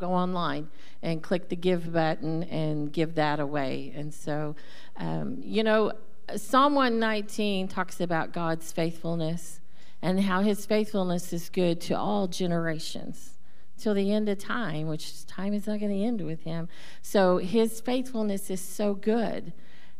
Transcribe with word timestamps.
go 0.00 0.12
online 0.12 0.68
and 1.02 1.22
click 1.22 1.48
the 1.48 1.56
give 1.56 1.92
button 1.92 2.42
and 2.44 2.92
give 2.92 3.14
that 3.14 3.38
away. 3.38 3.92
And 3.94 4.12
so, 4.12 4.56
um, 4.96 5.38
you 5.42 5.62
know, 5.62 5.92
Psalm 6.36 6.74
119 6.74 7.68
talks 7.68 8.00
about 8.00 8.32
God's 8.32 8.72
faithfulness 8.72 9.60
and 10.02 10.20
how 10.20 10.42
his 10.42 10.66
faithfulness 10.66 11.32
is 11.32 11.48
good 11.48 11.80
to 11.82 11.94
all 11.94 12.26
generations 12.26 13.36
till 13.78 13.94
the 13.94 14.12
end 14.12 14.28
of 14.28 14.38
time, 14.38 14.86
which 14.86 15.26
time 15.26 15.54
is 15.54 15.66
not 15.66 15.80
going 15.80 15.92
to 15.92 16.04
end 16.04 16.20
with 16.20 16.42
him. 16.42 16.68
So 17.02 17.38
his 17.38 17.80
faithfulness 17.80 18.50
is 18.50 18.60
so 18.60 18.94
good. 18.94 19.52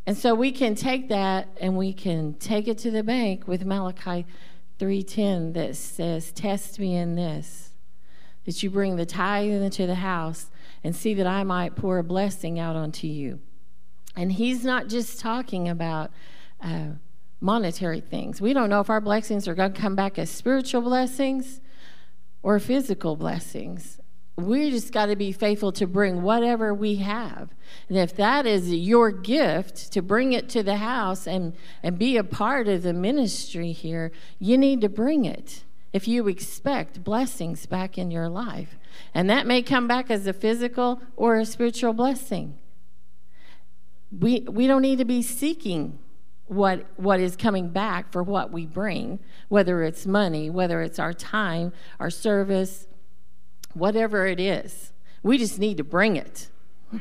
And 0.06 0.16
so 0.16 0.34
we 0.34 0.52
can 0.52 0.74
take 0.74 1.08
that 1.08 1.48
and 1.60 1.76
we 1.76 1.92
can 1.92 2.34
take 2.34 2.68
it 2.68 2.78
to 2.78 2.90
the 2.90 3.02
bank 3.02 3.46
with 3.46 3.64
Malachi 3.64 4.26
3:10 4.78 5.52
that 5.52 5.76
says, 5.76 6.32
"Test 6.32 6.78
me 6.78 6.96
in 6.96 7.14
this, 7.14 7.69
that 8.44 8.62
you 8.62 8.70
bring 8.70 8.96
the 8.96 9.06
tithe 9.06 9.62
into 9.62 9.86
the 9.86 9.96
house 9.96 10.50
and 10.83 10.96
see 10.96 11.14
that 11.14 11.27
I 11.27 11.44
might 11.44 11.77
pour 11.77 11.98
a 11.98 12.05
blessing 12.05 12.58
out 12.58 12.77
onto 12.77 13.06
you." 13.06 13.41
And 14.16 14.32
he's 14.32 14.64
not 14.64 14.88
just 14.88 15.20
talking 15.20 15.69
about 15.69 16.10
uh, 16.60 16.91
monetary 17.41 18.00
things. 18.00 18.41
We 18.41 18.52
don't 18.52 18.70
know 18.70 18.80
if 18.80 18.91
our 18.91 19.00
blessings 19.00 19.48
are 19.48 19.55
going 19.55 19.72
to 19.72 19.80
come 19.80 19.97
back 19.97 20.19
as 20.19 20.30
spiritual 20.30 20.82
blessings 20.82 21.60
or 22.42 22.58
physical 22.58 23.16
blessings. 23.16 23.98
We 24.36 24.70
just 24.70 24.92
got 24.92 25.06
to 25.06 25.16
be 25.16 25.32
faithful 25.32 25.72
to 25.72 25.86
bring 25.86 26.22
whatever 26.22 26.72
we 26.72 26.97
have. 26.97 27.50
And 27.88 27.98
if 27.98 28.14
that 28.16 28.47
is 28.47 28.72
your 28.72 29.10
gift 29.10 29.92
to 29.92 30.02
bring 30.02 30.32
it 30.32 30.48
to 30.50 30.62
the 30.62 30.77
house 30.77 31.27
and, 31.27 31.54
and 31.82 31.98
be 31.98 32.16
a 32.16 32.25
part 32.25 32.69
of 32.69 32.82
the 32.82 32.92
ministry 32.92 33.72
here, 33.72 34.12
you 34.38 34.56
need 34.56 34.80
to 34.80 34.88
bring 34.88 35.25
it 35.25 35.64
if 35.92 36.06
you 36.06 36.28
expect 36.28 37.02
blessings 37.02 37.66
back 37.66 37.98
in 37.98 38.10
your 38.10 38.28
life. 38.28 38.77
And 39.12 39.28
that 39.28 39.46
may 39.46 39.62
come 39.62 39.88
back 39.88 40.10
as 40.10 40.27
a 40.27 40.32
physical 40.32 41.00
or 41.16 41.36
a 41.36 41.47
spiritual 41.47 41.92
blessing. 41.92 42.58
We, 44.16 44.41
we 44.41 44.66
don't 44.66 44.82
need 44.82 44.98
to 44.98 45.05
be 45.05 45.22
seeking 45.22 45.98
what 46.50 46.84
what 46.97 47.20
is 47.20 47.36
coming 47.36 47.69
back 47.69 48.10
for 48.10 48.24
what 48.24 48.50
we 48.50 48.66
bring, 48.66 49.20
whether 49.48 49.84
it's 49.84 50.05
money, 50.05 50.50
whether 50.50 50.82
it's 50.82 50.98
our 50.98 51.12
time, 51.12 51.72
our 52.00 52.10
service, 52.10 52.88
whatever 53.72 54.27
it 54.27 54.41
is. 54.41 54.92
We 55.22 55.38
just 55.38 55.60
need 55.60 55.77
to 55.77 55.84
bring 55.84 56.16
it. 56.16 56.48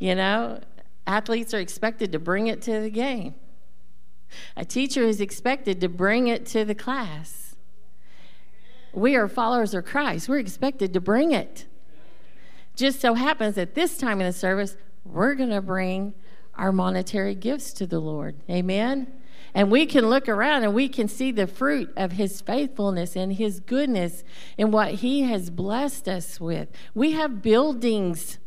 you 0.00 0.16
know, 0.16 0.58
athletes 1.06 1.54
are 1.54 1.60
expected 1.60 2.10
to 2.10 2.18
bring 2.18 2.48
it 2.48 2.60
to 2.62 2.80
the 2.80 2.90
game. 2.90 3.36
A 4.56 4.64
teacher 4.64 5.02
is 5.02 5.20
expected 5.20 5.80
to 5.80 5.88
bring 5.88 6.26
it 6.28 6.46
to 6.46 6.64
the 6.64 6.74
class. 6.74 7.56
We 8.92 9.16
are 9.16 9.28
followers 9.28 9.74
of 9.74 9.84
Christ. 9.84 10.28
We're 10.28 10.38
expected 10.38 10.92
to 10.92 11.00
bring 11.00 11.32
it. 11.32 11.66
Just 12.76 13.00
so 13.00 13.14
happens 13.14 13.56
that 13.56 13.74
this 13.74 13.98
time 13.98 14.20
in 14.20 14.26
the 14.26 14.32
service, 14.32 14.76
we're 15.04 15.34
going 15.34 15.50
to 15.50 15.60
bring 15.60 16.14
our 16.56 16.72
monetary 16.72 17.34
gifts 17.34 17.72
to 17.74 17.86
the 17.86 18.00
Lord. 18.00 18.36
Amen. 18.48 19.12
And 19.54 19.70
we 19.70 19.86
can 19.86 20.10
look 20.10 20.28
around 20.28 20.64
and 20.64 20.74
we 20.74 20.88
can 20.88 21.06
see 21.06 21.30
the 21.30 21.46
fruit 21.46 21.92
of 21.96 22.12
his 22.12 22.40
faithfulness 22.40 23.14
and 23.14 23.34
his 23.34 23.60
goodness 23.60 24.24
and 24.58 24.72
what 24.72 24.94
he 24.94 25.22
has 25.22 25.50
blessed 25.50 26.08
us 26.08 26.40
with. 26.40 26.68
We 26.94 27.12
have 27.12 27.40
buildings, 27.42 28.38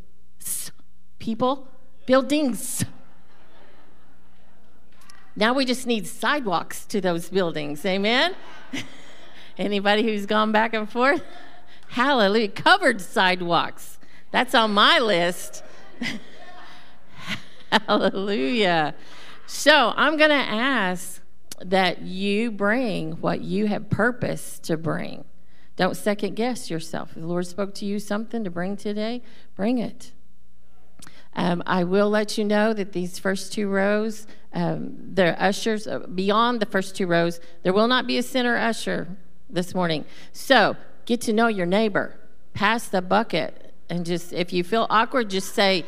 people, 1.18 1.68
buildings. 2.06 2.84
Now 5.38 5.52
we 5.52 5.64
just 5.64 5.86
need 5.86 6.04
sidewalks 6.08 6.84
to 6.86 7.00
those 7.00 7.28
buildings. 7.30 7.86
Amen. 7.86 8.34
Anybody 9.56 10.02
who's 10.02 10.26
gone 10.26 10.50
back 10.50 10.74
and 10.74 10.90
forth? 10.90 11.22
Hallelujah. 11.90 12.48
Covered 12.48 13.00
sidewalks. 13.00 14.00
That's 14.32 14.52
on 14.52 14.74
my 14.74 14.98
list. 14.98 15.62
Hallelujah. 17.70 18.96
So 19.46 19.92
I'm 19.94 20.16
going 20.16 20.30
to 20.30 20.34
ask 20.34 21.22
that 21.64 22.02
you 22.02 22.50
bring 22.50 23.12
what 23.20 23.40
you 23.40 23.66
have 23.66 23.88
purpose 23.90 24.58
to 24.64 24.76
bring. 24.76 25.24
Don't 25.76 25.96
second 25.96 26.34
guess 26.34 26.68
yourself. 26.68 27.10
If 27.10 27.20
the 27.22 27.28
Lord 27.28 27.46
spoke 27.46 27.74
to 27.74 27.86
you 27.86 28.00
something 28.00 28.42
to 28.42 28.50
bring 28.50 28.76
today, 28.76 29.22
bring 29.54 29.78
it. 29.78 30.10
Um, 31.38 31.62
I 31.66 31.84
will 31.84 32.10
let 32.10 32.36
you 32.36 32.44
know 32.44 32.74
that 32.74 32.92
these 32.92 33.20
first 33.20 33.52
two 33.52 33.68
rows, 33.68 34.26
um, 34.52 34.96
the 35.14 35.40
ushers, 35.40 35.86
uh, 35.86 36.00
beyond 36.00 36.58
the 36.58 36.66
first 36.66 36.96
two 36.96 37.06
rows, 37.06 37.38
there 37.62 37.72
will 37.72 37.86
not 37.86 38.08
be 38.08 38.18
a 38.18 38.24
center 38.24 38.56
usher 38.56 39.06
this 39.48 39.72
morning. 39.72 40.04
So 40.32 40.76
get 41.06 41.20
to 41.22 41.32
know 41.32 41.46
your 41.46 41.64
neighbor. 41.64 42.18
Pass 42.54 42.88
the 42.88 43.00
bucket. 43.00 43.72
And 43.88 44.04
just, 44.04 44.32
if 44.32 44.52
you 44.52 44.64
feel 44.64 44.88
awkward, 44.90 45.30
just 45.30 45.54
say, 45.54 45.84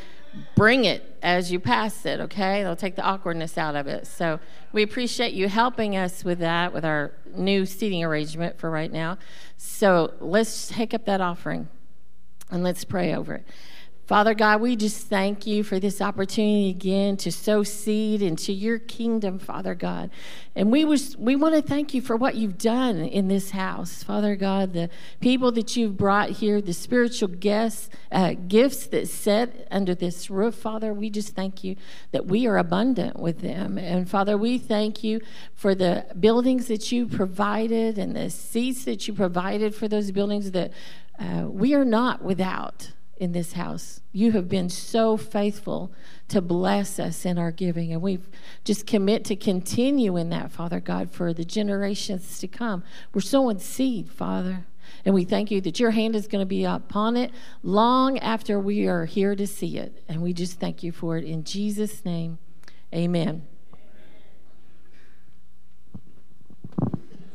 bring 0.54 0.84
it 0.84 1.18
as 1.20 1.50
you 1.50 1.58
pass 1.58 2.06
it, 2.06 2.20
okay? 2.20 2.62
They'll 2.62 2.76
take 2.76 2.94
the 2.94 3.02
awkwardness 3.02 3.58
out 3.58 3.74
of 3.74 3.88
it. 3.88 4.06
So 4.06 4.38
we 4.72 4.84
appreciate 4.84 5.32
you 5.32 5.48
helping 5.48 5.96
us 5.96 6.24
with 6.24 6.38
that, 6.38 6.72
with 6.72 6.84
our 6.84 7.10
new 7.34 7.66
seating 7.66 8.04
arrangement 8.04 8.60
for 8.60 8.70
right 8.70 8.92
now. 8.92 9.18
So 9.56 10.14
let's 10.20 10.68
take 10.68 10.94
up 10.94 11.06
that 11.06 11.20
offering 11.20 11.68
and 12.52 12.62
let's 12.62 12.84
pray 12.84 13.16
over 13.16 13.34
it. 13.34 13.46
Father 14.10 14.34
God, 14.34 14.60
we 14.60 14.74
just 14.74 15.06
thank 15.06 15.46
you 15.46 15.62
for 15.62 15.78
this 15.78 16.02
opportunity 16.02 16.68
again 16.68 17.16
to 17.18 17.30
sow 17.30 17.62
seed 17.62 18.22
into 18.22 18.52
your 18.52 18.80
kingdom, 18.80 19.38
Father 19.38 19.76
God. 19.76 20.10
And 20.56 20.72
we 20.72 20.84
was, 20.84 21.16
we 21.16 21.36
want 21.36 21.54
to 21.54 21.62
thank 21.62 21.94
you 21.94 22.02
for 22.02 22.16
what 22.16 22.34
you've 22.34 22.58
done 22.58 22.96
in 22.96 23.28
this 23.28 23.52
house, 23.52 24.02
Father 24.02 24.34
God, 24.34 24.72
the 24.72 24.90
people 25.20 25.52
that 25.52 25.76
you've 25.76 25.96
brought 25.96 26.30
here, 26.30 26.60
the 26.60 26.72
spiritual 26.72 27.28
guests, 27.28 27.88
uh, 28.10 28.34
gifts 28.48 28.88
that 28.88 29.06
set 29.06 29.68
under 29.70 29.94
this 29.94 30.28
roof, 30.28 30.56
Father. 30.56 30.92
We 30.92 31.08
just 31.08 31.36
thank 31.36 31.62
you 31.62 31.76
that 32.10 32.26
we 32.26 32.48
are 32.48 32.58
abundant 32.58 33.16
with 33.16 33.42
them. 33.42 33.78
And 33.78 34.10
Father, 34.10 34.36
we 34.36 34.58
thank 34.58 35.04
you 35.04 35.20
for 35.54 35.72
the 35.72 36.06
buildings 36.18 36.66
that 36.66 36.90
you 36.90 37.06
provided 37.06 37.96
and 37.96 38.16
the 38.16 38.28
seats 38.28 38.86
that 38.86 39.06
you 39.06 39.14
provided 39.14 39.72
for 39.72 39.86
those 39.86 40.10
buildings 40.10 40.50
that 40.50 40.72
uh, 41.16 41.44
we 41.46 41.74
are 41.74 41.84
not 41.84 42.24
without 42.24 42.90
in 43.20 43.32
this 43.32 43.52
house. 43.52 44.00
You 44.12 44.32
have 44.32 44.48
been 44.48 44.70
so 44.70 45.18
faithful 45.18 45.92
to 46.28 46.40
bless 46.40 46.98
us 46.98 47.26
in 47.26 47.36
our 47.36 47.52
giving, 47.52 47.92
and 47.92 48.00
we 48.00 48.18
just 48.64 48.86
commit 48.86 49.26
to 49.26 49.36
continue 49.36 50.16
in 50.16 50.30
that, 50.30 50.50
Father 50.50 50.80
God, 50.80 51.10
for 51.10 51.34
the 51.34 51.44
generations 51.44 52.38
to 52.40 52.48
come. 52.48 52.82
We're 53.12 53.20
sowing 53.20 53.58
seed, 53.58 54.10
Father, 54.10 54.64
and 55.04 55.14
we 55.14 55.24
thank 55.24 55.50
you 55.50 55.60
that 55.60 55.78
your 55.78 55.90
hand 55.90 56.16
is 56.16 56.26
going 56.26 56.40
to 56.40 56.46
be 56.46 56.64
upon 56.64 57.18
it 57.18 57.30
long 57.62 58.18
after 58.18 58.58
we 58.58 58.88
are 58.88 59.04
here 59.04 59.36
to 59.36 59.46
see 59.46 59.76
it. 59.76 60.02
And 60.08 60.22
we 60.22 60.32
just 60.32 60.58
thank 60.58 60.82
you 60.82 60.90
for 60.90 61.18
it 61.18 61.24
in 61.24 61.44
Jesus' 61.44 62.04
name. 62.06 62.38
Amen. 62.92 63.46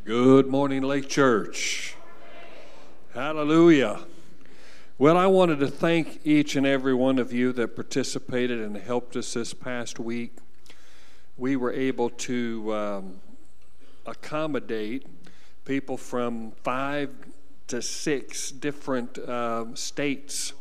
Good 0.03 0.47
morning, 0.47 0.81
Lake 0.81 1.07
Church. 1.07 1.95
Hallelujah. 3.13 3.99
Well, 4.97 5.17
I 5.17 5.27
wanted 5.27 5.59
to 5.59 5.67
thank 5.67 6.21
each 6.23 6.55
and 6.55 6.65
every 6.65 6.93
one 6.93 7.19
of 7.19 7.33
you 7.33 7.51
that 7.51 7.75
participated 7.75 8.61
and 8.61 8.77
helped 8.77 9.17
us 9.17 9.33
this 9.33 9.53
past 9.53 9.99
week. 9.99 10.37
We 11.35 11.57
were 11.57 11.73
able 11.73 12.11
to 12.11 12.73
um, 12.73 13.19
accommodate 14.05 15.05
people 15.65 15.97
from 15.97 16.53
five 16.63 17.09
to 17.67 17.81
six 17.81 18.51
different 18.51 19.17
uh, 19.17 19.75
states. 19.75 20.53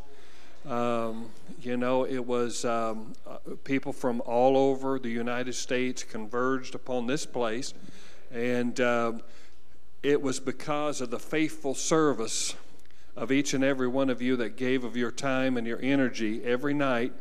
Um, 0.67 1.31
you 1.63 1.77
know, 1.77 2.05
it 2.05 2.27
was 2.27 2.65
um, 2.65 3.13
uh, 3.29 3.37
people 3.63 3.93
from 3.93 4.21
all 4.23 4.57
over 4.57 4.99
the 4.99 5.11
United 5.11 5.53
States 5.53 6.03
converged 6.03 6.75
upon 6.75 7.07
this 7.07 7.25
place, 7.25 7.73
and 8.33 8.81
uh, 8.81 9.13
it 10.03 10.21
was 10.21 10.41
because 10.41 11.01
of 11.01 11.13
the 11.13 11.21
faithful 11.21 11.77
service 11.77 12.57
of 13.17 13.31
each 13.31 13.55
and 13.55 13.63
every 13.63 13.89
one 13.89 14.11
of 14.11 14.21
you 14.21 14.37
that 14.37 14.57
gave 14.57 14.85
of 14.85 14.97
your 14.97 15.11
time 15.11 15.57
and 15.57 15.67
your 15.67 15.81
energy 15.83 16.43
every 16.45 16.75
night, 16.75 17.13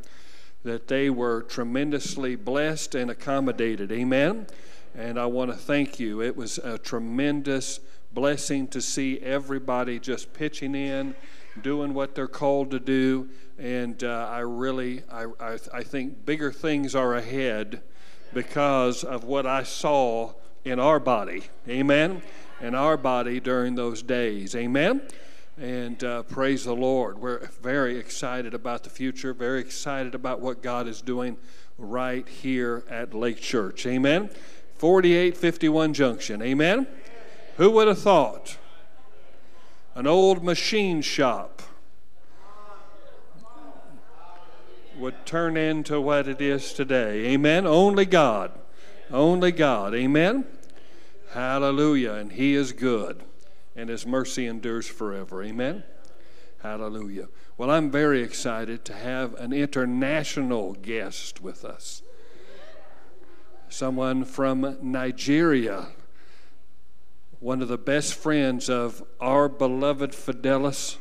that 0.63 0.87
they 0.87 1.09
were 1.09 1.43
tremendously 1.43 2.35
blessed 2.35 2.95
and 2.95 3.11
accommodated. 3.11 3.91
Amen. 3.91 4.47
And 4.95 5.19
I 5.19 5.25
want 5.25 5.51
to 5.51 5.57
thank 5.57 5.99
you. 5.99 6.21
It 6.21 6.35
was 6.35 6.57
a 6.57 6.77
tremendous 6.77 7.79
blessing 8.13 8.67
to 8.67 8.81
see 8.81 9.19
everybody 9.19 9.99
just 9.99 10.33
pitching 10.33 10.75
in, 10.75 11.15
doing 11.61 11.93
what 11.93 12.15
they're 12.15 12.27
called 12.27 12.71
to 12.71 12.79
do. 12.79 13.29
And 13.59 14.03
uh, 14.03 14.29
I 14.31 14.39
really, 14.39 15.03
I, 15.11 15.25
I, 15.39 15.57
I 15.73 15.83
think 15.83 16.25
bigger 16.25 16.51
things 16.51 16.95
are 16.95 17.15
ahead 17.15 17.81
because 18.33 19.03
of 19.03 19.25
what 19.25 19.45
I 19.45 19.63
saw 19.63 20.33
in 20.65 20.79
our 20.79 20.99
body. 20.99 21.43
Amen. 21.67 22.21
In 22.61 22.73
our 22.73 22.97
body 22.97 23.39
during 23.39 23.75
those 23.75 24.01
days. 24.01 24.55
Amen 24.55 25.01
and 25.57 26.03
uh, 26.03 26.23
praise 26.23 26.65
the 26.65 26.75
Lord. 26.75 27.19
We're 27.19 27.47
very 27.61 27.97
excited 27.97 28.53
about 28.53 28.83
the 28.83 28.89
future, 28.89 29.33
very 29.33 29.59
excited 29.59 30.15
about 30.15 30.41
what 30.41 30.61
God 30.61 30.87
is 30.87 31.01
doing 31.01 31.37
right 31.77 32.27
here 32.27 32.83
at 32.89 33.13
Lake 33.13 33.39
Church. 33.39 33.85
Amen. 33.85 34.29
4851 34.77 35.93
Junction. 35.93 36.41
Amen. 36.41 36.87
Who 37.57 37.69
would 37.71 37.87
have 37.87 37.99
thought? 37.99 38.57
an 39.95 40.07
old 40.07 40.43
machine 40.43 41.01
shop 41.01 41.61
would 44.97 45.25
turn 45.25 45.57
into 45.57 45.99
what 45.99 46.27
it 46.27 46.41
is 46.41 46.73
today. 46.73 47.25
Amen. 47.33 47.65
Only 47.65 48.05
God. 48.05 48.51
Only 49.11 49.51
God. 49.51 49.93
Amen. 49.93 50.45
Hallelujah. 51.31 52.13
And 52.13 52.31
He 52.31 52.53
is 52.55 52.71
good, 52.71 53.23
and 53.75 53.89
His 53.89 54.05
mercy 54.05 54.45
endures 54.47 54.87
forever. 54.87 55.43
Amen. 55.43 55.83
Hallelujah. 56.61 57.27
Well, 57.57 57.69
I'm 57.69 57.91
very 57.91 58.23
excited 58.23 58.85
to 58.85 58.93
have 58.93 59.35
an 59.35 59.51
international 59.51 60.73
guest 60.73 61.41
with 61.41 61.65
us. 61.65 62.01
Someone 63.67 64.23
from 64.23 64.77
Nigeria, 64.81 65.87
one 67.39 67.61
of 67.61 67.67
the 67.67 67.77
best 67.77 68.13
friends 68.13 68.69
of 68.69 69.03
our 69.19 69.49
beloved 69.49 70.11
Fidelis. 70.11 70.97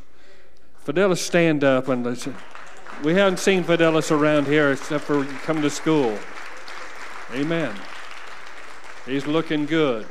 Fidelis, 0.84 1.19
stand 1.19 1.62
up 1.62 1.86
and 1.86 2.02
listen. 2.02 2.34
We 3.04 3.14
haven't 3.14 3.38
seen 3.38 3.62
Fidelis 3.62 4.10
around 4.10 4.46
here 4.48 4.72
except 4.72 5.04
for 5.04 5.24
come 5.24 5.62
to 5.62 5.70
school. 5.70 6.19
Amen. 7.32 7.74
He's 9.06 9.26
looking 9.26 9.66
good. 9.66 10.06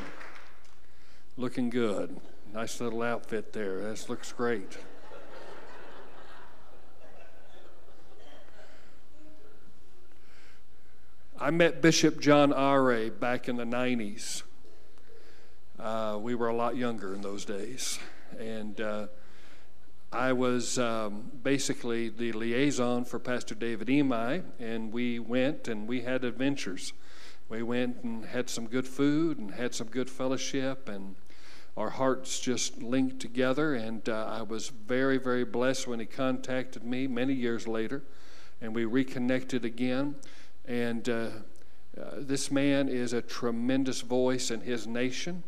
Looking 1.35 1.69
good. 1.69 2.19
Nice 2.53 2.81
little 2.81 3.01
outfit 3.01 3.53
there. 3.53 3.79
This 3.79 4.09
looks 4.09 4.33
great. 4.33 4.77
I 11.39 11.49
met 11.49 11.81
Bishop 11.81 12.19
John 12.19 12.51
Ahre 12.51 13.09
back 13.09 13.47
in 13.47 13.55
the 13.55 13.63
90s. 13.63 14.43
Uh, 15.79 16.19
we 16.21 16.35
were 16.35 16.49
a 16.49 16.53
lot 16.53 16.75
younger 16.75 17.15
in 17.15 17.21
those 17.21 17.45
days. 17.45 17.99
And 18.37 18.81
uh, 18.81 19.07
I 20.11 20.33
was 20.33 20.77
um, 20.77 21.31
basically 21.41 22.09
the 22.09 22.33
liaison 22.33 23.05
for 23.05 23.17
Pastor 23.17 23.55
David 23.55 23.87
Emi, 23.87 24.43
and 24.59 24.91
we 24.91 25.19
went 25.19 25.69
and 25.69 25.87
we 25.87 26.01
had 26.01 26.25
adventures. 26.25 26.91
We 27.47 27.63
went 27.63 28.03
and 28.03 28.25
had 28.25 28.49
some 28.49 28.67
good 28.67 28.87
food 28.89 29.39
and 29.39 29.51
had 29.51 29.73
some 29.73 29.87
good 29.87 30.09
fellowship, 30.09 30.89
and 30.89 31.15
our 31.77 31.89
hearts 31.89 32.39
just 32.39 32.81
linked 32.81 33.19
together. 33.19 33.75
And 33.75 34.07
uh, 34.07 34.25
I 34.25 34.41
was 34.41 34.69
very, 34.69 35.17
very 35.17 35.43
blessed 35.43 35.87
when 35.87 35.99
he 35.99 36.05
contacted 36.05 36.83
me 36.83 37.07
many 37.07 37.33
years 37.33 37.67
later, 37.67 38.03
and 38.61 38.75
we 38.75 38.85
reconnected 38.85 39.65
again. 39.65 40.15
And 40.65 41.07
uh, 41.07 41.29
uh, 41.99 42.11
this 42.19 42.51
man 42.51 42.89
is 42.89 43.13
a 43.13 43.21
tremendous 43.21 44.01
voice 44.01 44.51
in 44.51 44.61
his 44.61 44.87
nation. 44.87 45.43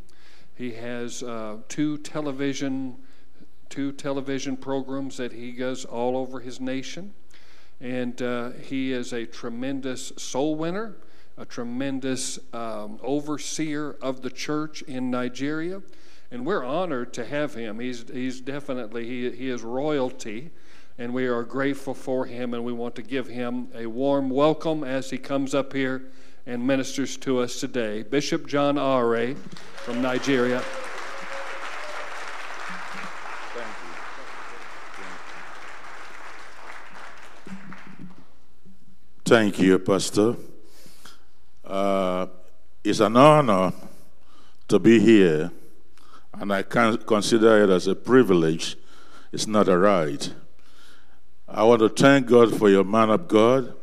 He 0.56 0.74
has 0.74 1.24
uh, 1.24 1.58
two 1.68 1.98
television 2.00 2.98
two 3.74 3.92
television 3.92 4.56
programs 4.56 5.18
that 5.18 5.31
he 5.31 5.52
does 5.52 5.84
all 5.84 6.16
over 6.16 6.40
his 6.40 6.60
nation, 6.62 7.12
and 7.81 8.22
uh, 8.22 8.52
he 8.52 8.92
is 8.92 9.12
a 9.14 9.25
tremendous 9.25 10.14
soul 10.16 10.54
winner, 10.54 10.96
a 11.40 11.46
tremendous 11.46 12.38
um, 12.54 13.00
overseer 13.02 13.94
of 14.00 14.22
the 14.22 14.30
church 14.30 14.84
in 14.84 15.10
Nigeria, 15.10 15.81
and 16.33 16.45
we're 16.45 16.65
honored 16.65 17.13
to 17.13 17.24
have 17.24 17.53
him. 17.53 17.80
He's 17.80 18.03
he's 18.12 18.41
definitely 18.41 19.06
he 19.06 19.31
he 19.31 19.50
is 19.50 19.62
royalty 19.62 20.51
and 20.97 21.13
we 21.13 21.27
are 21.27 21.44
grateful 21.44 21.94
for 21.94 22.25
him, 22.25 22.53
and 22.53 22.63
we 22.63 22.74
want 22.74 22.95
to 22.95 23.01
give 23.01 23.27
him 23.27 23.68
a 23.74 23.85
warm 23.85 24.30
welcome 24.30 24.83
as 24.83 25.09
he 25.09 25.18
comes 25.18 25.56
up 25.56 25.74
here 25.74 26.03
and 26.45 26.65
ministers 26.65 27.18
to 27.18 27.39
us 27.39 27.59
today. 27.59 28.03
Bishop 28.03 28.47
John 28.47 28.75
Ahre 28.75 29.35
from 29.77 30.01
Nigeria. 30.01 30.62
Thank 39.25 39.57
you, 39.57 39.57
Thank 39.57 39.59
you, 39.59 39.79
Pastor. 39.79 40.36
Uh, 41.65 42.27
it's 42.83 43.00
an 43.00 43.18
honor 43.18 43.74
to 44.68 44.79
be 44.79 45.00
here, 45.00 45.51
and 46.33 46.51
I 46.51 46.63
can 46.63 46.97
consider 46.97 47.63
it 47.63 47.69
as 47.69 47.88
a 47.88 47.95
privilege. 47.95 48.75
It's 49.31 49.47
not 49.47 49.68
a 49.68 49.77
right. 49.77 50.33
I 51.47 51.63
want 51.63 51.81
to 51.81 51.89
thank 51.89 52.27
God 52.27 52.57
for 52.57 52.69
your 52.69 52.83
man 52.83 53.09
of 53.09 53.27
God, 53.27 53.74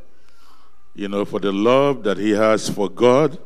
you 0.94 1.08
know, 1.08 1.25
for 1.25 1.38
the 1.38 1.52
love 1.52 2.02
that 2.02 2.19
he 2.19 2.31
has 2.31 2.69
for 2.69 2.88
God 2.88 3.38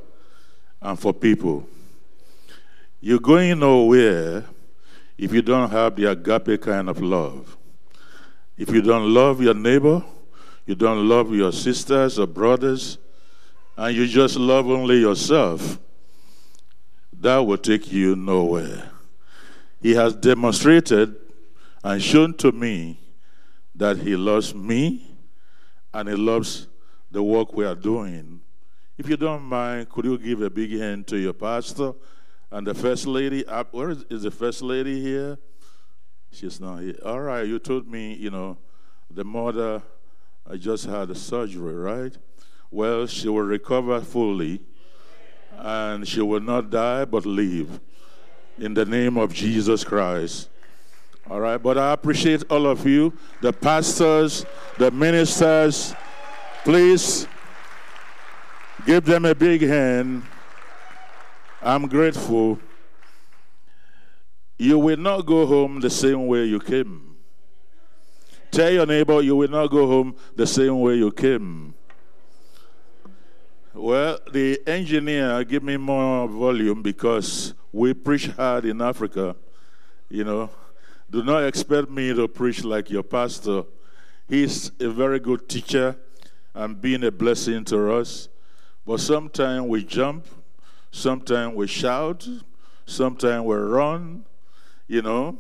and 0.81 0.99
for 0.99 1.13
people. 1.13 1.67
You're 3.01 3.21
going 3.21 3.59
nowhere 3.59 4.45
if 5.19 5.33
you 5.33 5.43
don't 5.43 5.71
have 5.71 5.97
the 5.97 6.11
agape 6.11 6.63
kind 6.63 6.89
of 6.89 7.01
love. 7.01 7.57
If 8.57 8.71
you 8.71 8.81
don't 8.81 9.13
love 9.13 9.43
your 9.43 9.55
neighbor, 9.55 10.03
you 10.65 10.75
don't 10.75 11.07
love 11.07 11.35
your 11.35 11.53
sisters 11.53 12.19
or 12.19 12.27
brothers, 12.27 12.97
and 13.77 13.95
you 13.95 14.07
just 14.07 14.37
love 14.37 14.71
only 14.71 15.01
yourself, 15.01 15.79
that 17.13 17.39
will 17.39 17.59
take 17.59 17.93
you 17.93 18.17
nowhere. 18.17 18.91
He 19.85 19.93
has 19.93 20.15
demonstrated 20.15 21.15
and 21.85 22.03
shown 22.03 22.33
to 22.39 22.51
me 22.53 22.99
that 23.75 23.99
He 23.99 24.17
loves 24.17 24.55
me 24.55 25.15
and 25.93 26.09
He 26.09 26.15
loves 26.15 26.69
the 27.11 27.23
work 27.23 27.53
we 27.53 27.67
are 27.67 27.75
doing. 27.75 28.41
If 28.97 29.11
you 29.11 29.19
don't 29.19 29.43
mind, 29.43 29.91
could 29.91 30.07
you 30.07 30.17
give 30.17 30.41
a 30.41 30.49
big 30.49 30.73
hand 30.73 31.07
to 31.09 31.19
your 31.19 31.35
pastor 31.35 31.93
and 32.51 32.67
the 32.67 32.73
first 32.73 33.07
lady? 33.07 33.45
Where 33.73 33.91
is, 33.91 34.07
is 34.09 34.23
the 34.23 34.31
first 34.31 34.63
lady 34.63 35.03
here? 35.03 35.37
She's 36.33 36.59
not 36.63 36.79
here. 36.79 36.97
All 37.05 37.21
right, 37.21 37.47
you 37.47 37.59
told 37.59 37.87
me, 37.87 38.15
you 38.15 38.31
know, 38.31 38.57
the 39.11 39.23
mother 39.23 39.83
I 40.51 40.57
just 40.57 40.87
had 40.87 41.11
a 41.11 41.15
surgery, 41.15 41.75
right? 41.75 42.17
Well, 42.71 43.07
she 43.07 43.29
will 43.29 43.43
recover 43.43 44.01
fully 44.01 44.63
and 45.59 46.09
she 46.09 46.23
will 46.23 46.41
not 46.41 46.71
die 46.71 47.05
but 47.05 47.27
live 47.27 47.81
in 48.59 48.75
the 48.75 48.85
name 48.85 49.17
of 49.17 49.33
Jesus 49.33 49.85
Christ. 49.85 50.49
All 51.29 51.41
right, 51.41 51.57
but 51.57 51.79
I 51.79 51.93
appreciate 51.93 52.45
all 52.51 52.67
of 52.67 52.87
you, 52.87 53.13
the 53.41 53.53
pastors, 53.53 54.45
the 54.79 54.91
ministers. 54.91 55.95
Please 56.65 57.27
give 58.85 59.05
them 59.05 59.25
a 59.25 59.35
big 59.35 59.63
hand. 59.63 60.23
I'm 61.63 61.89
grateful. 61.89 62.59
You 64.59 64.79
will 64.79 64.99
not 64.99 65.23
go 65.23 65.47
home 65.47 65.81
the 65.81 65.91
same 65.91 66.27
way 66.27 66.45
you 66.45 66.61
came. 66.61 67.17
Tell 68.51 68.71
your 68.71 68.87
neighbor 68.87 69.21
you 69.21 69.35
will 69.35 69.49
not 69.49 69.69
go 69.69 69.87
home 69.87 70.15
the 70.37 70.47
same 70.47 70.81
way 70.81 70.95
you 70.95 71.11
came. 71.11 71.75
Well, 73.77 74.21
the 74.31 74.61
engineer 74.69 75.43
give 75.43 75.65
me 75.65 75.77
more 75.77 76.29
volume 76.29 76.81
because 76.81 77.55
we 77.73 77.93
preach 77.93 78.29
hard 78.29 78.67
in 78.67 78.81
Africa, 78.81 79.35
you 80.09 80.23
know. 80.23 80.51
Do 81.11 81.25
not 81.25 81.43
expect 81.43 81.91
me 81.91 82.15
to 82.15 82.29
preach 82.29 82.63
like 82.63 82.89
your 82.89 83.03
pastor. 83.03 83.65
He's 84.29 84.71
a 84.79 84.89
very 84.89 85.19
good 85.19 85.49
teacher 85.49 85.97
and 86.55 86.81
being 86.81 87.03
a 87.03 87.11
blessing 87.11 87.65
to 87.65 87.95
us. 87.95 88.29
But 88.87 89.01
sometimes 89.01 89.67
we 89.67 89.83
jump, 89.83 90.27
sometimes 90.93 91.57
we 91.57 91.67
shout, 91.67 92.29
sometimes 92.87 93.45
we 93.45 93.57
run. 93.57 94.25
You 94.87 95.03
know, 95.03 95.39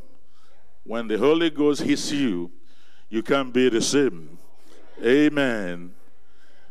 when 0.83 1.07
the 1.07 1.19
Holy 1.19 1.51
Ghost 1.51 1.83
hits 1.83 2.11
you, 2.11 2.51
you 3.09 3.23
can't 3.23 3.53
be 3.53 3.69
the 3.69 3.81
same. 3.81 4.39
Amen. 5.01 5.95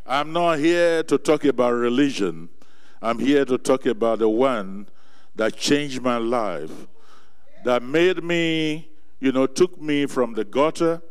I'm 0.06 0.34
not 0.34 0.60
here 0.60 1.04
to 1.04 1.18
talk 1.18 1.46
about 1.46 1.72
religion. 1.72 2.50
I'm 3.02 3.20
here 3.20 3.46
to 3.46 3.58
talk 3.58 3.86
about 3.86 4.20
the 4.20 4.30
one 4.30 4.88
that 5.36 5.56
changed 5.56 6.02
my 6.02 6.18
life, 6.18 6.88
that 7.64 7.82
made 7.82 8.24
me 8.24 8.90
you 9.24 9.32
know, 9.32 9.48
took 9.48 9.82
me 9.82 10.06
from 10.06 10.34
the 10.34 10.44
gutter, 10.44 11.02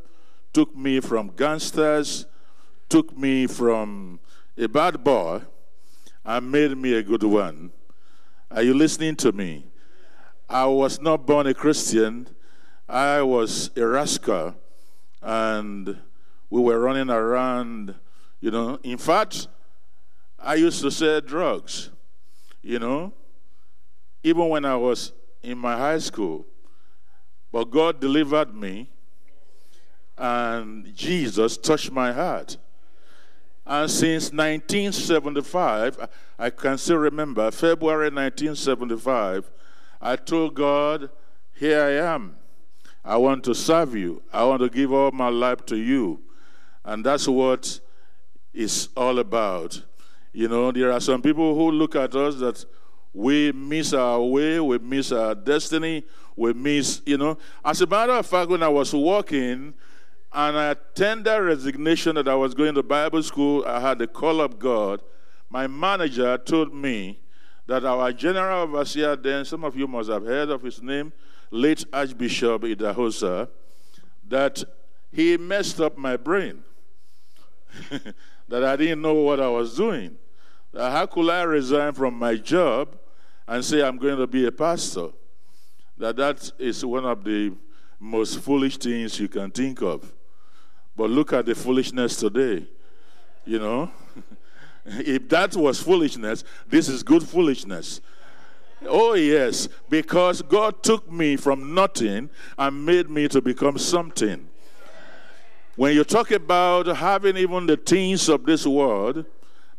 took 0.53 0.77
me 0.77 1.01
from 1.01 1.33
gangsters, 1.35 2.27
took 2.91 3.17
me 3.17 3.47
from 3.47 4.21
a 4.59 4.69
bad 4.69 5.03
boy, 5.03 5.41
and 6.23 6.53
made 6.53 6.77
me 6.77 6.93
a 6.93 7.03
good 7.03 7.23
one. 7.23 7.73
Are 8.51 8.61
you 8.61 8.75
listening 8.75 9.17
to 9.17 9.33
me? 9.33 9.65
I 10.47 10.67
was 10.67 11.01
not 11.01 11.25
born 11.25 11.47
a 11.47 11.55
Christian. 11.55 12.29
I 12.87 13.23
was 13.23 13.71
a 13.79 13.87
rascal, 13.87 14.57
and 15.23 15.99
we 16.51 16.61
were 16.61 16.81
running 16.81 17.09
around, 17.09 17.95
you 18.43 18.51
know. 18.51 18.79
In 18.83 18.99
fact, 18.99 19.49
I 20.39 20.57
used 20.57 20.83
to 20.83 20.91
sell 20.91 21.23
drugs, 21.23 21.89
you 22.61 22.79
know, 22.79 23.15
even 24.23 24.51
when 24.51 24.67
I 24.67 24.77
was 24.77 25.13
in 25.43 25.57
my 25.57 25.77
high 25.77 25.99
school. 25.99 26.45
But 27.51 27.71
God 27.71 28.01
delivered 28.01 28.55
me, 28.55 28.91
and 30.19 30.95
Jesus 30.95 31.57
touched 31.57 31.93
my 31.93 32.13
heart. 32.13 32.59
And 33.65 33.89
since 33.91 34.33
1975, 34.33 36.09
I 36.39 36.51
can 36.51 36.77
still 36.77 36.97
remember, 36.97 37.51
February 37.51 38.11
1975, 38.11 39.51
I 40.01 40.17
told 40.17 40.55
God, 40.55 41.11
Here 41.55 41.81
I 41.81 42.15
am. 42.15 42.37
I 43.05 43.17
want 43.17 43.45
to 43.45 43.55
serve 43.55 43.95
you. 43.95 44.23
I 44.33 44.45
want 44.45 44.63
to 44.63 44.69
give 44.69 44.93
all 44.93 45.13
my 45.13 45.29
life 45.29 45.65
to 45.67 45.77
you. 45.77 46.21
And 46.85 47.05
that's 47.05 47.29
what 47.29 47.81
it's 48.53 48.89
all 48.97 49.19
about. 49.19 49.83
You 50.33 50.49
know, 50.49 50.73
there 50.73 50.93
are 50.93 51.01
some 51.01 51.21
people 51.21 51.55
who 51.55 51.71
look 51.71 51.95
at 51.97 52.15
us 52.15 52.37
that 52.37 52.65
we 53.13 53.53
miss 53.53 53.93
our 53.93 54.23
way, 54.23 54.59
we 54.61 54.79
miss 54.79 55.13
our 55.13 55.35
destiny, 55.35 56.05
we 56.37 56.53
miss, 56.55 57.03
you 57.05 57.19
know. 57.19 57.37
As 57.65 57.81
a 57.83 57.87
matter 57.87 58.13
of 58.13 58.27
fact, 58.27 58.51
when 58.51 58.63
I 58.63 58.69
was 58.69 58.95
walking 58.95 59.75
and 60.33 60.59
I 60.59 60.75
tendered 60.95 61.45
resignation 61.45 62.15
that 62.15 62.29
I 62.29 62.35
was 62.35 62.55
going 62.55 62.75
to 62.75 62.83
Bible 62.83 63.23
school, 63.23 63.65
I 63.67 63.81
had 63.81 63.99
the 63.99 64.07
call 64.07 64.41
of 64.41 64.59
God. 64.59 65.03
My 65.51 65.67
manager 65.67 66.39
told 66.39 66.75
me 66.75 67.21
that 67.67 67.85
our 67.85 68.13
general 68.13 68.63
overseer 68.63 69.15
then, 69.17 69.45
some 69.45 69.65
of 69.65 69.77
you 69.77 69.87
must 69.87 70.09
have 70.09 70.25
heard 70.25 70.49
of 70.49 70.63
his 70.63 70.81
name, 70.81 71.13
late 71.51 71.85
Archbishop 71.93 72.63
Idahosa, 72.63 73.49
that 74.27 74.65
he 75.13 75.37
messed 75.37 75.81
up 75.81 75.99
my 75.99 76.17
brain. 76.17 76.65
that 78.53 78.65
I 78.65 78.77
didn't 78.77 79.01
know 79.01 79.15
what 79.15 79.41
I 79.41 79.49
was 79.49 79.75
doing. 79.75 80.19
how 80.77 81.07
could 81.07 81.31
I 81.31 81.43
resign 81.45 81.95
from 81.95 82.19
my 82.19 82.35
job 82.35 82.95
and 83.49 83.65
say 83.65 83.83
I'm 83.83 83.97
going 83.97 84.19
to 84.19 84.27
be 84.27 84.47
a 84.47 84.53
pastor? 84.53 85.09
That 85.97 86.17
that 86.17 86.53
is 86.59 86.85
one 86.85 87.07
of 87.07 87.25
the 87.25 87.55
most 87.99 88.41
foolish 88.41 88.77
things 88.77 89.19
you 89.19 89.29
can 89.29 89.51
think 89.51 89.81
of. 89.81 90.13
But 90.95 91.09
look 91.09 91.33
at 91.33 91.47
the 91.47 91.55
foolishness 91.55 92.17
today. 92.17 92.69
You 93.47 93.59
know? 93.59 93.91
if 94.85 95.31
that 95.31 95.57
was 95.57 95.81
foolishness, 95.83 96.45
this 96.69 96.91
is 96.91 97.03
good 97.03 97.23
foolishness. 97.23 98.03
Oh, 98.87 99.15
yes, 99.15 99.67
because 99.89 100.43
God 100.43 100.83
took 100.83 101.11
me 101.11 101.37
from 101.37 101.75
nothing 101.75 102.29
and 102.59 102.85
made 102.85 103.09
me 103.09 103.29
to 103.29 103.41
become 103.41 103.79
something. 103.79 104.51
When 105.75 105.95
you 105.95 106.05
talk 106.05 106.31
about 106.31 106.87
having 106.87 107.39
even 107.39 107.67
the 107.67 107.79
things 107.79 108.29
of 108.29 108.45
this 108.45 108.67
world, 108.67 109.25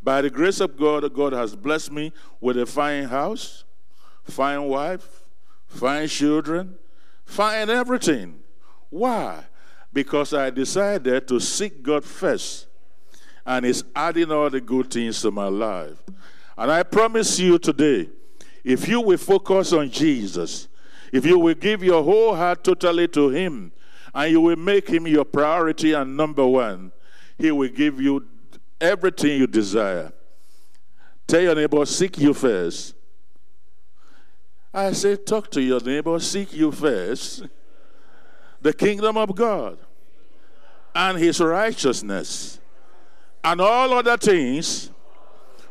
by 0.02 0.24
the 0.24 0.30
grace 0.30 0.60
of 0.60 0.76
God, 0.76 1.14
God 1.14 1.34
has 1.34 1.56
blessed 1.56 1.92
me 1.92 2.12
with 2.42 2.58
a 2.58 2.66
fine 2.66 3.04
house, 3.04 3.64
fine 4.24 4.64
wife, 4.64 5.24
fine 5.68 6.08
children, 6.08 6.76
fine 7.26 7.70
everything. 7.70 8.40
Why? 8.90 9.44
Because 9.94 10.34
I 10.34 10.50
decided 10.50 11.28
to 11.28 11.40
seek 11.40 11.84
God 11.84 12.04
first, 12.04 12.66
and 13.46 13.64
He's 13.64 13.84
adding 13.96 14.32
all 14.32 14.50
the 14.50 14.62
good 14.62 14.90
things 14.92 15.22
to 15.22 15.30
my 15.30 15.48
life. 15.48 16.02
And 16.58 16.72
I 16.72 16.82
promise 16.82 17.38
you 17.38 17.60
today, 17.60 18.10
if 18.64 18.88
you 18.88 19.00
will 19.00 19.18
focus 19.18 19.72
on 19.74 19.92
Jesus, 19.92 20.68
if 21.12 21.24
you 21.24 21.38
will 21.38 21.54
give 21.54 21.84
your 21.84 22.04
whole 22.04 22.36
heart 22.36 22.64
totally 22.64 23.08
to 23.10 23.30
Him, 23.30 23.72
and 24.14 24.32
you 24.32 24.42
will 24.42 24.56
make 24.56 24.88
Him 24.88 25.08
your 25.08 25.26
priority 25.26 25.94
and 25.94 26.16
number 26.16 26.46
one, 26.46 26.92
He 27.38 27.52
will 27.52 27.70
give 27.70 28.00
you 28.02 28.26
everything 28.80 29.40
you 29.40 29.48
desire. 29.48 30.12
Tell 31.28 31.42
your 31.42 31.56
neighbor, 31.56 31.86
seek 31.86 32.18
you 32.18 32.34
first. 32.34 32.96
I 34.74 34.92
say, 34.92 35.16
talk 35.16 35.52
to 35.52 35.62
your 35.62 35.80
neighbor, 35.80 36.20
seek 36.20 36.54
you 36.54 36.72
first 36.72 37.44
the 38.64 38.74
kingdom 38.74 39.18
of 39.18 39.36
God 39.36 39.78
and 40.96 41.18
his 41.18 41.40
righteousness, 41.40 42.60
and 43.44 43.60
all 43.60 43.94
other 43.94 44.18
things 44.18 44.90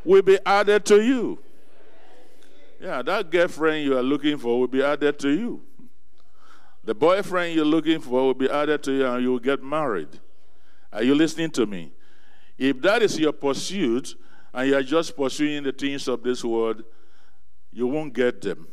will 0.05 0.23
be 0.23 0.39
added 0.45 0.85
to 0.85 1.03
you. 1.03 1.39
Yeah, 2.81 3.01
that 3.03 3.31
girlfriend 3.31 3.85
you 3.85 3.97
are 3.97 4.03
looking 4.03 4.37
for 4.37 4.61
will 4.61 4.69
be 4.69 4.83
added 4.83 5.19
to 5.21 5.31
you. 5.31 5.63
The 6.85 6.95
boyfriend 6.95 7.55
you're 7.55 7.65
looking 7.65 8.01
for 8.01 8.27
will 8.27 8.35
be 8.35 8.51
added 8.51 8.83
to 8.85 8.93
you 8.93 9.07
and 9.07 9.23
you 9.23 9.31
will 9.33 9.39
get 9.39 9.63
married. 9.63 10.09
Are 10.93 11.03
you 11.03 11.15
listening 11.15 11.51
to 11.53 11.67
me? 11.67 11.93
If 12.59 12.81
that 12.83 13.03
is 13.03 13.19
your 13.19 13.33
pursuit 13.33 14.15
and 14.53 14.69
you 14.69 14.77
are 14.77 14.83
just 14.83 15.17
pursuing 15.17 15.63
the 15.63 15.73
things 15.73 16.09
of 16.09 16.23
this 16.23 16.45
world, 16.45 16.83
you 17.73 17.87
won't 17.87 18.13
get 18.13 18.41
them. 18.41 18.67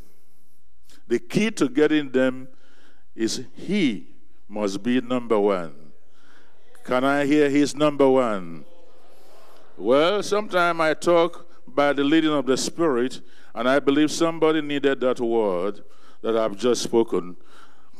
The 1.07 1.19
key 1.19 1.51
to 1.51 1.69
getting 1.69 2.11
them 2.11 2.47
is 3.15 3.45
He 3.55 4.07
must 4.47 4.81
be 4.83 5.01
number 5.01 5.39
one. 5.39 5.73
Can 6.83 7.03
I 7.03 7.25
hear 7.25 7.49
His 7.49 7.75
number 7.75 8.09
one? 8.09 8.65
Well, 9.77 10.21
sometimes 10.23 10.79
I 10.79 10.93
talk 10.93 11.47
by 11.67 11.93
the 11.93 12.03
leading 12.03 12.31
of 12.31 12.45
the 12.45 12.57
Spirit, 12.57 13.21
and 13.53 13.69
I 13.69 13.79
believe 13.79 14.11
somebody 14.11 14.61
needed 14.61 14.99
that 15.01 15.19
word 15.19 15.81
that 16.21 16.35
I've 16.35 16.57
just 16.57 16.83
spoken 16.83 17.37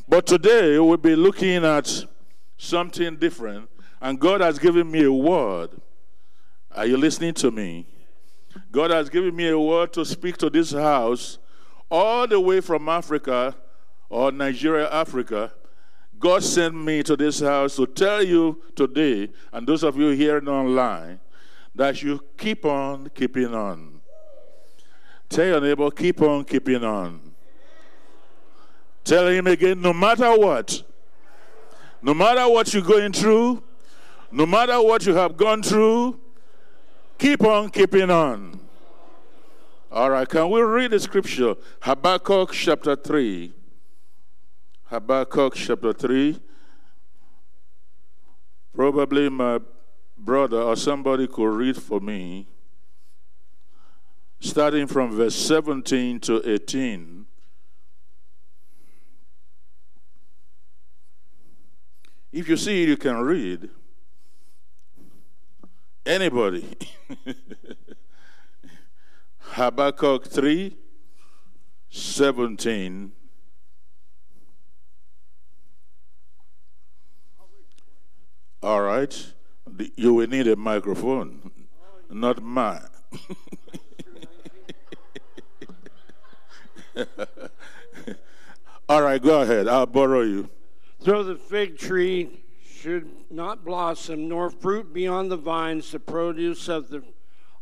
but 0.10 0.26
today 0.26 0.80
we'll 0.80 0.98
be 0.98 1.16
looking 1.16 1.64
at 1.64 2.06
something 2.58 3.16
different, 3.18 3.70
and 4.02 4.20
God 4.20 4.42
has 4.42 4.58
given 4.58 4.90
me 4.90 5.04
a 5.04 5.12
word. 5.12 5.70
Are 6.72 6.88
you 6.88 6.98
listening 6.98 7.36
to 7.36 7.52
me? 7.52 7.86
God 8.72 8.90
has 8.90 9.08
given 9.08 9.36
me 9.36 9.50
a 9.50 9.60
word 9.60 9.94
to 9.94 10.04
speak 10.04 10.38
to 10.38 10.50
this 10.50 10.72
house 10.72 11.38
all 11.92 12.26
the 12.28 12.40
way 12.40 12.60
from 12.60 12.90
Africa 12.90 13.56
or 14.10 14.32
Nigeria, 14.32 14.90
Africa. 14.92 15.54
God 16.18 16.44
sent 16.44 16.76
me 16.76 17.04
to 17.04 17.16
this 17.16 17.40
house 17.40 17.76
to 17.76 17.86
tell 17.86 18.24
you 18.24 18.64
today, 18.76 19.30
and 19.54 19.68
those 19.68 19.84
of 19.84 19.96
you 19.96 20.10
hearing 20.10 20.48
online, 20.48 21.20
that 21.76 22.02
you 22.02 22.20
keep 22.36 22.66
on 22.66 23.10
keeping 23.14 23.54
on. 23.54 24.02
Tell 25.30 25.46
your 25.46 25.62
neighbor, 25.62 25.92
keep 25.92 26.20
on 26.22 26.44
keeping 26.46 26.84
on. 26.84 27.29
Tell 29.10 29.28
him 29.28 29.48
again 29.48 29.82
no 29.82 29.92
matter 29.92 30.38
what, 30.38 30.84
no 32.00 32.14
matter 32.14 32.48
what 32.48 32.72
you're 32.72 32.84
going 32.84 33.12
through, 33.12 33.64
no 34.32 34.46
matter 34.46 34.80
what 34.84 35.04
you 35.04 35.16
have 35.16 35.36
gone 35.36 35.64
through, 35.64 36.20
keep 37.18 37.44
on 37.44 37.72
keeping 37.72 38.12
on. 38.12 38.60
All 39.92 40.12
right, 40.12 40.30
can 40.30 40.52
we 40.52 40.62
read 40.62 40.92
the 40.92 41.00
scripture? 41.00 41.56
Habakkuk 41.82 42.52
chapter 42.52 42.96
3. 42.96 43.52
Habakkuk 44.84 45.56
chapter 45.56 45.92
3. 45.92 46.40
Probably 48.76 49.28
my 49.28 49.60
brother 50.20 50.62
or 50.62 50.76
somebody 50.76 51.26
could 51.26 51.50
read 51.50 51.78
for 51.78 52.00
me, 52.00 52.48
starting 54.40 54.86
from 54.86 55.18
verse 55.18 55.34
17 55.34 56.20
to 56.20 56.48
18. 56.48 57.26
If 62.32 62.48
you 62.48 62.58
see 62.58 62.84
it, 62.84 62.90
you 62.90 62.98
can 62.98 63.18
read. 63.18 63.70
Anybody. 66.06 66.66
Habakkuk 69.40 70.28
3 70.28 70.78
17. 71.90 73.12
All 78.62 78.82
right. 78.82 79.34
You 79.96 80.14
will 80.14 80.28
need 80.28 80.48
a 80.48 80.56
microphone, 80.56 81.52
not 82.10 82.44
mine. 82.44 82.82
All 88.90 89.02
right, 89.02 89.22
go 89.22 89.42
ahead. 89.42 89.68
I'll 89.68 89.86
borrow 89.86 90.22
you. 90.22 90.50
Though 91.02 91.24
the 91.24 91.36
fig 91.36 91.78
tree 91.78 92.44
should 92.66 93.10
not 93.32 93.64
blossom, 93.64 94.28
nor 94.28 94.50
fruit 94.50 94.94
beyond 94.94 95.32
the 95.32 95.38
vines, 95.38 95.92
the 95.92 96.00
produce 96.00 96.68
of 96.68 96.90
the 96.90 97.04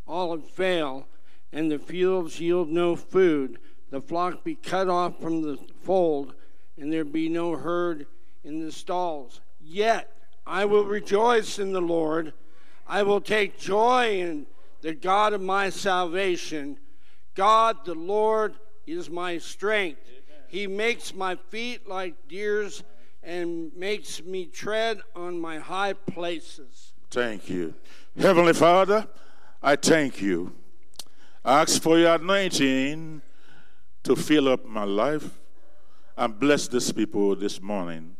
olive 0.07 0.49
fail, 0.49 1.07
and 1.51 1.71
the 1.71 1.77
fields 1.77 2.39
yield 2.39 2.69
no 2.69 2.95
food, 2.95 3.59
the 3.89 4.01
flock 4.01 4.43
be 4.43 4.55
cut 4.55 4.89
off 4.89 5.19
from 5.21 5.43
the 5.43 5.57
fold, 5.83 6.33
and 6.77 6.91
there 6.91 7.05
be 7.05 7.29
no 7.29 7.55
herd 7.55 8.07
in 8.43 8.59
the 8.59 8.71
stalls. 8.71 9.41
Yet 9.59 10.11
I 10.45 10.65
will 10.65 10.85
rejoice 10.85 11.59
in 11.59 11.73
the 11.73 11.81
Lord. 11.81 12.33
I 12.87 13.03
will 13.03 13.21
take 13.21 13.59
joy 13.59 14.19
in 14.19 14.47
the 14.81 14.93
God 14.93 15.33
of 15.33 15.41
my 15.41 15.69
salvation. 15.69 16.79
God 17.35 17.85
the 17.85 17.95
Lord 17.95 18.55
is 18.87 19.09
my 19.09 19.37
strength. 19.37 20.01
He 20.47 20.65
makes 20.65 21.13
my 21.13 21.35
feet 21.35 21.87
like 21.87 22.27
deer's 22.27 22.83
and 23.27 23.75
makes 23.75 24.23
me 24.23 24.45
tread 24.45 25.01
on 25.13 25.37
my 25.37 25.59
high 25.59 25.91
places. 25.91 26.93
Thank 27.11 27.49
you. 27.49 27.73
Heavenly 28.17 28.53
Father, 28.53 29.05
I 29.61 29.75
thank 29.75 30.21
you. 30.21 30.53
I 31.43 31.61
ask 31.61 31.81
for 31.81 31.99
your 31.99 32.15
anointing 32.15 33.21
to 34.03 34.15
fill 34.15 34.47
up 34.47 34.65
my 34.65 34.85
life 34.85 35.39
and 36.15 36.39
bless 36.39 36.69
these 36.69 36.93
people 36.93 37.35
this 37.35 37.61
morning. 37.61 38.15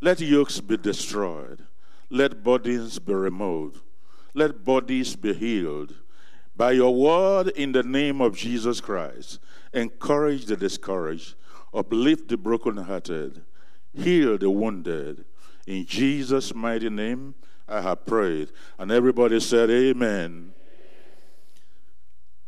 Let 0.00 0.20
yokes 0.20 0.60
be 0.60 0.76
destroyed. 0.76 1.62
Let 2.10 2.42
bodies 2.42 2.98
be 2.98 3.14
removed. 3.14 3.80
Let 4.34 4.64
bodies 4.64 5.14
be 5.14 5.34
healed. 5.34 5.94
By 6.56 6.72
your 6.72 6.92
word 6.92 7.48
in 7.48 7.70
the 7.70 7.84
name 7.84 8.20
of 8.20 8.36
Jesus 8.36 8.80
Christ, 8.80 9.38
encourage 9.72 10.46
the 10.46 10.56
discouraged, 10.56 11.36
uplift 11.72 12.28
the 12.28 12.36
brokenhearted, 12.36 13.42
heal 13.92 14.38
the 14.38 14.50
wounded. 14.50 15.24
In 15.66 15.86
Jesus' 15.86 16.54
mighty 16.54 16.90
name, 16.90 17.34
I 17.68 17.80
have 17.80 18.06
prayed. 18.06 18.50
And 18.78 18.90
everybody 18.90 19.40
said, 19.40 19.70
Amen. 19.70 20.52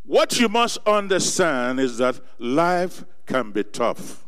What 0.05 0.39
you 0.41 0.49
must 0.49 0.79
understand 0.87 1.79
is 1.79 1.99
that 1.99 2.21
life 2.39 3.05
can 3.27 3.53
be 3.53 3.63
tough. 3.63 4.25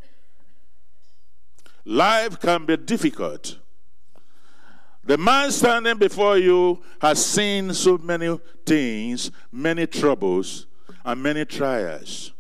Life 1.84 2.40
can 2.40 2.64
be 2.64 2.76
difficult. 2.76 3.58
The 5.06 5.18
man 5.18 5.50
standing 5.50 5.98
before 5.98 6.38
you 6.38 6.82
has 7.00 7.24
seen 7.24 7.74
so 7.74 7.98
many 7.98 8.38
things, 8.64 9.30
many 9.52 9.86
troubles, 9.86 10.66
and 11.04 11.22
many 11.22 11.44
trials. 11.44 12.32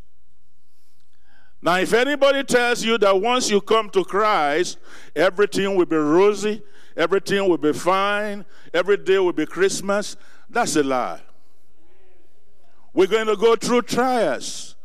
Now, 1.64 1.78
if 1.78 1.94
anybody 1.94 2.44
tells 2.44 2.84
you 2.84 2.98
that 2.98 3.18
once 3.18 3.50
you 3.50 3.58
come 3.58 3.88
to 3.90 4.04
Christ, 4.04 4.76
everything 5.16 5.74
will 5.74 5.86
be 5.86 5.96
rosy, 5.96 6.62
everything 6.94 7.48
will 7.48 7.56
be 7.56 7.72
fine, 7.72 8.44
every 8.74 8.98
day 8.98 9.18
will 9.18 9.32
be 9.32 9.46
Christmas, 9.46 10.18
that's 10.50 10.76
a 10.76 10.82
lie. 10.82 11.22
We're 12.92 13.06
going 13.06 13.28
to 13.28 13.36
go 13.36 13.56
through 13.56 13.82
trials. 13.82 14.76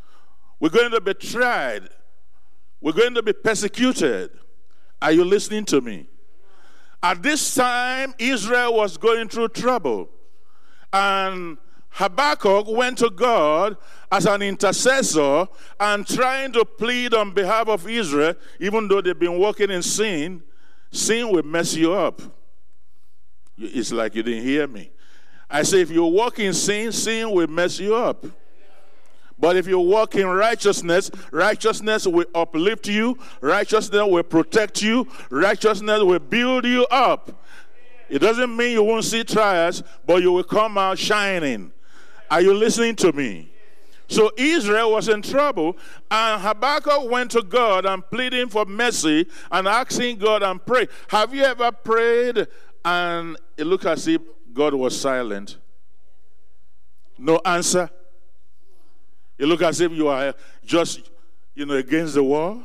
We're 0.58 0.70
going 0.70 0.90
to 0.92 1.02
be 1.02 1.12
tried. 1.12 1.90
We're 2.80 2.92
going 2.92 3.12
to 3.12 3.22
be 3.22 3.34
persecuted. 3.34 4.30
Are 5.02 5.12
you 5.12 5.22
listening 5.22 5.66
to 5.66 5.82
me? 5.82 6.06
At 7.02 7.22
this 7.22 7.54
time, 7.54 8.14
Israel 8.18 8.72
was 8.72 8.96
going 8.96 9.28
through 9.28 9.48
trouble. 9.48 10.08
And 10.94 11.58
Habakkuk 11.90 12.66
went 12.68 12.98
to 12.98 13.10
God 13.10 13.76
as 14.10 14.26
an 14.26 14.42
intercessor 14.42 15.46
and 15.78 16.06
trying 16.06 16.52
to 16.52 16.64
plead 16.64 17.14
on 17.14 17.32
behalf 17.32 17.68
of 17.68 17.88
Israel, 17.88 18.34
even 18.58 18.88
though 18.88 19.00
they've 19.00 19.18
been 19.18 19.38
walking 19.38 19.70
in 19.70 19.82
sin. 19.82 20.42
Sin 20.92 21.30
will 21.30 21.42
mess 21.42 21.74
you 21.74 21.92
up. 21.92 22.20
It's 23.58 23.92
like 23.92 24.14
you 24.14 24.22
didn't 24.22 24.44
hear 24.44 24.66
me. 24.66 24.90
I 25.48 25.62
say, 25.62 25.80
if 25.80 25.90
you 25.90 26.04
walk 26.04 26.38
in 26.38 26.54
sin, 26.54 26.92
sin 26.92 27.30
will 27.30 27.48
mess 27.48 27.78
you 27.78 27.94
up. 27.94 28.24
But 29.38 29.56
if 29.56 29.66
you 29.66 29.78
walk 29.78 30.14
in 30.16 30.26
righteousness, 30.26 31.10
righteousness 31.32 32.06
will 32.06 32.26
uplift 32.34 32.86
you, 32.86 33.18
righteousness 33.40 34.02
will 34.06 34.22
protect 34.22 34.82
you, 34.82 35.08
righteousness 35.30 36.02
will 36.02 36.18
build 36.18 36.66
you 36.66 36.86
up. 36.90 37.42
It 38.08 38.18
doesn't 38.18 38.54
mean 38.54 38.72
you 38.72 38.82
won't 38.82 39.04
see 39.04 39.24
trials, 39.24 39.82
but 40.04 40.22
you 40.22 40.32
will 40.32 40.44
come 40.44 40.76
out 40.76 40.98
shining. 40.98 41.72
Are 42.30 42.40
you 42.40 42.54
listening 42.54 42.96
to 42.96 43.12
me? 43.12 43.52
So 44.06 44.32
Israel 44.36 44.92
was 44.92 45.08
in 45.08 45.22
trouble, 45.22 45.76
and 46.10 46.42
Habakkuk 46.42 47.08
went 47.10 47.30
to 47.32 47.42
God 47.42 47.86
and 47.86 48.08
pleading 48.10 48.48
for 48.48 48.64
mercy 48.64 49.26
and 49.52 49.68
asking 49.68 50.18
God 50.18 50.42
and 50.42 50.64
pray. 50.64 50.88
Have 51.08 51.32
you 51.34 51.42
ever 51.42 51.70
prayed 51.70 52.48
and 52.84 53.36
it 53.56 53.64
looked 53.64 53.86
as 53.86 54.08
if 54.08 54.20
God 54.52 54.74
was 54.74 55.00
silent? 55.00 55.58
No 57.18 57.40
answer. 57.44 57.88
It 59.38 59.46
looked 59.46 59.62
as 59.62 59.80
if 59.80 59.92
you 59.92 60.08
are 60.08 60.34
just, 60.64 61.10
you 61.54 61.66
know, 61.66 61.74
against 61.74 62.14
the 62.14 62.24
wall. 62.24 62.64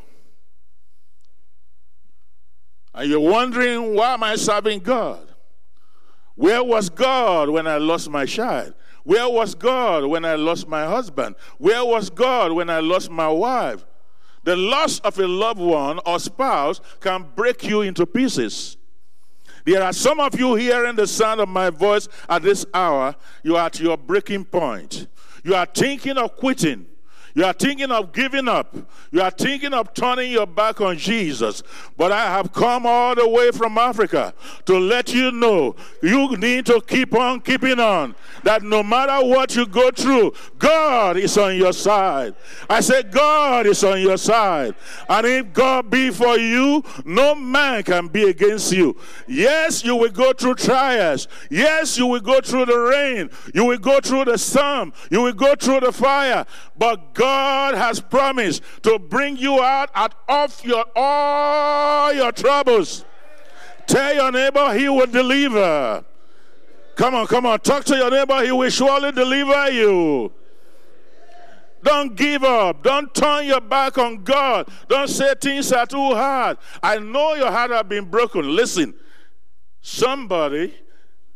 And 2.94 3.10
you're 3.10 3.20
wondering, 3.20 3.94
why 3.94 4.14
am 4.14 4.24
I 4.24 4.36
serving 4.36 4.80
God? 4.80 5.28
Where 6.36 6.64
was 6.64 6.90
God 6.90 7.50
when 7.50 7.68
I 7.68 7.78
lost 7.78 8.10
my 8.10 8.26
child? 8.26 8.74
Where 9.06 9.30
was 9.30 9.54
God 9.56 10.06
when 10.06 10.26
I 10.26 10.36
lost 10.36 10.68
my 10.68 10.86
husband? 10.86 11.36
Where 11.60 11.86
was 11.86 12.10
God 12.10 12.52
when 12.52 12.70
I 12.70 12.80
lost 12.80 13.10
my 13.10 13.30
wife? 13.30 13.86
The 14.44 14.56
loss 14.56 15.00
of 15.00 15.18
a 15.20 15.28
loved 15.28 15.60
one 15.60 16.00
or 16.06 16.20
spouse 16.20 16.82
can 17.00 17.26
break 17.36 17.64
you 17.64 17.82
into 17.82 18.06
pieces. 18.06 18.78
There 19.64 19.82
are 19.82 19.94
some 19.94 20.20
of 20.20 20.40
you 20.40 20.56
hearing 20.56 20.96
the 20.96 21.08
sound 21.08 21.40
of 21.40 21.50
my 21.50 21.70
voice 21.70 22.08
at 22.28 22.42
this 22.42 22.66
hour. 22.74 23.16
You 23.44 23.58
are 23.58 23.68
at 23.68 23.80
your 23.80 23.98
breaking 23.98 24.46
point. 24.46 25.08
You 25.44 25.56
are 25.56 25.68
thinking 25.68 26.18
of 26.18 26.36
quitting. 26.36 26.88
You 27.36 27.44
are 27.44 27.52
thinking 27.52 27.92
of 27.92 28.14
giving 28.14 28.48
up. 28.48 28.74
You 29.12 29.22
are 29.22 29.30
thinking 29.30 29.74
of 29.74 29.94
turning 29.94 30.32
your 30.32 30.48
back 30.48 30.80
on 30.80 30.98
Jesus. 30.98 31.64
But 31.98 32.14
I 32.14 32.28
have 32.28 32.54
come 32.54 32.86
all 32.86 33.14
the 33.14 33.28
way 33.28 33.52
from 33.52 33.78
Africa 33.78 34.34
to 34.66 34.80
let 34.80 35.14
you 35.14 35.34
know 35.34 35.76
you 36.02 36.38
need 36.38 36.66
to 36.68 36.80
keep 36.88 37.14
on 37.14 37.42
keeping 37.42 37.78
on. 37.78 38.16
That 38.44 38.64
no 38.64 38.84
matter 38.84 39.26
what 39.26 39.54
you 39.54 39.66
go 39.66 39.92
through, 39.92 40.34
God 40.58 41.18
is 41.18 41.38
on 41.38 41.58
your 41.58 41.74
side. 41.74 42.36
I 42.70 42.80
said, 42.80 43.12
God 43.12 43.66
is 43.66 43.84
on 43.84 44.00
your 44.00 44.18
side. 44.18 44.76
And 45.10 45.28
if 45.28 45.52
God 45.52 45.90
be 45.90 46.12
for 46.12 46.38
you, 46.38 46.84
no 47.04 47.36
man 47.36 47.84
can 47.84 48.08
be 48.08 48.30
against 48.30 48.72
you. 48.72 48.96
Yes, 49.28 49.84
you 49.84 49.98
will 49.98 50.12
go 50.12 50.32
through 50.32 50.56
trials. 50.56 51.28
Yes, 51.50 51.98
you 51.98 52.08
will 52.08 52.22
go 52.22 52.40
through 52.40 52.68
the 52.68 52.78
rain. 52.78 53.30
You 53.54 53.66
will 53.66 53.78
go 53.78 54.00
through 54.00 54.26
the 54.26 54.38
storm. 54.38 54.94
You 55.10 55.22
will 55.22 55.34
go 55.34 55.56
through 55.56 55.82
the 55.82 55.92
fire. 55.92 56.46
But 56.78 57.14
God 57.14 57.25
God 57.26 57.74
has 57.74 58.00
promised 58.00 58.62
to 58.84 59.00
bring 59.00 59.36
you 59.36 59.60
out, 59.60 59.90
out 59.96 60.14
of 60.30 60.64
your 60.64 60.86
all 60.96 62.14
your 62.14 62.32
troubles. 62.32 63.04
Tell 63.88 64.14
your 64.14 64.32
neighbor 64.32 64.72
he 64.78 64.88
will 64.90 65.08
deliver. 65.08 66.06
Come 66.96 67.16
on, 67.16 67.26
come 67.26 67.48
on. 67.48 67.60
Talk 67.62 67.84
to 67.86 67.96
your 67.96 68.12
neighbor. 68.12 68.44
He 68.44 68.52
will 68.52 68.70
surely 68.70 69.12
deliver 69.12 69.72
you. 69.72 70.32
Don't 71.82 72.16
give 72.16 72.44
up. 72.44 72.84
Don't 72.84 73.12
turn 73.16 73.48
your 73.48 73.62
back 73.62 73.98
on 73.98 74.24
God. 74.24 74.70
Don't 74.88 75.08
say 75.10 75.34
things 75.42 75.72
are 75.72 75.88
too 75.88 76.14
hard. 76.14 76.60
I 76.84 77.00
know 77.00 77.34
your 77.34 77.50
heart 77.52 77.72
has 77.72 77.84
been 77.86 78.06
broken. 78.06 78.56
Listen, 78.56 78.94
somebody 79.82 80.76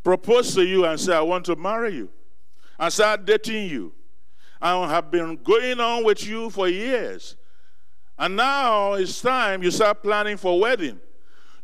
proposed 0.04 0.54
to 0.54 0.62
you 0.62 0.84
and 0.84 1.00
said, 1.00 1.16
I 1.16 1.22
want 1.22 1.46
to 1.46 1.56
marry 1.56 1.94
you. 1.96 2.10
and 2.78 2.92
start 2.92 3.24
dating 3.24 3.68
you 3.68 3.92
and 4.62 4.90
have 4.90 5.10
been 5.10 5.36
going 5.36 5.80
on 5.80 6.04
with 6.04 6.26
you 6.26 6.50
for 6.50 6.68
years. 6.68 7.36
And 8.18 8.36
now 8.36 8.94
it's 8.94 9.20
time 9.20 9.62
you 9.62 9.70
start 9.70 10.02
planning 10.02 10.36
for 10.36 10.60
wedding. 10.60 11.00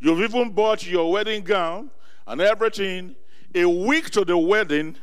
You've 0.01 0.21
even 0.21 0.51
bought 0.51 0.87
your 0.87 1.11
wedding 1.11 1.43
gown 1.43 1.91
and 2.27 2.41
everything. 2.41 3.15
A 3.55 3.65
week 3.67 4.11
to 4.11 4.25
the 4.25 4.37
wedding, 4.37 4.97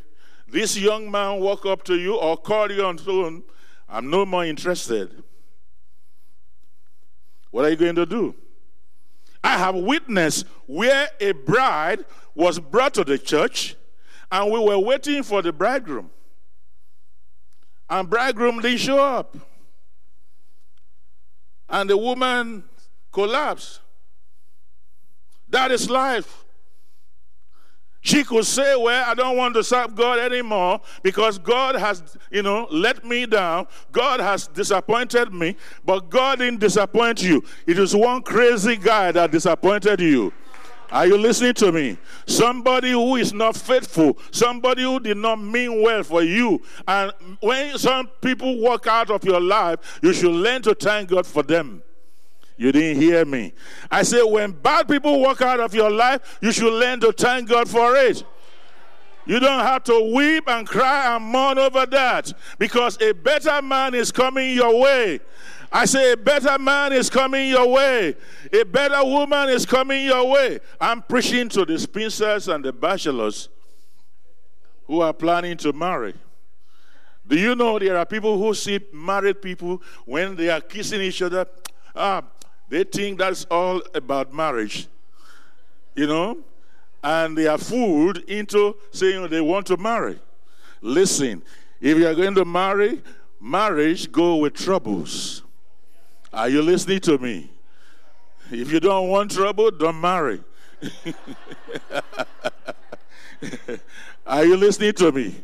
this 0.47 0.77
young 0.77 1.09
man 1.09 1.39
walk 1.39 1.65
up 1.65 1.83
to 1.83 1.95
you 1.95 2.15
or 2.15 2.37
call 2.37 2.71
you 2.71 2.83
on 2.83 2.97
phone. 2.97 3.43
I'm 3.87 4.09
no 4.09 4.25
more 4.25 4.45
interested. 4.45 5.23
What 7.51 7.65
are 7.65 7.69
you 7.69 7.75
going 7.75 7.95
to 7.95 8.05
do? 8.05 8.35
I 9.43 9.57
have 9.57 9.75
witnessed 9.75 10.45
where 10.65 11.07
a 11.19 11.33
bride 11.33 12.05
was 12.33 12.59
brought 12.59 12.95
to 12.95 13.03
the 13.03 13.17
church 13.17 13.75
and 14.31 14.51
we 14.51 14.59
were 14.59 14.79
waiting 14.79 15.21
for 15.21 15.43
the 15.43 15.53
bridegroom 15.53 16.09
and 17.89 18.09
bridegroom 18.09 18.59
didn't 18.59 18.79
show 18.79 18.99
up. 18.99 19.35
And 21.69 21.89
the 21.89 21.97
woman 21.97 22.63
collapsed. 23.11 23.79
That 25.49 25.71
is 25.71 25.89
life. 25.89 26.43
She 28.01 28.25
could 28.25 28.45
say, 28.45 28.75
Well, 28.75 29.05
I 29.07 29.13
don't 29.13 29.37
want 29.37 29.53
to 29.53 29.63
serve 29.63 29.95
God 29.95 30.19
anymore 30.19 30.81
because 31.03 31.37
God 31.37 31.75
has, 31.75 32.17
you 32.29 32.41
know, 32.41 32.67
let 32.69 33.05
me 33.05 33.25
down. 33.25 33.67
God 33.93 34.19
has 34.19 34.45
disappointed 34.47 35.33
me, 35.33 35.55
but 35.85 36.09
God 36.09 36.39
didn't 36.39 36.59
disappoint 36.59 37.23
you. 37.23 37.41
It 37.65 37.79
is 37.79 37.95
one 37.95 38.21
crazy 38.21 38.75
guy 38.75 39.13
that 39.13 39.31
disappointed 39.31 40.01
you. 40.01 40.33
Are 40.93 41.07
you 41.07 41.17
listening 41.17 41.55
to 41.55 41.71
me? 41.71 41.97
Somebody 42.27 42.91
who 42.91 43.15
is 43.15 43.33
not 43.33 43.57
faithful, 43.57 44.15
somebody 44.29 44.83
who 44.83 44.99
did 44.99 45.17
not 45.17 45.41
mean 45.41 45.81
well 45.81 46.03
for 46.03 46.21
you. 46.21 46.61
And 46.87 47.11
when 47.39 47.79
some 47.79 48.07
people 48.21 48.59
walk 48.59 48.85
out 48.85 49.09
of 49.09 49.25
your 49.25 49.41
life, 49.41 49.99
you 50.03 50.13
should 50.13 50.31
learn 50.31 50.61
to 50.61 50.75
thank 50.75 51.09
God 51.09 51.25
for 51.25 51.41
them. 51.41 51.81
You 52.57 52.71
didn't 52.71 53.01
hear 53.01 53.25
me. 53.25 53.53
I 53.89 54.03
say, 54.03 54.21
when 54.21 54.51
bad 54.51 54.87
people 54.87 55.19
walk 55.19 55.41
out 55.41 55.59
of 55.59 55.73
your 55.73 55.89
life, 55.89 56.37
you 56.41 56.51
should 56.51 56.71
learn 56.71 56.99
to 56.99 57.11
thank 57.11 57.49
God 57.49 57.67
for 57.67 57.95
it. 57.95 58.23
You 59.25 59.39
don't 59.39 59.63
have 59.63 59.83
to 59.85 60.11
weep 60.13 60.47
and 60.47 60.67
cry 60.67 61.15
and 61.15 61.23
mourn 61.23 61.57
over 61.57 61.85
that 61.85 62.33
because 62.59 63.01
a 63.01 63.13
better 63.13 63.61
man 63.61 63.93
is 63.93 64.11
coming 64.11 64.53
your 64.53 64.79
way. 64.79 65.19
I 65.71 65.85
say, 65.85 66.11
a 66.11 66.17
better 66.17 66.59
man 66.59 66.93
is 66.93 67.09
coming 67.09 67.49
your 67.49 67.67
way. 67.67 68.15
A 68.51 68.63
better 68.63 69.03
woman 69.03 69.49
is 69.49 69.65
coming 69.65 70.05
your 70.05 70.29
way. 70.29 70.59
I'm 70.79 71.01
preaching 71.01 71.49
to 71.49 71.65
the 71.65 71.79
spinsters 71.79 72.47
and 72.47 72.63
the 72.63 72.71
bachelors 72.71 73.49
who 74.85 75.01
are 75.01 75.13
planning 75.13 75.57
to 75.57 75.73
marry. 75.73 76.13
Do 77.25 77.37
you 77.39 77.55
know 77.55 77.79
there 77.79 77.97
are 77.97 78.05
people 78.05 78.37
who 78.37 78.53
see 78.53 78.79
married 78.91 79.41
people 79.41 79.81
when 80.05 80.35
they 80.35 80.49
are 80.49 80.61
kissing 80.61 81.01
each 81.01 81.21
other? 81.21 81.47
Ah, 81.95 82.21
they 82.69 82.83
think 82.83 83.17
that's 83.17 83.45
all 83.45 83.81
about 83.95 84.33
marriage. 84.33 84.87
You 85.95 86.07
know? 86.07 86.37
And 87.03 87.37
they 87.37 87.47
are 87.47 87.57
fooled 87.57 88.19
into 88.19 88.77
saying 88.91 89.27
they 89.27 89.41
want 89.41 89.67
to 89.67 89.77
marry. 89.77 90.19
Listen, 90.81 91.43
if 91.81 91.97
you 91.97 92.07
are 92.07 92.15
going 92.15 92.35
to 92.35 92.45
marry, 92.45 93.01
marriage 93.39 94.11
go 94.11 94.37
with 94.37 94.53
troubles. 94.53 95.43
Are 96.31 96.49
you 96.49 96.61
listening 96.61 97.01
to 97.01 97.17
me? 97.17 97.51
If 98.51 98.71
you 98.71 98.79
don't 98.79 99.09
want 99.09 99.31
trouble, 99.31 99.69
don't 99.71 99.99
marry. 99.99 100.41
Are 104.25 104.45
you 104.45 104.55
listening 104.55 104.93
to 104.93 105.11
me? 105.11 105.35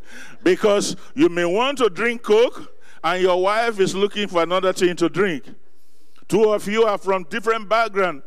Because 0.43 0.95
you 1.13 1.27
may 1.29 1.45
want 1.45 1.77
to 1.79 1.89
drink 1.89 2.23
Coke 2.23 2.71
and 3.03 3.21
your 3.21 3.41
wife 3.41 3.79
is 3.79 3.93
looking 3.93 4.27
for 4.27 4.41
another 4.43 4.73
thing 4.73 4.95
to 4.97 5.09
drink. 5.09 5.43
Two 6.27 6.53
of 6.53 6.67
you 6.67 6.83
are 6.83 6.97
from 6.97 7.23
different 7.23 7.67
background 7.67 8.21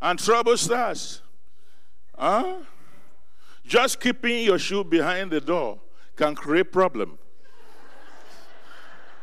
and 0.00 0.18
trouble 0.18 0.56
starts. 0.56 1.20
Huh? 2.16 2.56
Just 3.66 4.00
keeping 4.00 4.44
your 4.44 4.58
shoe 4.58 4.84
behind 4.84 5.30
the 5.30 5.40
door 5.40 5.80
can 6.16 6.34
create 6.34 6.70
problem. 6.70 7.18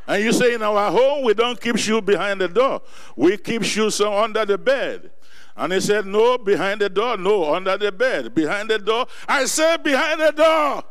And 0.07 0.23
you 0.23 0.33
say 0.33 0.53
in 0.55 0.61
our 0.61 0.91
home 0.91 1.23
we 1.23 1.33
don't 1.33 1.59
keep 1.59 1.77
shoe 1.77 2.01
behind 2.01 2.41
the 2.41 2.47
door. 2.47 2.81
We 3.15 3.37
keep 3.37 3.63
shoes 3.63 4.01
under 4.01 4.45
the 4.45 4.57
bed. 4.57 5.11
And 5.55 5.73
he 5.73 5.79
said, 5.79 6.05
No, 6.05 6.37
behind 6.37 6.81
the 6.81 6.89
door, 6.89 7.17
no, 7.17 7.53
under 7.53 7.77
the 7.77 7.91
bed. 7.91 8.33
Behind 8.33 8.69
the 8.69 8.79
door. 8.79 9.05
I 9.27 9.45
said 9.45 9.83
behind 9.83 10.19
the 10.19 10.31
door. 10.31 10.83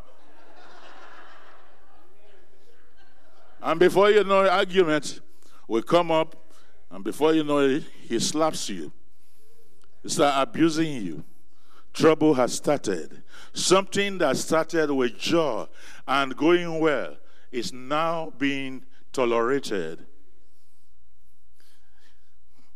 and 3.62 3.80
before 3.80 4.10
you 4.10 4.24
know 4.24 4.42
it, 4.42 4.48
argument 4.48 5.20
will 5.68 5.82
come 5.82 6.10
up, 6.10 6.36
and 6.90 7.04
before 7.04 7.34
you 7.34 7.44
know 7.44 7.58
it, 7.58 7.84
he 8.08 8.18
slaps 8.18 8.68
you. 8.68 8.92
He 10.02 10.08
start 10.08 10.48
abusing 10.48 11.02
you. 11.02 11.24
Trouble 11.92 12.34
has 12.34 12.54
started. 12.54 13.22
Something 13.52 14.18
that 14.18 14.36
started 14.36 14.92
with 14.92 15.18
joy 15.18 15.66
and 16.06 16.36
going 16.36 16.78
well 16.78 17.16
is 17.50 17.72
now 17.72 18.32
being 18.38 18.84
tolerated. 19.12 20.06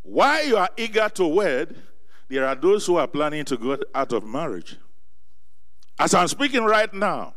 While 0.03 0.47
you 0.47 0.57
are 0.57 0.71
eager 0.77 1.09
to 1.11 1.27
wed, 1.27 1.77
there 2.29 2.47
are 2.47 2.55
those 2.55 2.87
who 2.87 2.97
are 2.97 3.07
planning 3.07 3.45
to 3.47 3.57
go 3.57 3.79
out 3.95 4.13
of 4.13 4.25
marriage. 4.25 4.77
As 5.99 6.13
I'm 6.13 6.29
speaking 6.29 6.65
right 6.65 6.93
now, 6.93 7.35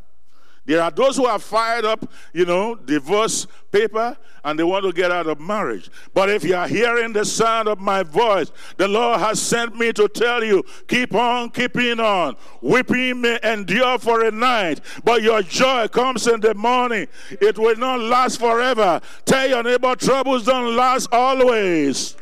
there 0.67 0.83
are 0.83 0.91
those 0.91 1.15
who 1.15 1.25
are 1.25 1.39
fired 1.39 1.85
up, 1.85 2.11
you 2.33 2.45
know, 2.45 2.75
divorce 2.75 3.47
paper, 3.71 4.17
and 4.43 4.59
they 4.59 4.65
want 4.65 4.83
to 4.83 4.91
get 4.91 5.11
out 5.13 5.25
of 5.25 5.39
marriage. 5.39 5.89
But 6.13 6.29
if 6.29 6.43
you 6.43 6.55
are 6.55 6.67
hearing 6.67 7.13
the 7.13 7.23
sound 7.23 7.69
of 7.69 7.79
my 7.79 8.03
voice, 8.03 8.51
the 8.75 8.87
Lord 8.87 9.21
has 9.21 9.41
sent 9.41 9.77
me 9.77 9.93
to 9.93 10.09
tell 10.09 10.43
you, 10.43 10.65
keep 10.89 11.15
on 11.15 11.51
keeping 11.51 12.01
on. 12.01 12.35
Weeping 12.61 13.21
may 13.21 13.39
endure 13.43 13.97
for 13.97 14.25
a 14.25 14.31
night, 14.31 14.81
but 15.05 15.23
your 15.23 15.41
joy 15.41 15.87
comes 15.87 16.27
in 16.27 16.41
the 16.41 16.53
morning. 16.53 17.07
It 17.29 17.57
will 17.57 17.77
not 17.77 18.01
last 18.01 18.37
forever. 18.37 18.99
Tell 19.23 19.47
your 19.47 19.63
neighbor, 19.63 19.95
troubles 19.95 20.43
don't 20.43 20.75
last 20.75 21.07
always. 21.13 22.17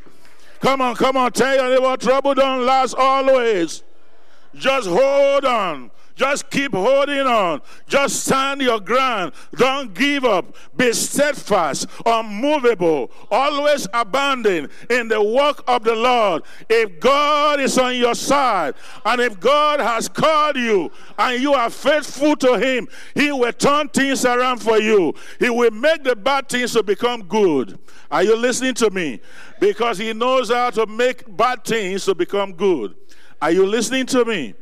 Come 0.59 0.81
on, 0.81 0.95
come 0.95 1.17
on, 1.17 1.31
tell 1.31 1.55
your 1.55 1.69
neighbor, 1.69 1.97
trouble 1.97 2.35
don't 2.35 2.63
last 2.63 2.93
always. 2.95 3.81
Just 4.53 4.87
hold 4.87 5.45
on. 5.45 5.89
Just 6.15 6.49
keep 6.49 6.73
holding 6.73 7.27
on. 7.27 7.61
Just 7.87 8.25
stand 8.25 8.61
your 8.61 8.79
ground. 8.79 9.33
Don't 9.55 9.93
give 9.93 10.23
up. 10.23 10.55
Be 10.75 10.93
steadfast, 10.93 11.87
unmovable, 12.05 13.11
always 13.29 13.85
abounding 13.93 14.69
in 14.89 15.09
the 15.09 15.21
work 15.21 15.63
of 15.67 15.83
the 15.83 15.93
Lord. 15.95 16.43
If 16.69 17.01
God 17.01 17.59
is 17.59 17.77
on 17.77 17.97
your 17.97 18.15
side 18.15 18.75
and 19.05 19.19
if 19.19 19.39
God 19.39 19.81
has 19.81 20.07
called 20.07 20.55
you 20.55 20.89
and 21.19 21.41
you 21.41 21.53
are 21.53 21.69
faithful 21.69 22.37
to 22.37 22.57
Him, 22.57 22.87
He 23.13 23.31
will 23.33 23.53
turn 23.53 23.89
things 23.89 24.25
around 24.25 24.61
for 24.61 24.77
you. 24.79 25.13
He 25.39 25.49
will 25.49 25.71
make 25.71 26.03
the 26.03 26.15
bad 26.15 26.47
things 26.47 26.71
to 26.73 26.83
become 26.83 27.23
good. 27.23 27.77
Are 28.09 28.23
you 28.23 28.37
listening 28.37 28.75
to 28.75 28.89
me? 28.89 29.19
Because 29.59 29.97
He 29.97 30.13
knows 30.13 30.49
how 30.49 30.69
to 30.71 30.85
make 30.85 31.35
bad 31.35 31.65
things 31.65 32.05
to 32.05 32.15
become 32.15 32.53
good. 32.53 32.95
Are 33.41 33.51
you 33.51 33.65
listening 33.65 34.05
to 34.07 34.23
me? 34.23 34.53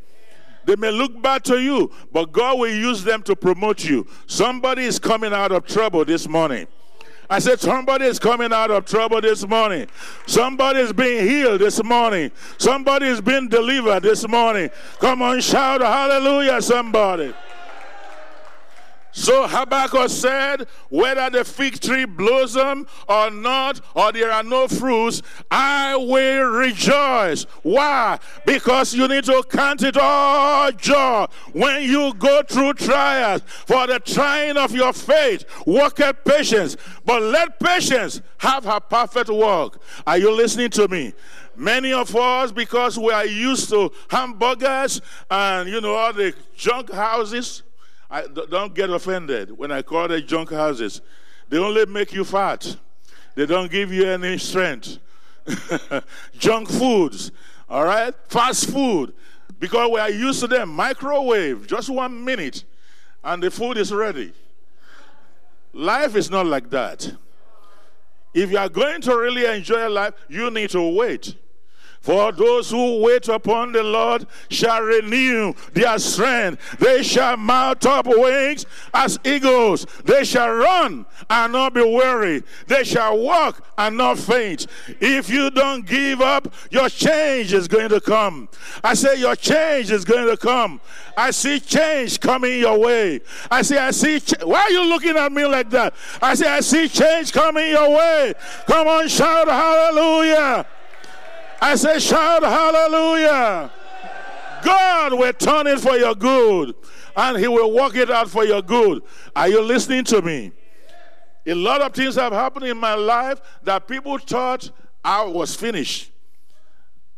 They 0.66 0.76
may 0.76 0.92
look 0.92 1.22
bad 1.22 1.44
to 1.46 1.62
you, 1.62 1.92
but 2.12 2.32
God 2.32 2.60
will 2.60 2.74
use 2.74 3.04
them 3.04 3.22
to 3.24 3.36
promote 3.36 3.84
you. 3.84 4.08
Somebody 4.28 4.84
is 4.84 5.00
coming 5.00 5.34
out 5.34 5.52
of 5.52 5.66
trouble 5.66 6.06
this 6.06 6.28
morning. 6.28 6.68
I 7.30 7.40
said, 7.40 7.60
somebody 7.60 8.06
is 8.06 8.20
coming 8.20 8.54
out 8.54 8.70
of 8.70 8.86
trouble 8.86 9.22
this 9.22 9.48
morning. 9.48 9.88
Somebody 10.28 10.80
is 10.80 10.94
being 10.94 11.28
healed 11.28 11.62
this 11.62 11.84
morning. 11.84 12.32
Somebody 12.58 13.08
is 13.08 13.22
being 13.22 13.48
delivered 13.48 14.04
this 14.04 14.28
morning. 14.28 14.70
Come 15.00 15.22
on, 15.22 15.42
shout 15.42 15.82
hallelujah, 15.82 16.62
somebody. 16.62 17.34
So 19.14 19.48
Habakkuk 19.48 20.10
said, 20.10 20.68
Whether 20.90 21.30
the 21.30 21.46
fig 21.46 21.80
tree 21.80 22.06
blossom 22.06 22.88
or 23.08 23.30
not, 23.30 23.80
or 23.96 24.12
there 24.12 24.32
are 24.32 24.42
no 24.42 24.68
fruits, 24.68 25.22
I 25.52 25.96
will 25.96 26.46
rejoice. 26.46 27.44
Why? 27.62 28.18
Because 28.46 28.94
you 28.96 29.08
need 29.08 29.24
to 29.26 29.44
count 29.50 29.84
it 29.84 29.98
all 29.98 30.72
joy 30.72 31.28
when 31.54 31.84
you 31.84 32.16
go 32.16 32.42
through 32.42 32.74
trials. 32.74 33.42
For 33.46 33.86
the 33.86 34.00
trying 34.00 34.58
of 34.58 34.74
your 34.74 34.94
faith, 34.94 35.46
work 35.68 36.00
at 36.00 36.26
patience. 36.26 36.76
But 37.06 37.22
let 37.22 37.60
patience 37.60 38.20
have 38.40 38.66
her 38.66 38.80
perfect 38.80 39.30
work. 39.30 39.80
Are 40.08 40.18
you 40.18 40.36
listening 40.36 40.72
to 40.72 40.88
me? 40.88 41.14
Many 41.56 41.94
of 41.94 42.16
us, 42.16 42.52
because 42.52 42.98
we 42.98 43.12
are 43.12 43.28
used 43.28 43.70
to 43.70 43.92
hamburgers 44.10 45.02
and 45.30 45.70
you 45.70 45.82
know 45.82 45.94
all 45.94 46.12
the 46.12 46.34
junk 46.56 46.92
houses 46.92 47.62
I, 48.14 48.28
don't 48.28 48.76
get 48.76 48.92
offended 48.92 49.58
when 49.58 49.72
I 49.72 49.82
call 49.82 50.08
them 50.08 50.24
junk 50.28 50.52
houses. 50.52 51.02
They 51.50 51.58
only 51.58 51.88
make 51.88 52.14
you 52.14 52.24
fat. 52.24 52.78
They 53.34 53.48
don't 53.48 53.72
give 53.72 53.92
you 53.92 54.06
any 54.08 54.38
strength. 54.38 55.00
junk 56.38 56.70
foods, 56.70 57.32
all 57.68 57.84
right? 57.84 58.14
Fast 58.28 58.70
food. 58.70 59.16
Because 59.60 59.90
we 59.90 60.00
are 60.00 60.12
used 60.12 60.42
to 60.42 60.48
them. 60.48 60.70
Microwave, 60.70 61.66
just 61.66 61.90
one 61.90 62.24
minute, 62.24 62.66
and 63.24 63.42
the 63.42 63.50
food 63.50 63.78
is 63.78 63.92
ready. 63.92 64.32
Life 65.74 66.16
is 66.16 66.30
not 66.30 66.46
like 66.46 66.70
that. 66.70 67.16
If 68.32 68.52
you 68.52 68.60
are 68.60 68.70
going 68.70 69.02
to 69.02 69.18
really 69.18 69.46
enjoy 69.46 69.90
life, 69.90 70.14
you 70.30 70.52
need 70.52 70.70
to 70.70 70.96
wait. 70.96 71.36
For 72.04 72.34
those 72.34 72.70
who 72.70 73.00
wait 73.00 73.30
upon 73.30 73.72
the 73.72 73.82
Lord 73.82 74.28
shall 74.50 74.82
renew 74.82 75.54
their 75.72 75.98
strength. 75.98 76.78
They 76.78 77.02
shall 77.02 77.38
mount 77.38 77.86
up 77.86 78.06
wings 78.08 78.66
as 78.94 79.18
eagles. 79.24 79.86
They 80.04 80.26
shall 80.26 80.52
run 80.52 81.06
and 81.30 81.54
not 81.54 81.74
be 81.74 81.82
weary. 81.82 82.44
They 82.68 82.84
shall 82.84 83.18
walk 83.18 83.66
and 83.78 83.96
not 83.96 84.20
faint. 84.20 84.68
If 85.00 85.30
you 85.30 85.50
don't 85.50 85.86
give 85.86 86.20
up, 86.20 86.54
your 86.72 86.90
change 86.90 87.54
is 87.54 87.70
going 87.70 87.88
to 87.88 88.02
come. 88.02 88.50
I 88.84 88.96
say 88.96 89.16
your 89.22 89.38
change 89.38 89.90
is 89.90 90.04
going 90.04 90.28
to 90.28 90.36
come. 90.36 90.82
I 91.16 91.32
see 91.32 91.62
change 91.62 92.20
coming 92.20 92.60
your 92.60 92.80
way. 92.80 93.22
I 93.50 93.62
say, 93.62 93.78
I 93.78 93.92
see. 93.92 94.20
Ch- 94.20 94.44
Why 94.44 94.64
are 94.64 94.72
you 94.72 94.84
looking 94.90 95.16
at 95.16 95.32
me 95.32 95.46
like 95.46 95.70
that? 95.70 95.94
I 96.22 96.36
say, 96.36 96.48
I 96.50 96.60
see 96.60 96.90
change 96.90 97.32
coming 97.32 97.70
your 97.70 97.90
way. 97.92 98.34
Come 98.68 98.90
on, 98.90 99.08
shout 99.08 99.48
hallelujah. 99.48 100.66
I 101.64 101.76
say, 101.76 101.98
shout 101.98 102.44
hallelujah. 102.44 103.72
God 104.66 105.14
will 105.14 105.32
turn 105.32 105.66
it 105.68 105.80
for 105.80 105.96
your 105.96 106.14
good 106.14 106.76
and 107.16 107.38
He 107.38 107.48
will 107.48 107.72
work 107.72 107.96
it 107.96 108.12
out 108.12 108.30
for 108.30 108.44
your 108.44 108.62
good. 108.62 109.02
Are 109.34 109.48
you 109.48 109.62
listening 109.62 110.04
to 110.06 110.22
me? 110.22 110.52
A 111.46 111.54
lot 111.54 111.80
of 111.80 111.94
things 111.94 112.16
have 112.16 112.34
happened 112.34 112.66
in 112.66 112.78
my 112.78 112.96
life 112.96 113.40
that 113.64 113.88
people 113.88 114.18
thought 114.18 114.72
I 115.06 115.24
was 115.24 115.56
finished. 115.56 116.12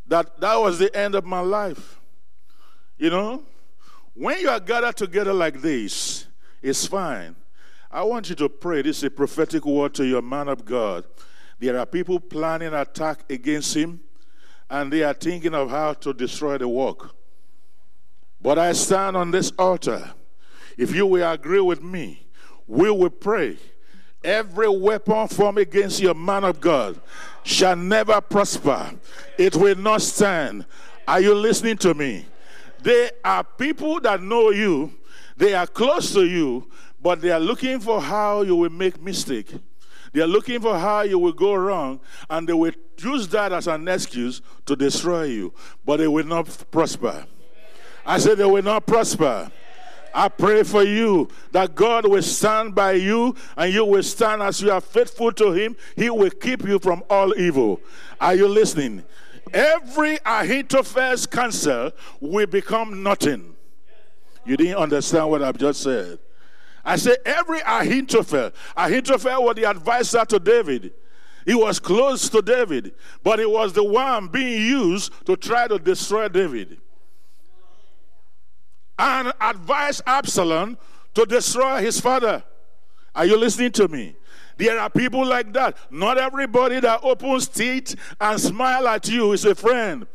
That 0.05 0.39
that 0.39 0.55
was 0.57 0.77
the 0.77 0.95
end 0.95 1.15
of 1.15 1.25
my 1.25 1.39
life. 1.39 1.99
You 2.99 3.09
know, 3.09 3.43
when 4.13 4.39
you 4.41 4.49
are 4.49 4.59
gathered 4.59 4.95
together 4.95 5.33
like 5.33 5.59
this, 5.59 6.27
it's 6.61 6.85
fine. 6.85 7.35
I 7.89 8.03
want 8.03 8.29
you 8.29 8.35
to 8.35 8.49
pray. 8.49 8.83
This 8.83 8.97
is 8.97 9.05
a 9.05 9.09
prophetic 9.09 9.65
word 9.65 9.95
to 9.95 10.05
your 10.05 10.21
man 10.21 10.49
of 10.49 10.65
God. 10.65 11.03
There 11.57 11.79
are 11.79 11.85
people 11.87 12.19
planning 12.19 12.75
attack 12.75 13.25
against 13.27 13.75
him 13.75 14.01
and 14.69 14.91
they 14.91 15.03
are 15.03 15.13
thinking 15.13 15.53
of 15.53 15.69
how 15.69 15.93
to 15.93 16.13
destroy 16.13 16.57
the 16.57 16.67
work. 16.67 17.15
But 18.41 18.59
I 18.59 18.73
stand 18.73 19.17
on 19.17 19.31
this 19.31 19.51
altar. 19.57 20.13
If 20.77 20.93
you 20.93 21.05
will 21.05 21.29
agree 21.29 21.61
with 21.61 21.81
me, 21.81 22.27
we 22.67 22.89
will 22.91 23.09
pray. 23.09 23.57
Every 24.23 24.67
weapon 24.67 25.27
formed 25.27 25.59
against 25.59 26.01
your 26.01 26.15
man 26.15 26.43
of 26.43 26.59
God 26.59 26.99
shall 27.43 27.75
never 27.75 28.19
prosper, 28.21 28.91
it 29.37 29.55
will 29.55 29.75
not 29.75 30.01
stand. 30.01 30.65
Are 31.07 31.21
you 31.21 31.35
listening 31.35 31.77
to 31.77 31.93
me? 31.93 32.25
There 32.81 33.11
are 33.23 33.43
people 33.43 33.99
that 34.01 34.21
know 34.21 34.49
you, 34.49 34.91
they 35.37 35.53
are 35.53 35.67
close 35.67 36.11
to 36.13 36.25
you, 36.25 36.67
but 37.01 37.21
they 37.21 37.29
are 37.29 37.39
looking 37.39 37.79
for 37.79 38.01
how 38.01 38.41
you 38.41 38.55
will 38.55 38.71
make 38.71 38.99
mistake. 39.01 39.53
They 40.15 40.21
are 40.21 40.27
looking 40.27 40.61
for 40.61 40.79
how 40.79 41.01
you 41.01 41.19
will 41.19 41.33
go 41.33 41.53
wrong, 41.55 41.99
and 42.29 42.47
they 42.47 42.53
will 42.53 42.71
use 42.97 43.27
that 43.27 43.51
as 43.51 43.67
an 43.67 43.85
excuse 43.89 44.41
to 44.65 44.73
destroy 44.73 45.23
you, 45.23 45.53
but 45.83 45.97
they 45.97 46.07
will 46.07 46.25
not 46.25 46.47
prosper. 46.71 47.25
I 48.05 48.19
said 48.19 48.37
they 48.37 48.45
will 48.45 48.63
not 48.63 48.87
prosper. 48.87 49.51
I 50.13 50.29
pray 50.29 50.63
for 50.63 50.83
you 50.83 51.27
that 51.51 51.75
God 51.75 52.07
will 52.07 52.21
stand 52.21 52.73
by 52.73 52.93
you 52.93 53.35
and 53.57 53.73
you 53.73 53.83
will 53.83 54.03
stand 54.03 54.41
as 54.41 54.61
you 54.61 54.71
are 54.71 54.79
faithful 54.79 55.33
to 55.33 55.51
Him. 55.51 55.75
He 55.97 56.09
will 56.09 56.29
keep 56.29 56.63
you 56.63 56.79
from 56.79 57.03
all 57.09 57.37
evil. 57.37 57.81
Are 58.21 58.35
you 58.35 58.47
listening? 58.47 59.03
every 59.53 60.17
Ahithophel's 60.19 61.25
counsel 61.25 61.91
will 62.21 62.47
become 62.47 63.03
nothing. 63.03 63.53
You 64.45 64.55
didn't 64.55 64.77
understand 64.77 65.29
what 65.29 65.43
I've 65.43 65.57
just 65.57 65.81
said. 65.81 66.19
I 66.85 66.97
say 66.97 67.17
every 67.25 67.59
Ahithophel. 67.65 68.51
Ahithophel 68.77 69.43
was 69.43 69.55
the 69.55 69.65
advisor 69.65 70.23
to 70.25 70.39
David. 70.39 70.93
He 71.45 71.55
was 71.55 71.79
close 71.79 72.29
to 72.29 72.41
David, 72.41 72.93
but 73.23 73.39
he 73.39 73.45
was 73.45 73.73
the 73.73 73.83
one 73.83 74.27
being 74.27 74.61
used 74.61 75.11
to 75.25 75.35
try 75.35 75.67
to 75.67 75.79
destroy 75.79 76.27
David. 76.27 76.77
And 78.97 79.33
advised 79.41 80.03
Absalom 80.05 80.77
to 81.15 81.25
destroy 81.25 81.81
his 81.81 81.99
father. 81.99 82.43
Are 83.15 83.25
you 83.25 83.37
listening 83.37 83.71
to 83.73 83.87
me? 83.87 84.15
There 84.57 84.79
are 84.79 84.89
people 84.89 85.25
like 85.25 85.51
that. 85.53 85.77
Not 85.91 86.17
everybody 86.17 86.79
that 86.79 87.01
opens 87.03 87.47
teeth 87.47 87.95
and 88.21 88.39
smile 88.39 88.87
at 88.87 89.07
you 89.07 89.33
is 89.33 89.43
a 89.45 89.55
friend. 89.55 90.07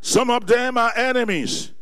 Some 0.00 0.30
of 0.30 0.46
them 0.46 0.78
are 0.78 0.92
enemies. 0.96 1.72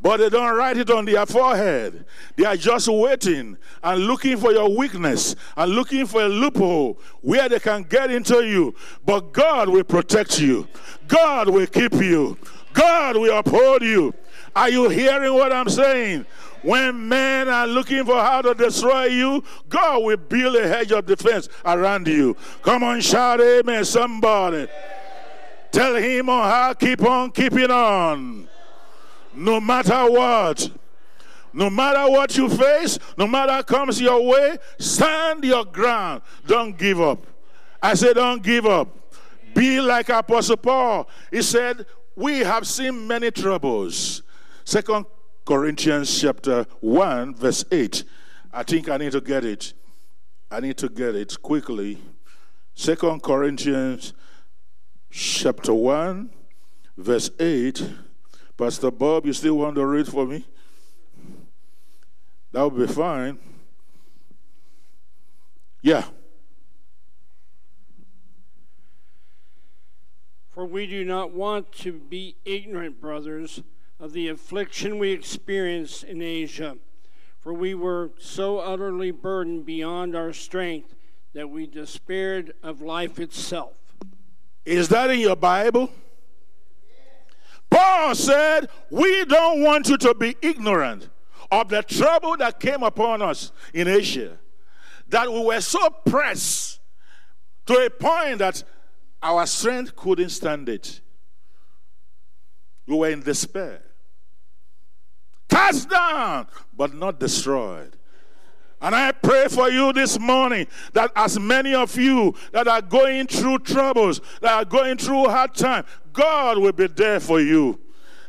But 0.00 0.18
they 0.18 0.28
don't 0.28 0.54
write 0.54 0.76
it 0.76 0.90
on 0.90 1.06
their 1.06 1.24
forehead. 1.24 2.04
They 2.36 2.44
are 2.44 2.56
just 2.56 2.86
waiting 2.86 3.56
and 3.82 4.00
looking 4.02 4.36
for 4.36 4.52
your 4.52 4.76
weakness 4.76 5.34
and 5.56 5.72
looking 5.72 6.06
for 6.06 6.22
a 6.22 6.28
loophole 6.28 6.98
where 7.22 7.48
they 7.48 7.58
can 7.58 7.82
get 7.82 8.10
into 8.10 8.44
you. 8.44 8.74
But 9.04 9.32
God 9.32 9.68
will 9.68 9.84
protect 9.84 10.38
you, 10.38 10.68
God 11.08 11.48
will 11.48 11.66
keep 11.66 11.94
you, 11.94 12.36
God 12.72 13.16
will 13.16 13.36
uphold 13.38 13.82
you. 13.82 14.12
Are 14.54 14.70
you 14.70 14.88
hearing 14.88 15.34
what 15.34 15.52
I'm 15.52 15.68
saying? 15.68 16.26
When 16.62 17.08
men 17.08 17.48
are 17.48 17.66
looking 17.66 18.04
for 18.04 18.16
how 18.16 18.42
to 18.42 18.54
destroy 18.54 19.04
you, 19.04 19.44
God 19.68 20.02
will 20.02 20.16
build 20.16 20.56
a 20.56 20.66
hedge 20.66 20.92
of 20.92 21.06
defense 21.06 21.48
around 21.64 22.08
you. 22.08 22.36
Come 22.62 22.82
on, 22.82 23.00
shout 23.00 23.40
amen, 23.40 23.84
somebody. 23.84 24.66
Tell 25.70 25.94
him 25.94 26.28
on 26.28 26.50
how, 26.50 26.74
keep 26.74 27.02
on 27.02 27.30
keeping 27.30 27.70
on 27.70 28.48
no 29.36 29.60
matter 29.60 30.10
what. 30.10 30.70
No 31.52 31.70
matter 31.70 32.10
what 32.10 32.36
you 32.36 32.50
face, 32.50 32.98
no 33.16 33.26
matter 33.26 33.62
comes 33.62 33.98
your 33.98 34.22
way, 34.26 34.58
stand 34.78 35.42
your 35.42 35.64
ground. 35.64 36.20
Don't 36.46 36.76
give 36.76 37.00
up. 37.00 37.26
I 37.82 37.94
said, 37.94 38.14
don't 38.14 38.42
give 38.42 38.66
up. 38.66 38.88
Be 39.54 39.80
like 39.80 40.10
Apostle 40.10 40.58
Paul. 40.58 41.08
He 41.30 41.40
said, 41.40 41.86
We 42.14 42.40
have 42.40 42.66
seen 42.66 43.06
many 43.06 43.30
troubles. 43.30 44.22
Second 44.64 45.06
Corinthians 45.46 46.20
chapter 46.20 46.66
1, 46.80 47.36
verse 47.36 47.64
8. 47.72 48.04
I 48.52 48.62
think 48.62 48.90
I 48.90 48.98
need 48.98 49.12
to 49.12 49.22
get 49.22 49.46
it. 49.46 49.72
I 50.50 50.60
need 50.60 50.76
to 50.76 50.90
get 50.90 51.14
it 51.14 51.40
quickly. 51.40 51.98
Second 52.74 53.22
Corinthians 53.22 54.12
chapter 55.10 55.72
1, 55.72 56.28
verse 56.98 57.30
8. 57.40 57.82
Pastor 58.56 58.90
Bob, 58.90 59.26
you 59.26 59.32
still 59.34 59.58
want 59.58 59.74
to 59.74 59.84
read 59.84 60.08
for 60.08 60.26
me? 60.26 60.44
That 62.52 62.62
would 62.62 62.86
be 62.86 62.92
fine. 62.92 63.38
Yeah. 65.82 66.04
For 70.50 70.64
we 70.64 70.86
do 70.86 71.04
not 71.04 71.32
want 71.32 71.70
to 71.72 71.92
be 71.92 72.36
ignorant, 72.46 72.98
brothers, 72.98 73.62
of 74.00 74.14
the 74.14 74.28
affliction 74.28 74.98
we 74.98 75.10
experienced 75.10 76.04
in 76.04 76.22
Asia. 76.22 76.78
For 77.38 77.52
we 77.52 77.74
were 77.74 78.12
so 78.18 78.58
utterly 78.60 79.10
burdened 79.10 79.66
beyond 79.66 80.16
our 80.16 80.32
strength 80.32 80.94
that 81.34 81.50
we 81.50 81.66
despaired 81.66 82.54
of 82.62 82.80
life 82.80 83.20
itself. 83.20 83.74
Is 84.64 84.88
that 84.88 85.10
in 85.10 85.20
your 85.20 85.36
Bible? 85.36 85.90
Said, 88.14 88.68
We 88.90 89.24
don't 89.24 89.62
want 89.62 89.88
you 89.88 89.96
to 89.98 90.14
be 90.14 90.36
ignorant 90.40 91.08
of 91.50 91.68
the 91.68 91.82
trouble 91.82 92.36
that 92.36 92.60
came 92.60 92.82
upon 92.82 93.22
us 93.22 93.52
in 93.72 93.88
Asia, 93.88 94.38
that 95.08 95.30
we 95.30 95.44
were 95.44 95.60
so 95.60 95.90
pressed 95.90 96.80
to 97.66 97.74
a 97.74 97.90
point 97.90 98.38
that 98.38 98.62
our 99.22 99.46
strength 99.46 99.94
couldn't 99.96 100.30
stand 100.30 100.68
it. 100.68 101.00
We 102.86 102.96
were 102.96 103.10
in 103.10 103.22
despair. 103.22 103.82
Cast 105.48 105.90
down, 105.90 106.46
but 106.76 106.94
not 106.94 107.18
destroyed. 107.18 107.95
And 108.80 108.94
I 108.94 109.12
pray 109.12 109.48
for 109.48 109.70
you 109.70 109.92
this 109.92 110.18
morning 110.18 110.66
that 110.92 111.10
as 111.16 111.40
many 111.40 111.74
of 111.74 111.96
you 111.96 112.34
that 112.52 112.68
are 112.68 112.82
going 112.82 113.26
through 113.26 113.60
troubles, 113.60 114.20
that 114.42 114.52
are 114.52 114.64
going 114.64 114.98
through 114.98 115.24
hard 115.24 115.54
time, 115.54 115.84
God 116.12 116.58
will 116.58 116.72
be 116.72 116.86
there 116.86 117.20
for 117.20 117.40
you. 117.40 117.80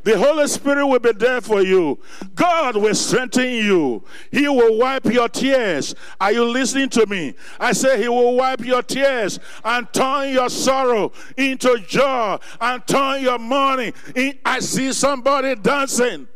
The 0.07 0.17
Holy 0.17 0.47
Spirit 0.47 0.87
will 0.87 0.99
be 0.99 1.11
there 1.11 1.41
for 1.41 1.61
you. 1.61 1.99
God 2.33 2.77
will 2.77 2.95
strengthen 2.95 3.49
you. 3.49 4.05
He 4.31 4.47
will 4.47 4.77
wipe 4.77 5.03
your 5.03 5.27
tears. 5.27 5.95
Are 6.21 6.31
you 6.31 6.45
listening 6.45 6.87
to 6.91 7.05
me? 7.07 7.33
I 7.59 7.73
say 7.73 8.01
He 8.01 8.07
will 8.07 8.37
wipe 8.37 8.63
your 8.63 8.83
tears 8.83 9.37
and 9.65 9.91
turn 9.91 10.31
your 10.31 10.49
sorrow 10.49 11.11
into 11.35 11.77
joy 11.79 12.37
and 12.61 12.87
turn 12.87 13.21
your 13.21 13.37
mourning. 13.37 13.91
In, 14.15 14.39
I 14.45 14.59
see 14.61 14.93
somebody 14.93 15.55
dancing. 15.55 16.29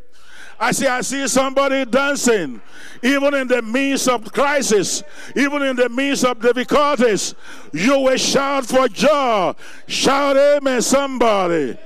I 0.58 0.72
see, 0.72 0.86
I 0.86 1.00
see 1.00 1.26
somebody 1.26 1.84
dancing, 1.84 2.60
even 3.02 3.34
in 3.34 3.48
the 3.48 3.62
midst 3.62 4.08
of 4.08 4.32
crisis, 4.32 5.02
even 5.34 5.62
in 5.62 5.76
the 5.76 5.88
midst 5.88 6.24
of 6.24 6.40
difficulties. 6.40 7.34
You 7.72 7.98
will 7.98 8.16
shout 8.16 8.66
for 8.66 8.88
joy. 8.88 9.54
Shout, 9.86 10.36
Amen, 10.36 10.82
somebody. 10.82 11.76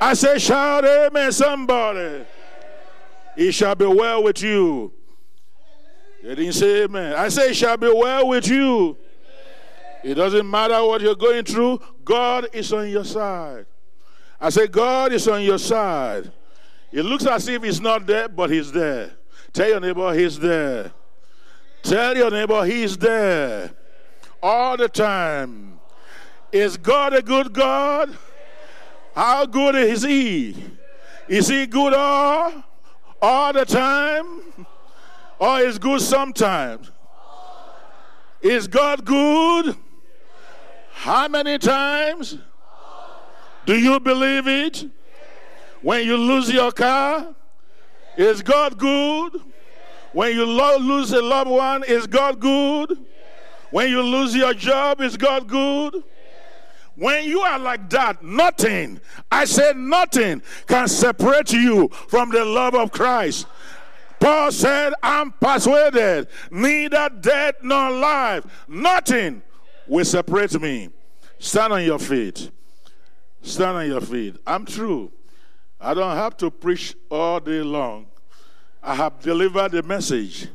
I 0.00 0.14
say, 0.14 0.38
shout, 0.38 0.84
Amen, 0.84 1.32
somebody. 1.32 2.24
It 3.36 3.52
shall 3.52 3.74
be 3.74 3.86
well 3.86 4.22
with 4.22 4.42
you. 4.42 4.92
They 6.22 6.34
didn't 6.34 6.54
say 6.54 6.84
Amen. 6.84 7.14
I 7.14 7.28
say, 7.28 7.50
it 7.50 7.54
shall 7.54 7.76
be 7.76 7.92
well 7.92 8.28
with 8.28 8.48
you. 8.48 8.96
It 10.02 10.14
doesn't 10.14 10.48
matter 10.48 10.82
what 10.84 11.00
you're 11.00 11.14
going 11.14 11.44
through, 11.44 11.80
God 12.04 12.48
is 12.52 12.72
on 12.72 12.88
your 12.88 13.04
side. 13.04 13.66
I 14.40 14.50
say, 14.50 14.66
God 14.66 15.12
is 15.12 15.26
on 15.28 15.42
your 15.42 15.58
side. 15.58 16.30
It 16.92 17.02
looks 17.04 17.26
as 17.26 17.46
if 17.48 17.62
he's 17.62 17.80
not 17.80 18.06
there, 18.06 18.28
but 18.28 18.50
he's 18.50 18.72
there. 18.72 19.12
Tell 19.52 19.68
your 19.68 19.80
neighbor 19.80 20.12
he's 20.14 20.38
there. 20.38 20.92
Tell 21.82 22.16
your 22.16 22.30
neighbor 22.30 22.64
he's 22.64 22.96
there 22.96 23.70
all 24.42 24.76
the 24.76 24.88
time. 24.88 25.80
Is 26.52 26.76
God 26.76 27.14
a 27.14 27.22
good 27.22 27.52
God? 27.52 28.16
How 29.14 29.46
good 29.46 29.74
is 29.74 30.02
he? 30.02 30.56
Is 31.28 31.48
he 31.48 31.66
good 31.66 31.94
all, 31.94 32.52
all 33.20 33.52
the 33.52 33.64
time? 33.64 34.66
Or 35.38 35.60
is 35.60 35.78
good 35.78 36.00
sometimes? 36.00 36.90
Is 38.40 38.68
God 38.68 39.04
good? 39.04 39.76
How 40.92 41.28
many 41.28 41.58
times? 41.58 42.38
Do 43.64 43.76
you 43.76 43.98
believe 43.98 44.46
it? 44.46 44.84
When 45.82 46.06
you 46.06 46.16
lose 46.16 46.50
your 46.50 46.72
car, 46.72 47.34
is 48.16 48.42
God 48.42 48.78
good? 48.78 49.40
When 50.12 50.34
you 50.34 50.46
lo- 50.46 50.78
lose 50.78 51.12
a 51.12 51.20
loved 51.20 51.50
one, 51.50 51.84
is 51.84 52.06
God 52.06 52.40
good? 52.40 52.98
When 53.70 53.90
you 53.90 54.02
lose 54.02 54.34
your 54.34 54.54
job, 54.54 55.00
is 55.00 55.16
God 55.16 55.46
good? 55.46 56.02
When 56.94 57.24
you 57.24 57.40
are 57.40 57.58
like 57.58 57.90
that, 57.90 58.22
nothing, 58.22 59.00
I 59.30 59.44
said 59.44 59.76
nothing, 59.76 60.40
can 60.66 60.88
separate 60.88 61.52
you 61.52 61.88
from 62.08 62.30
the 62.30 62.44
love 62.44 62.74
of 62.74 62.90
Christ. 62.90 63.46
Paul 64.18 64.50
said, 64.50 64.94
I'm 65.02 65.32
persuaded 65.32 66.28
neither 66.50 67.10
death 67.20 67.56
nor 67.62 67.90
life, 67.90 68.46
nothing 68.66 69.42
will 69.86 70.06
separate 70.06 70.58
me. 70.58 70.88
Stand 71.38 71.74
on 71.74 71.84
your 71.84 71.98
feet. 71.98 72.50
Stand 73.42 73.76
on 73.76 73.86
your 73.86 74.00
feet. 74.00 74.36
I'm 74.46 74.64
true. 74.64 75.12
I 75.86 75.94
don't 75.94 76.16
have 76.16 76.36
to 76.38 76.50
preach 76.50 76.96
all 77.08 77.38
day 77.38 77.62
long. 77.62 78.06
I 78.82 78.96
have 78.96 79.20
delivered 79.20 79.70
the 79.70 79.84
message. 79.84 80.48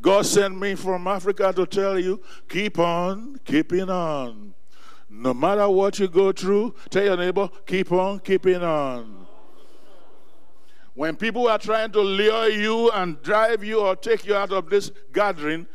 God 0.00 0.24
sent 0.24 0.58
me 0.58 0.76
from 0.76 1.06
Africa 1.06 1.52
to 1.56 1.66
tell 1.66 1.98
you 1.98 2.22
keep 2.48 2.78
on 2.78 3.38
keeping 3.44 3.90
on. 3.90 4.54
No 5.10 5.34
matter 5.34 5.68
what 5.68 5.98
you 5.98 6.08
go 6.08 6.32
through, 6.32 6.74
tell 6.88 7.04
your 7.04 7.18
neighbor, 7.18 7.50
keep 7.66 7.92
on 7.92 8.20
keeping 8.20 8.62
on. 8.62 9.26
When 10.94 11.16
people 11.16 11.48
are 11.48 11.58
trying 11.58 11.92
to 11.92 12.00
lure 12.00 12.48
you 12.48 12.90
and 12.92 13.20
drive 13.22 13.62
you 13.62 13.80
or 13.80 13.94
take 13.94 14.24
you 14.24 14.34
out 14.34 14.52
of 14.52 14.70
this 14.70 14.90
gathering, 15.12 15.66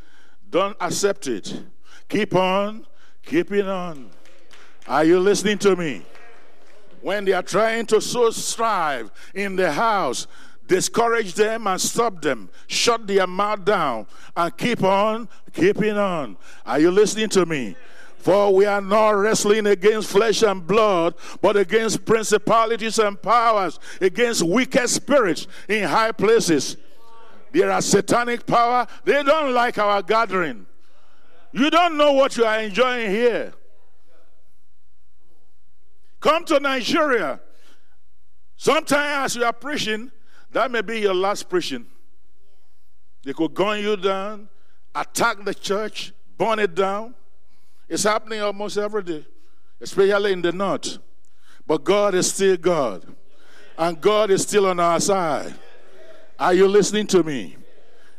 don't 0.50 0.76
accept 0.82 1.28
it. 1.28 1.62
Keep 2.10 2.34
on 2.34 2.88
keeping 3.24 3.68
on. 3.68 4.10
Are 4.88 5.04
you 5.04 5.20
listening 5.20 5.60
to 5.60 5.76
me? 5.76 6.04
When 7.04 7.26
they 7.26 7.34
are 7.34 7.44
trying 7.44 7.86
to 7.88 8.00
sow 8.00 8.32
strife 8.32 9.12
in 9.34 9.58
the 9.58 9.70
house, 9.72 10.26
discourage 10.68 11.34
them 11.34 11.68
and 11.68 11.80
stop 11.80 12.22
them. 12.22 12.50
Shut 12.68 13.06
their 13.06 13.28
mouth 13.28 13.66
down 13.66 14.08
and 14.36 14.58
keep 14.58 14.82
on 14.82 15.28
keeping 15.52 15.98
on. 15.98 16.38
Are 16.66 16.80
you 16.80 16.92
listening 16.92 17.28
to 17.30 17.46
me? 17.46 17.76
For 18.18 18.54
we 18.56 18.66
are 18.66 18.80
not 18.80 19.10
wrestling 19.12 19.68
against 19.68 20.10
flesh 20.10 20.44
and 20.44 20.66
blood, 20.66 21.16
but 21.42 21.58
against 21.58 22.06
principalities 22.06 22.98
and 22.98 23.22
powers, 23.22 23.80
against 24.00 24.42
wicked 24.44 24.90
spirits 24.90 25.46
in 25.68 25.84
high 25.84 26.14
places. 26.14 26.78
There 27.52 27.70
are 27.70 27.82
satanic 27.82 28.46
power. 28.46 28.88
They 29.04 29.22
don't 29.24 29.54
like 29.54 29.78
our 29.78 30.02
gathering. 30.02 30.66
You 31.52 31.70
don't 31.70 31.98
know 31.98 32.14
what 32.14 32.38
you 32.38 32.46
are 32.46 32.62
enjoying 32.62 33.12
here. 33.12 33.54
Come 36.24 36.46
to 36.46 36.60
Nigeria. 36.62 37.42
Sometimes 38.56 39.26
as 39.26 39.36
you 39.36 39.44
are 39.44 39.52
preaching, 39.52 40.10
that 40.54 40.72
may 40.72 40.82
be 40.82 41.02
your 41.02 41.14
last 41.14 41.50
preaching. 41.50 41.86
They 43.26 43.34
could 43.34 43.54
gun 43.54 43.82
you 43.82 43.98
down, 43.98 44.48
attack 44.96 45.44
the 45.44 45.54
church, 45.54 46.14
burn 46.38 46.60
it 46.60 46.76
down. 46.76 47.14
It's 47.90 48.04
happening 48.04 48.40
almost 48.40 48.78
every 48.78 49.04
day, 49.04 49.26
especially 49.82 50.32
in 50.32 50.42
the 50.42 50.54
north. 50.54 50.98
But 51.68 51.84
God 51.84 52.16
is 52.16 52.34
still 52.34 52.56
God, 52.56 53.06
and 53.78 54.00
God 54.00 54.32
is 54.32 54.44
still 54.44 54.68
on 54.68 54.80
our 54.80 55.02
side. 55.02 55.54
Are 56.40 56.54
you 56.54 56.70
listening 56.70 57.08
to 57.08 57.22
me? 57.24 57.58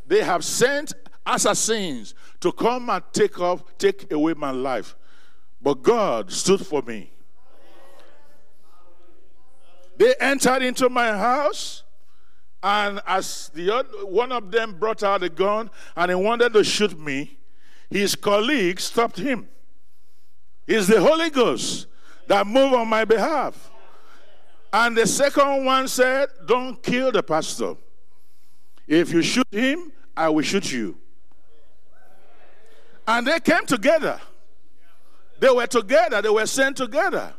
They 0.06 0.22
have 0.22 0.44
sent 0.44 0.92
assassins 1.24 2.14
to 2.40 2.52
come 2.52 2.90
and 2.90 3.02
take 3.14 3.40
off, 3.40 3.62
take 3.78 4.12
away 4.12 4.34
my 4.34 4.50
life. 4.50 4.94
But 5.62 5.82
God 5.82 6.30
stood 6.30 6.66
for 6.66 6.82
me. 6.82 7.13
They 9.96 10.14
entered 10.20 10.62
into 10.62 10.88
my 10.88 11.16
house, 11.16 11.84
and 12.62 13.00
as 13.06 13.50
the 13.54 13.74
other, 13.74 14.06
one 14.06 14.32
of 14.32 14.50
them 14.50 14.78
brought 14.78 15.02
out 15.02 15.22
a 15.22 15.28
gun 15.28 15.70
and 15.94 16.10
he 16.10 16.14
wanted 16.14 16.54
to 16.54 16.64
shoot 16.64 16.98
me, 16.98 17.38
his 17.90 18.14
colleague 18.14 18.80
stopped 18.80 19.18
him. 19.18 19.48
It's 20.66 20.86
the 20.86 20.98
Holy 20.98 21.28
Ghost 21.28 21.86
that 22.26 22.46
moved 22.46 22.74
on 22.74 22.88
my 22.88 23.04
behalf. 23.04 23.70
And 24.72 24.96
the 24.96 25.06
second 25.06 25.66
one 25.66 25.86
said, 25.88 26.30
Don't 26.46 26.82
kill 26.82 27.12
the 27.12 27.22
pastor. 27.22 27.74
If 28.88 29.12
you 29.12 29.22
shoot 29.22 29.46
him, 29.52 29.92
I 30.16 30.30
will 30.30 30.42
shoot 30.42 30.72
you. 30.72 30.96
And 33.06 33.26
they 33.26 33.40
came 33.40 33.66
together. 33.66 34.18
They 35.38 35.50
were 35.50 35.66
together, 35.66 36.22
they 36.22 36.30
were 36.30 36.46
sent 36.46 36.78
together. 36.78 37.34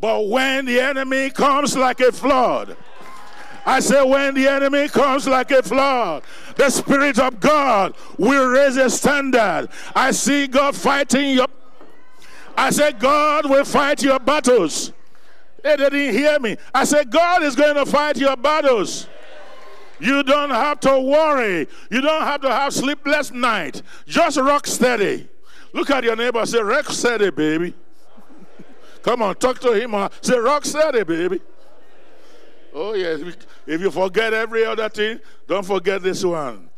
But 0.00 0.28
when 0.28 0.64
the 0.64 0.80
enemy 0.80 1.30
comes 1.30 1.76
like 1.76 2.00
a 2.00 2.10
flood, 2.10 2.76
I 3.66 3.80
say, 3.80 4.02
when 4.02 4.34
the 4.34 4.48
enemy 4.48 4.88
comes 4.88 5.28
like 5.28 5.50
a 5.50 5.62
flood, 5.62 6.22
the 6.56 6.70
Spirit 6.70 7.18
of 7.18 7.38
God 7.40 7.94
will 8.18 8.46
raise 8.48 8.76
a 8.78 8.88
standard. 8.88 9.68
I 9.94 10.12
see 10.12 10.46
God 10.46 10.74
fighting 10.74 11.34
your. 11.34 11.46
I 12.56 12.70
said, 12.70 12.98
God 12.98 13.48
will 13.48 13.64
fight 13.64 14.02
your 14.02 14.18
battles. 14.18 14.92
They 15.62 15.76
didn't 15.76 16.14
hear 16.14 16.38
me. 16.38 16.56
I 16.74 16.84
said, 16.84 17.10
God 17.10 17.42
is 17.42 17.54
going 17.54 17.74
to 17.74 17.84
fight 17.84 18.16
your 18.16 18.36
battles. 18.36 19.06
You 19.98 20.22
don't 20.22 20.50
have 20.50 20.80
to 20.80 20.98
worry. 20.98 21.68
You 21.90 22.00
don't 22.00 22.22
have 22.22 22.40
to 22.40 22.50
have 22.50 22.72
sleepless 22.72 23.30
night. 23.30 23.82
Just 24.06 24.38
rock 24.38 24.66
steady. 24.66 25.28
Look 25.74 25.90
at 25.90 26.02
your 26.02 26.16
neighbor. 26.16 26.44
Say, 26.46 26.60
rock 26.60 26.86
steady, 26.86 27.30
baby. 27.30 27.74
Come 29.02 29.22
on, 29.22 29.34
talk 29.36 29.58
to 29.60 29.72
him. 29.72 30.08
Say, 30.20 30.38
rock 30.38 30.64
steady, 30.64 31.04
baby. 31.04 31.40
Oh, 32.72 32.94
yes. 32.94 33.20
If 33.66 33.80
you 33.80 33.90
forget 33.90 34.32
every 34.32 34.64
other 34.64 34.88
thing, 34.88 35.20
don't 35.46 35.66
forget 35.66 36.02
this 36.02 36.24
one. 36.24 36.70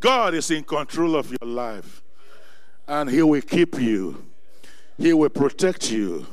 God 0.00 0.34
is 0.34 0.50
in 0.50 0.64
control 0.64 1.16
of 1.16 1.30
your 1.30 1.50
life, 1.50 2.02
and 2.86 3.08
He 3.08 3.22
will 3.22 3.40
keep 3.42 3.80
you, 3.80 4.24
He 4.98 5.12
will 5.12 5.30
protect 5.30 5.90
you. 5.90 6.26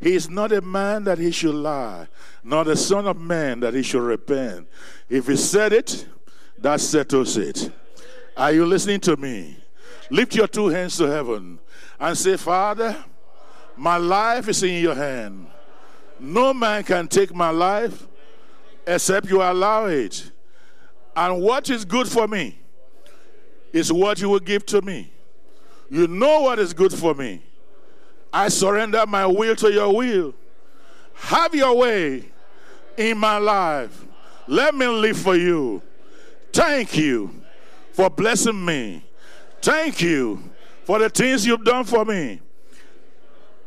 He 0.00 0.14
is 0.14 0.28
not 0.28 0.52
a 0.52 0.60
man 0.60 1.04
that 1.04 1.16
he 1.16 1.30
should 1.30 1.54
lie, 1.54 2.08
nor 2.42 2.64
the 2.64 2.76
son 2.76 3.06
of 3.06 3.18
man 3.18 3.60
that 3.60 3.72
he 3.72 3.82
should 3.82 4.02
repent. 4.02 4.68
If 5.08 5.28
he 5.28 5.36
said 5.36 5.72
it, 5.72 6.06
that 6.58 6.80
settles 6.80 7.38
it. 7.38 7.70
Are 8.36 8.52
you 8.52 8.66
listening 8.66 9.00
to 9.00 9.16
me? 9.16 9.56
Lift 10.10 10.34
your 10.34 10.46
two 10.46 10.66
hands 10.66 10.98
to 10.98 11.04
heaven 11.04 11.58
and 11.98 12.18
say, 12.18 12.36
Father, 12.36 13.02
my 13.76 13.96
life 13.96 14.48
is 14.48 14.62
in 14.62 14.82
your 14.82 14.94
hand. 14.94 15.46
No 16.20 16.54
man 16.54 16.84
can 16.84 17.08
take 17.08 17.34
my 17.34 17.50
life 17.50 18.06
except 18.86 19.28
you 19.28 19.42
allow 19.42 19.86
it. 19.86 20.30
And 21.16 21.40
what 21.40 21.70
is 21.70 21.84
good 21.84 22.08
for 22.08 22.26
me 22.26 22.58
is 23.72 23.92
what 23.92 24.20
you 24.20 24.28
will 24.28 24.40
give 24.40 24.64
to 24.66 24.82
me. 24.82 25.10
You 25.90 26.06
know 26.06 26.42
what 26.42 26.58
is 26.58 26.72
good 26.72 26.92
for 26.92 27.14
me. 27.14 27.42
I 28.32 28.48
surrender 28.48 29.04
my 29.06 29.26
will 29.26 29.54
to 29.56 29.72
your 29.72 29.94
will. 29.94 30.34
Have 31.14 31.54
your 31.54 31.76
way 31.76 32.24
in 32.96 33.18
my 33.18 33.38
life. 33.38 34.04
Let 34.46 34.74
me 34.74 34.86
live 34.86 35.16
for 35.16 35.36
you. 35.36 35.82
Thank 36.52 36.96
you 36.96 37.42
for 37.92 38.10
blessing 38.10 38.64
me. 38.64 39.04
Thank 39.62 40.00
you 40.02 40.42
for 40.84 40.98
the 40.98 41.08
things 41.08 41.46
you've 41.46 41.64
done 41.64 41.84
for 41.84 42.04
me. 42.04 42.40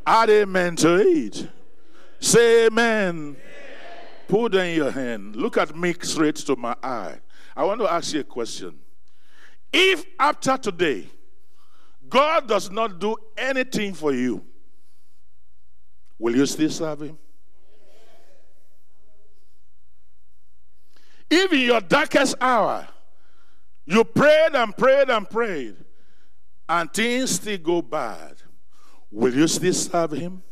Add 0.07 0.29
amen 0.31 0.75
to 0.77 0.95
it. 0.95 1.47
Say 2.19 2.65
amen. 2.65 3.15
amen. 3.15 3.35
Put 4.27 4.55
in 4.55 4.75
your 4.75 4.89
hand. 4.89 5.35
Look 5.35 5.57
at 5.57 5.75
me 5.75 5.93
straight 6.01 6.37
to 6.37 6.55
my 6.55 6.75
eye. 6.81 7.19
I 7.55 7.63
want 7.63 7.79
to 7.81 7.91
ask 7.91 8.13
you 8.13 8.21
a 8.21 8.23
question. 8.23 8.79
If 9.71 10.03
after 10.19 10.57
today, 10.57 11.07
God 12.09 12.47
does 12.47 12.71
not 12.71 12.99
do 12.99 13.15
anything 13.37 13.93
for 13.93 14.13
you, 14.13 14.43
Will 16.19 16.35
you 16.35 16.45
still 16.45 16.69
serve 16.69 17.01
him? 17.01 17.17
If 21.29 21.51
in 21.51 21.59
your 21.59 21.81
darkest 21.81 22.35
hour 22.39 22.87
you 23.85 24.03
prayed 24.03 24.55
and 24.55 24.75
prayed 24.75 25.09
and 25.09 25.29
prayed 25.29 25.75
and 26.69 26.91
things 26.91 27.31
still 27.31 27.57
go 27.57 27.81
bad, 27.81 28.35
will 29.11 29.33
you 29.33 29.47
still 29.47 29.73
serve 29.73 30.11
him? 30.11 30.43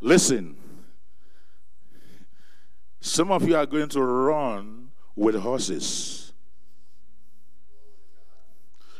Listen, 0.00 0.56
some 3.00 3.30
of 3.30 3.46
you 3.48 3.56
are 3.56 3.66
going 3.66 3.88
to 3.90 4.02
run 4.02 4.88
with 5.16 5.34
horses. 5.36 6.32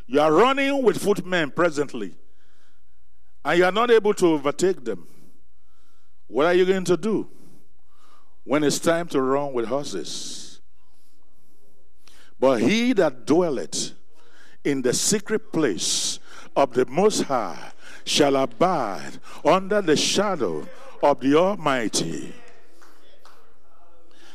You 0.06 0.20
are 0.20 0.32
running 0.32 0.82
with 0.82 1.02
footmen 1.02 1.50
presently 1.50 2.14
and 3.44 3.58
you 3.58 3.64
are 3.64 3.72
not 3.72 3.90
able 3.90 4.14
to 4.14 4.26
overtake 4.28 4.84
them, 4.84 5.06
what 6.26 6.46
are 6.46 6.54
you 6.54 6.64
going 6.64 6.84
to 6.84 6.96
do 6.96 7.28
when 8.44 8.64
it's 8.64 8.78
time 8.78 9.06
to 9.08 9.20
run 9.20 9.52
with 9.52 9.66
horses? 9.66 10.60
But 12.40 12.62
he 12.62 12.92
that 12.94 13.26
dwelleth 13.26 13.92
in 14.64 14.82
the 14.82 14.92
secret 14.92 15.52
place 15.52 16.18
of 16.56 16.72
the 16.72 16.86
Most 16.86 17.22
High 17.22 17.72
shall 18.04 18.36
abide 18.36 19.18
under 19.44 19.80
the 19.80 19.96
shadow 19.96 20.66
of 21.02 21.20
the 21.20 21.36
Almighty. 21.36 22.32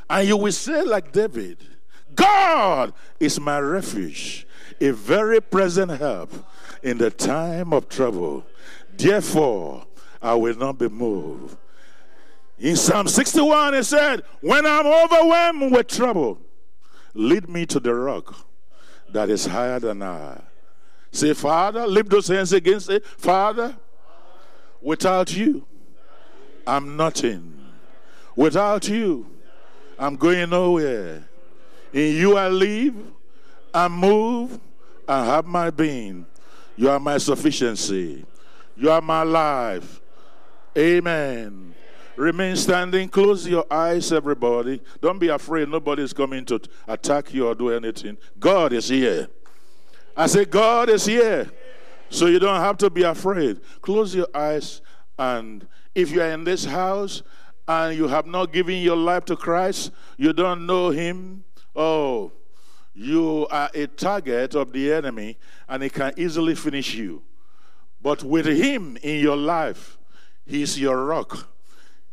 And 0.10 0.28
you 0.28 0.38
will 0.38 0.52
say, 0.52 0.84
like 0.84 1.12
David, 1.12 1.58
God 2.16 2.94
is 3.20 3.40
my 3.40 3.60
refuge, 3.60 4.48
a 4.82 4.92
very 4.92 5.40
present 5.42 5.92
help 5.92 6.32
in 6.82 6.98
the 6.98 7.12
time 7.12 7.74
of 7.74 7.90
trouble. 7.90 8.46
Therefore, 8.98 9.86
I 10.22 10.34
will 10.34 10.56
not 10.56 10.78
be 10.78 10.90
moved. 10.90 11.58
In 12.58 12.76
Psalm 12.76 13.08
61, 13.08 13.76
it 13.76 13.84
said, 13.84 14.24
When 14.42 14.66
I'm 14.66 14.86
overwhelmed 14.86 15.72
with 15.72 15.88
trouble, 15.88 16.40
lead 17.14 17.48
me 17.48 17.66
to 17.68 17.80
the 17.80 17.94
rock 17.94 18.49
that 19.12 19.30
is 19.30 19.46
higher 19.46 19.80
than 19.80 20.02
I. 20.02 20.42
Say, 21.12 21.34
Father, 21.34 21.88
lift 21.88 22.10
those 22.10 22.28
hands 22.28 22.54
against 22.54 22.90
it. 22.90 23.06
Father, 23.06 23.76
without 24.82 25.36
you, 25.36 25.66
I'm 26.68 26.96
nothing. 26.96 27.56
Without 28.36 28.88
you, 28.88 29.26
I'm 29.98 30.16
going 30.16 30.50
nowhere. 30.50 31.28
In 31.92 32.16
you 32.16 32.38
I 32.38 32.48
live, 32.48 32.96
I 33.74 33.88
move, 33.88 34.60
I 35.08 35.26
have 35.26 35.46
my 35.46 35.72
being. 35.72 36.26
You 36.78 36.90
are 36.90 37.00
my 37.00 37.18
sufficiency. 37.18 38.24
You 38.78 38.92
are 38.92 39.02
my 39.02 39.24
life. 39.24 40.00
Amen. 40.78 41.74
Remain 42.20 42.58
standing. 42.58 43.08
Close 43.08 43.48
your 43.48 43.66
eyes, 43.72 44.12
everybody. 44.12 44.82
Don't 45.00 45.20
be 45.20 45.30
afraid. 45.30 45.70
Nobody's 45.70 46.12
coming 46.12 46.44
to 46.48 46.60
attack 46.86 47.34
you 47.34 47.48
or 47.48 47.56
do 47.56 47.70
anything. 47.70 48.18
God 48.38 48.74
is 48.74 48.90
here. 48.90 49.30
I 50.18 50.28
say, 50.28 50.44
God 50.44 50.90
is 50.90 51.06
here. 51.06 51.50
So 52.10 52.26
you 52.26 52.38
don't 52.38 52.60
have 52.60 52.78
to 52.80 52.90
be 52.90 53.04
afraid. 53.04 53.62
Close 53.82 54.14
your 54.14 54.28
eyes. 54.36 54.82
And 55.18 55.66
if 55.96 56.12
you 56.12 56.22
are 56.22 56.32
in 56.32 56.44
this 56.44 56.66
house 56.66 57.24
and 57.70 57.98
you 57.98 58.10
have 58.10 58.26
not 58.26 58.52
given 58.52 58.82
your 58.82 58.98
life 58.98 59.24
to 59.26 59.38
Christ, 59.38 59.92
you 60.18 60.34
don't 60.34 60.66
know 60.66 60.90
Him, 60.90 61.46
oh, 61.74 62.34
you 62.94 63.48
are 63.50 63.70
a 63.74 63.88
target 63.88 64.56
of 64.56 64.74
the 64.74 64.92
enemy 64.92 65.38
and 65.70 65.84
he 65.84 65.90
can 65.90 66.12
easily 66.18 66.54
finish 66.54 66.96
you. 66.96 67.24
But 68.02 68.24
with 68.24 68.46
him 68.46 68.98
in 69.02 69.22
your 69.22 69.38
life, 69.38 69.98
he's 70.46 70.78
your 70.78 71.06
rock, 71.06 71.48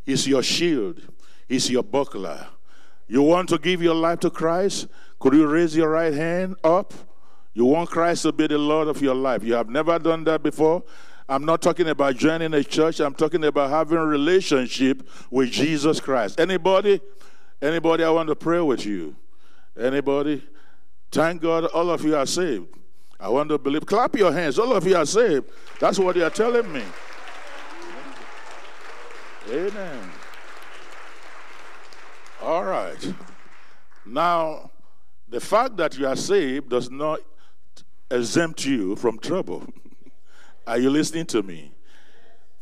he's 0.06 0.26
your 0.26 0.42
shield, 0.42 1.02
he's 1.46 1.68
your 1.68 1.82
buckler. 1.82 2.46
You 3.08 3.22
want 3.22 3.50
to 3.50 3.58
give 3.58 3.82
your 3.82 3.94
life 3.94 4.20
to 4.20 4.30
Christ? 4.30 4.86
Could 5.18 5.34
you 5.34 5.46
raise 5.46 5.76
your 5.76 5.90
right 5.90 6.14
hand 6.14 6.56
up? 6.64 6.94
You 7.52 7.64
want 7.64 7.90
Christ 7.90 8.22
to 8.22 8.32
be 8.32 8.46
the 8.46 8.58
Lord 8.58 8.88
of 8.88 9.00
your 9.00 9.14
life. 9.14 9.42
You 9.42 9.54
have 9.54 9.68
never 9.68 9.98
done 9.98 10.24
that 10.24 10.42
before. 10.42 10.82
I'm 11.28 11.44
not 11.44 11.62
talking 11.62 11.88
about 11.88 12.16
joining 12.16 12.54
a 12.54 12.62
church. 12.62 13.00
I'm 13.00 13.14
talking 13.14 13.44
about 13.44 13.70
having 13.70 13.98
a 13.98 14.04
relationship 14.04 15.08
with 15.30 15.50
Jesus 15.50 15.98
Christ. 16.00 16.38
Anybody? 16.38 17.00
Anybody 17.60 18.04
I 18.04 18.10
want 18.10 18.28
to 18.28 18.36
pray 18.36 18.60
with 18.60 18.84
you? 18.84 19.16
Anybody? 19.78 20.44
Thank 21.10 21.42
God 21.42 21.64
all 21.66 21.90
of 21.90 22.04
you 22.04 22.16
are 22.16 22.26
saved. 22.26 22.66
I 23.18 23.28
want 23.28 23.48
to 23.48 23.58
believe. 23.58 23.86
Clap 23.86 24.14
your 24.16 24.32
hands. 24.32 24.58
All 24.58 24.74
of 24.74 24.86
you 24.86 24.96
are 24.96 25.06
saved. 25.06 25.48
That's 25.80 25.98
what 25.98 26.16
you 26.16 26.24
are 26.24 26.30
telling 26.30 26.70
me. 26.70 26.82
Amen. 29.50 30.10
All 32.42 32.64
right. 32.64 33.14
Now, 34.04 34.70
the 35.28 35.40
fact 35.40 35.76
that 35.76 35.96
you 35.98 36.06
are 36.06 36.16
saved 36.16 36.68
does 36.70 36.90
not 36.90 37.20
exempt 38.10 38.64
you 38.64 38.96
from 38.96 39.18
trouble. 39.18 39.64
are 40.66 40.78
you 40.78 40.90
listening 40.90 41.26
to 41.26 41.42
me? 41.42 41.72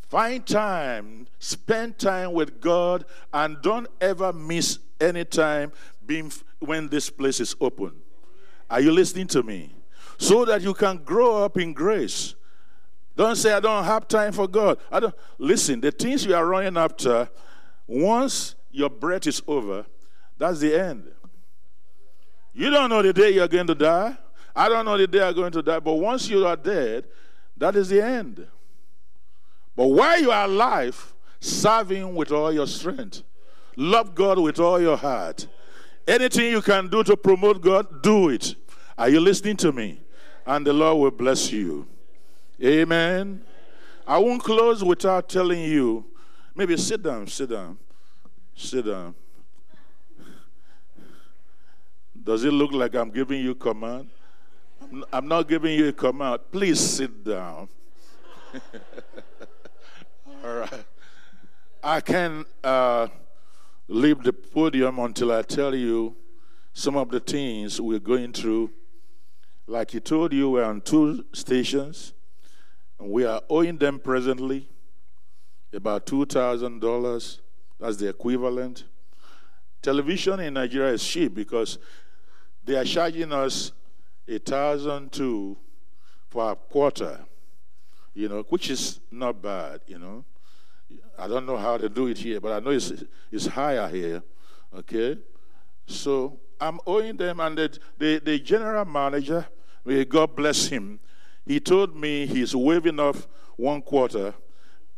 Find 0.09 0.47
time, 0.47 1.27
spend 1.39 1.99
time 1.99 2.33
with 2.33 2.61
God, 2.61 3.05
and 3.33 3.61
don't 3.63 3.89
ever 4.01 4.33
miss 4.33 4.79
any 5.01 5.25
time 5.25 5.73
being 6.07 6.31
when 6.61 6.89
this 6.89 7.11
place 7.11 7.41
is 7.41 7.57
open. 7.61 7.93
Are 8.71 8.81
you 8.81 8.93
listening 8.93 9.27
to 9.29 9.43
me? 9.43 9.75
So 10.19 10.45
that 10.45 10.63
you 10.63 10.75
can 10.75 10.99
grow 10.99 11.43
up 11.45 11.59
in 11.59 11.73
grace. 11.73 12.35
Don't 13.17 13.37
say 13.37 13.53
I 13.53 13.61
don't 13.61 13.85
have 13.85 14.09
time 14.09 14.33
for 14.33 14.49
God. 14.49 14.79
I 14.91 15.01
don't 15.01 15.15
listen, 15.39 15.81
the 15.81 15.93
things 15.93 16.27
you 16.27 16.35
are 16.35 16.45
running 16.45 16.77
after, 16.77 17.29
once 17.87 18.57
your 18.71 18.91
breath 18.91 19.27
is 19.27 19.41
over, 19.47 19.87
that's 20.37 20.61
the 20.61 20.75
end. 20.75 21.11
You 22.53 22.71
don't 22.71 22.91
know 22.91 23.03
the 23.03 23.13
day 23.13 23.31
you're 23.31 23.49
going 23.49 23.67
to 23.67 23.75
die. 23.75 24.17
I 24.55 24.69
don't 24.69 24.85
know 24.85 24.97
the 24.97 25.07
day 25.07 25.27
I'm 25.27 25.35
going 25.35 25.53
to 25.53 25.63
die. 25.63 25.81
But 25.81 25.95
once 25.95 26.29
you 26.29 26.47
are 26.47 26.57
dead, 26.57 27.05
that 27.57 27.75
is 27.77 27.89
the 27.89 28.05
end. 28.05 28.47
But 29.77 29.89
while 29.89 30.21
you 30.21 30.31
are 30.31 30.45
alive, 30.45 31.15
serve 31.41 31.91
Him 31.91 32.15
with 32.15 32.31
all 32.31 32.53
your 32.53 32.67
strength. 32.67 33.23
Love 33.77 34.15
God 34.15 34.39
with 34.39 34.61
all 34.61 34.81
your 34.81 34.97
heart. 34.97 35.49
Anything 36.07 36.51
you 36.51 36.63
can 36.63 36.89
do 36.89 37.03
to 37.03 37.17
promote 37.17 37.61
God, 37.61 38.03
do 38.03 38.29
it. 38.29 38.55
Are 38.97 39.09
you 39.09 39.19
listening 39.19 39.57
to 39.59 39.73
me? 39.73 40.01
And 40.47 40.65
the 40.65 40.73
Lord 40.73 40.99
will 40.99 41.11
bless 41.11 41.51
you. 41.51 41.89
Amen. 42.63 43.45
I 44.07 44.19
won't 44.19 44.43
close 44.43 44.85
without 44.85 45.29
telling 45.29 45.63
you. 45.63 46.05
Maybe 46.55 46.77
sit 46.77 47.03
down, 47.03 47.27
sit 47.27 47.51
down, 47.51 47.79
sit 48.55 48.87
down. 48.87 49.15
Does 52.23 52.45
it 52.45 52.53
look 52.53 52.73
like 52.73 52.95
I'm 52.95 53.11
giving 53.11 53.41
you 53.41 53.55
command? 53.55 54.09
I'm 55.13 55.27
not 55.27 55.49
giving 55.49 55.77
you 55.77 55.89
a 55.89 55.93
command. 55.93 56.41
Please 56.53 56.79
sit 56.79 57.25
down. 57.25 57.69
All 60.45 60.55
right. 60.55 60.85
I 61.83 62.01
can 62.01 62.45
uh, 62.63 63.09
leave 63.89 64.23
the 64.23 64.33
podium 64.33 64.99
until 65.01 65.33
I 65.33 65.43
tell 65.43 65.75
you 65.75 66.17
some 66.73 66.97
of 66.97 67.11
the 67.11 67.21
things 67.21 67.81
we're 67.81 67.99
going 67.99 68.33
through. 68.33 68.71
Like 69.67 69.91
he 69.91 70.01
told 70.01 70.33
you, 70.33 70.51
we're 70.51 70.65
on 70.65 70.81
two 70.81 71.25
stations, 71.33 72.13
and 73.05 73.13
we 73.13 73.27
are 73.27 73.43
owing 73.51 73.77
them 73.77 73.99
presently 73.99 74.67
about 75.75 76.07
$2,000. 76.07 77.39
That's 77.79 77.97
the 77.99 78.09
equivalent. 78.09 78.85
Television 79.83 80.41
in 80.41 80.55
Nigeria 80.55 80.95
is 80.95 81.05
cheap 81.07 81.35
because 81.35 81.79
they 82.65 82.77
are 82.77 82.85
charging 82.85 83.31
us 83.31 83.73
a 84.27 84.39
thousand 84.39 85.13
two 85.13 85.55
for 86.31 86.53
a 86.53 86.57
quarter, 86.57 87.21
you 88.15 88.27
know, 88.27 88.43
which 88.49 88.71
is 88.71 89.01
not 89.11 89.43
bad, 89.43 89.81
you 89.87 89.99
know. 89.99 90.25
I 91.19 91.29
don't 91.29 91.45
know 91.45 91.59
how 91.59 91.77
to 91.77 91.91
do 91.91 92.07
it 92.07 92.17
here, 92.17 92.41
but 92.41 92.53
I 92.53 92.61
know 92.61 92.71
it's, 92.71 92.91
it's 93.31 93.47
higher 93.47 93.87
here. 93.87 94.23
Okay? 94.75 95.19
So 95.87 96.41
I'm 96.59 96.81
owing 96.87 97.19
them, 97.19 97.39
and 97.41 97.59
the, 97.59 97.79
the, 97.99 98.19
the 98.25 98.39
general 98.39 98.87
manager, 98.87 99.47
may 99.85 100.07
God 100.07 100.35
bless 100.35 100.69
him, 100.69 101.01
he 101.47 101.61
told 101.61 101.97
me 101.97 102.27
he's 102.27 102.55
waiving 102.55 102.99
off 102.99 103.27
one 103.57 103.83
quarter, 103.83 104.35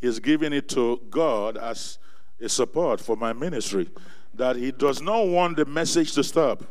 he's 0.01 0.19
giving 0.19 0.53
it 0.53 0.69
to 0.71 1.01
God 1.11 1.57
as 1.57 1.99
a 2.41 2.49
support 2.49 3.01
for 3.01 3.17
my 3.17 3.33
ministry, 3.33 3.89
that 4.35 4.57
he 4.57 4.71
does 4.71 5.01
not 5.01 5.27
want 5.27 5.57
the 5.57 5.65
message 5.65 6.13
to 6.13 6.25
stop. 6.25 6.63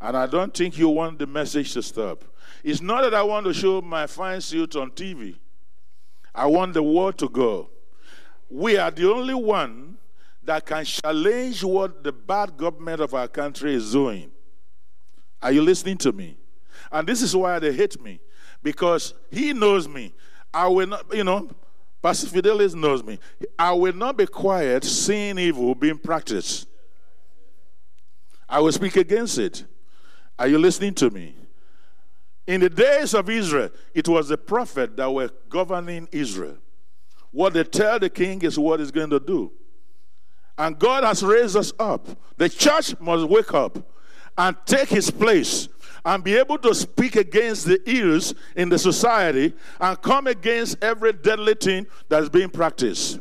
And 0.00 0.16
I 0.16 0.26
don't 0.26 0.54
think 0.54 0.76
you 0.76 0.88
want 0.88 1.18
the 1.18 1.26
message 1.26 1.72
to 1.74 1.82
stop. 1.82 2.24
It's 2.62 2.80
not 2.80 3.02
that 3.02 3.14
I 3.14 3.22
want 3.22 3.46
to 3.46 3.54
show 3.54 3.80
my 3.80 4.06
fine 4.06 4.40
suit 4.40 4.76
on 4.76 4.90
TV. 4.90 5.36
I 6.34 6.46
want 6.46 6.74
the 6.74 6.82
word 6.82 7.16
to 7.18 7.28
go 7.28 7.70
we 8.54 8.76
are 8.76 8.90
the 8.90 9.10
only 9.10 9.34
one 9.34 9.98
that 10.42 10.64
can 10.66 10.84
challenge 10.84 11.64
what 11.64 12.04
the 12.04 12.12
bad 12.12 12.56
government 12.56 13.00
of 13.00 13.14
our 13.14 13.26
country 13.26 13.74
is 13.74 13.92
doing. 13.92 14.30
Are 15.42 15.52
you 15.52 15.62
listening 15.62 15.96
to 15.98 16.12
me? 16.12 16.36
And 16.92 17.06
this 17.08 17.22
is 17.22 17.34
why 17.34 17.58
they 17.58 17.72
hate 17.72 18.00
me 18.00 18.20
because 18.64 19.14
he 19.30 19.52
knows 19.52 19.86
me. 19.86 20.12
I 20.52 20.66
will 20.66 20.88
not, 20.88 21.14
you 21.14 21.22
know, 21.22 21.48
Pastor 22.02 22.26
Fidelis 22.26 22.74
knows 22.74 23.04
me. 23.04 23.20
I 23.56 23.72
will 23.72 23.92
not 23.92 24.16
be 24.16 24.26
quiet 24.26 24.82
seeing 24.82 25.38
evil 25.38 25.76
being 25.76 25.98
practiced. 25.98 26.66
I 28.48 28.58
will 28.60 28.72
speak 28.72 28.96
against 28.96 29.38
it. 29.38 29.64
Are 30.38 30.48
you 30.48 30.58
listening 30.58 30.94
to 30.94 31.10
me? 31.10 31.36
In 32.46 32.60
the 32.60 32.68
days 32.68 33.14
of 33.14 33.30
Israel, 33.30 33.70
it 33.94 34.08
was 34.08 34.28
the 34.28 34.36
prophet 34.36 34.96
that 34.96 35.10
were 35.10 35.30
governing 35.48 36.08
Israel. 36.10 36.56
What 37.30 37.52
they 37.52 37.64
tell 37.64 37.98
the 37.98 38.10
king 38.10 38.42
is 38.42 38.58
what 38.58 38.80
he's 38.80 38.90
going 38.90 39.10
to 39.10 39.20
do. 39.20 39.52
And 40.56 40.78
God 40.78 41.04
has 41.04 41.22
raised 41.22 41.56
us 41.56 41.72
up. 41.78 42.06
The 42.36 42.48
church 42.48 42.98
must 43.00 43.24
wake 43.24 43.52
up 43.54 43.78
and 44.36 44.56
take 44.66 44.88
his 44.88 45.10
place 45.10 45.68
and 46.04 46.22
be 46.22 46.36
able 46.36 46.58
to 46.58 46.74
speak 46.74 47.16
against 47.16 47.66
the 47.66 47.80
ills 47.88 48.34
in 48.56 48.68
the 48.68 48.78
society 48.78 49.54
and 49.80 50.00
come 50.02 50.26
against 50.26 50.82
every 50.82 51.12
deadly 51.12 51.54
thing 51.54 51.86
that's 52.08 52.28
being 52.28 52.50
practiced. 52.50 53.20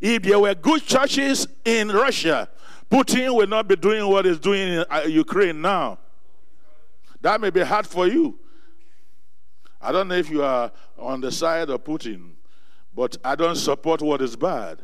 If 0.00 0.22
there 0.22 0.38
were 0.38 0.54
good 0.54 0.84
churches 0.84 1.46
in 1.64 1.88
Russia, 1.88 2.48
Putin 2.90 3.34
will 3.34 3.46
not 3.46 3.66
be 3.66 3.76
doing 3.76 4.06
what 4.06 4.26
he's 4.26 4.38
doing 4.38 4.68
in 4.74 4.84
uh, 4.90 5.02
Ukraine 5.06 5.60
now. 5.60 5.98
That 7.22 7.40
may 7.40 7.50
be 7.50 7.62
hard 7.62 7.86
for 7.86 8.06
you. 8.06 8.38
I 9.80 9.92
don't 9.92 10.08
know 10.08 10.14
if 10.14 10.30
you 10.30 10.42
are 10.42 10.70
on 10.98 11.20
the 11.20 11.32
side 11.32 11.70
of 11.70 11.82
Putin 11.84 12.34
but 12.94 13.16
I 13.24 13.34
don't 13.34 13.56
support 13.56 14.00
what 14.02 14.22
is 14.22 14.36
bad. 14.36 14.78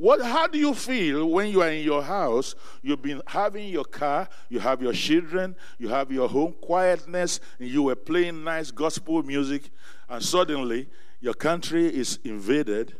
What, 0.00 0.22
how 0.22 0.46
do 0.46 0.56
you 0.56 0.72
feel 0.72 1.28
when 1.28 1.50
you 1.50 1.60
are 1.60 1.68
in 1.68 1.84
your 1.84 2.02
house? 2.02 2.54
You've 2.80 3.02
been 3.02 3.20
having 3.26 3.68
your 3.68 3.84
car, 3.84 4.30
you 4.48 4.58
have 4.58 4.80
your 4.80 4.94
children, 4.94 5.54
you 5.78 5.88
have 5.88 6.10
your 6.10 6.26
home 6.26 6.54
quietness, 6.58 7.38
and 7.58 7.68
you 7.68 7.82
were 7.82 7.96
playing 7.96 8.42
nice 8.42 8.70
gospel 8.70 9.22
music, 9.22 9.68
and 10.08 10.24
suddenly 10.24 10.88
your 11.20 11.34
country 11.34 11.94
is 11.94 12.18
invaded, 12.24 12.96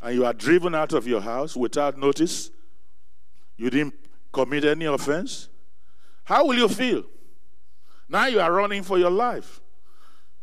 and 0.00 0.14
you 0.14 0.24
are 0.24 0.32
driven 0.32 0.72
out 0.72 0.92
of 0.92 1.04
your 1.04 1.20
house 1.20 1.56
without 1.56 1.98
notice. 1.98 2.52
You 3.56 3.68
didn't 3.68 3.94
commit 4.32 4.64
any 4.64 4.84
offense. 4.84 5.48
How 6.22 6.46
will 6.46 6.58
you 6.58 6.68
feel? 6.68 7.02
Now 8.08 8.28
you 8.28 8.38
are 8.38 8.52
running 8.52 8.84
for 8.84 8.98
your 9.00 9.10
life. 9.10 9.60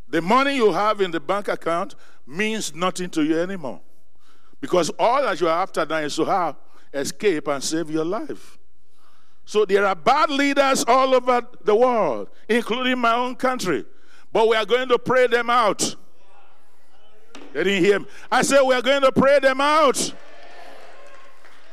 The 0.10 0.22
money 0.22 0.58
you 0.58 0.74
have 0.74 1.00
in 1.00 1.12
the 1.12 1.22
bank 1.22 1.48
account 1.48 1.96
means 2.28 2.76
nothing 2.76 3.10
to 3.12 3.24
you 3.24 3.40
anymore. 3.40 3.80
Because 4.66 4.90
all 4.98 5.22
that 5.22 5.40
you 5.40 5.48
are 5.48 5.62
after 5.62 5.86
now 5.86 5.98
is 5.98 6.16
to 6.16 6.26
have 6.26 6.56
escape 6.92 7.48
and 7.48 7.64
save 7.64 7.92
your 7.92 8.04
life. 8.04 8.58
So 9.46 9.64
there 9.64 9.86
are 9.86 9.94
bad 9.94 10.32
leaders 10.32 10.84
all 10.88 11.14
over 11.14 11.44
the 11.64 11.76
world, 11.76 12.32
including 12.50 12.98
my 12.98 13.14
own 13.14 13.36
country. 13.36 13.86
But 14.34 14.48
we 14.48 14.56
are 14.56 14.66
going 14.66 14.90
to 14.90 14.98
pray 14.98 15.28
them 15.28 15.52
out. 15.52 15.96
They 17.54 17.64
didn't 17.64 17.84
hear 17.84 18.00
me. 18.00 18.08
I 18.32 18.42
said 18.42 18.64
we 18.64 18.74
are 18.74 18.82
going 18.82 19.04
to 19.04 19.12
pray 19.12 19.38
them 19.38 19.62
out. 19.62 20.16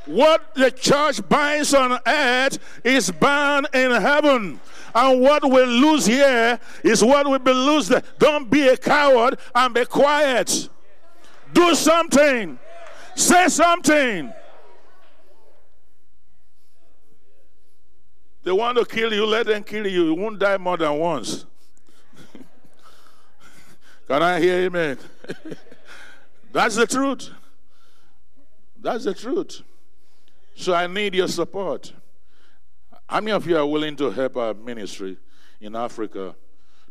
What 0.04 0.54
the 0.54 0.70
church 0.70 1.26
binds 1.30 1.72
on 1.72 1.98
earth 2.06 2.58
is 2.84 3.10
bound 3.10 3.68
in 3.72 3.90
heaven. 3.90 4.60
And 4.94 5.20
what 5.22 5.42
we 5.42 5.64
lose 5.64 6.04
here 6.04 6.60
is 6.84 7.02
what 7.02 7.26
we 7.26 7.38
be 7.38 7.54
lose 7.54 7.88
there. 7.88 8.02
Don't 8.18 8.50
be 8.50 8.68
a 8.68 8.76
coward 8.76 9.38
and 9.54 9.72
be 9.72 9.86
quiet. 9.86 10.68
Do 11.54 11.74
something. 11.74 12.58
Say 13.14 13.48
something. 13.48 14.32
They 18.44 18.50
want 18.50 18.76
to 18.78 18.84
kill 18.84 19.12
you, 19.12 19.24
let 19.24 19.46
them 19.46 19.62
kill 19.62 19.86
you. 19.86 20.06
You 20.06 20.14
won't 20.14 20.38
die 20.38 20.56
more 20.56 20.76
than 20.76 20.98
once. 20.98 21.46
Can 24.08 24.22
I 24.22 24.40
hear 24.40 24.66
amen? 24.66 24.98
That's 26.52 26.74
the 26.76 26.86
truth. 26.86 27.30
That's 28.80 29.04
the 29.04 29.14
truth. 29.14 29.62
So 30.56 30.74
I 30.74 30.86
need 30.86 31.14
your 31.14 31.28
support. 31.28 31.92
How 33.08 33.20
many 33.20 33.32
of 33.32 33.46
you 33.46 33.56
are 33.56 33.66
willing 33.66 33.94
to 33.96 34.10
help 34.10 34.36
our 34.36 34.54
ministry 34.54 35.18
in 35.60 35.76
Africa 35.76 36.34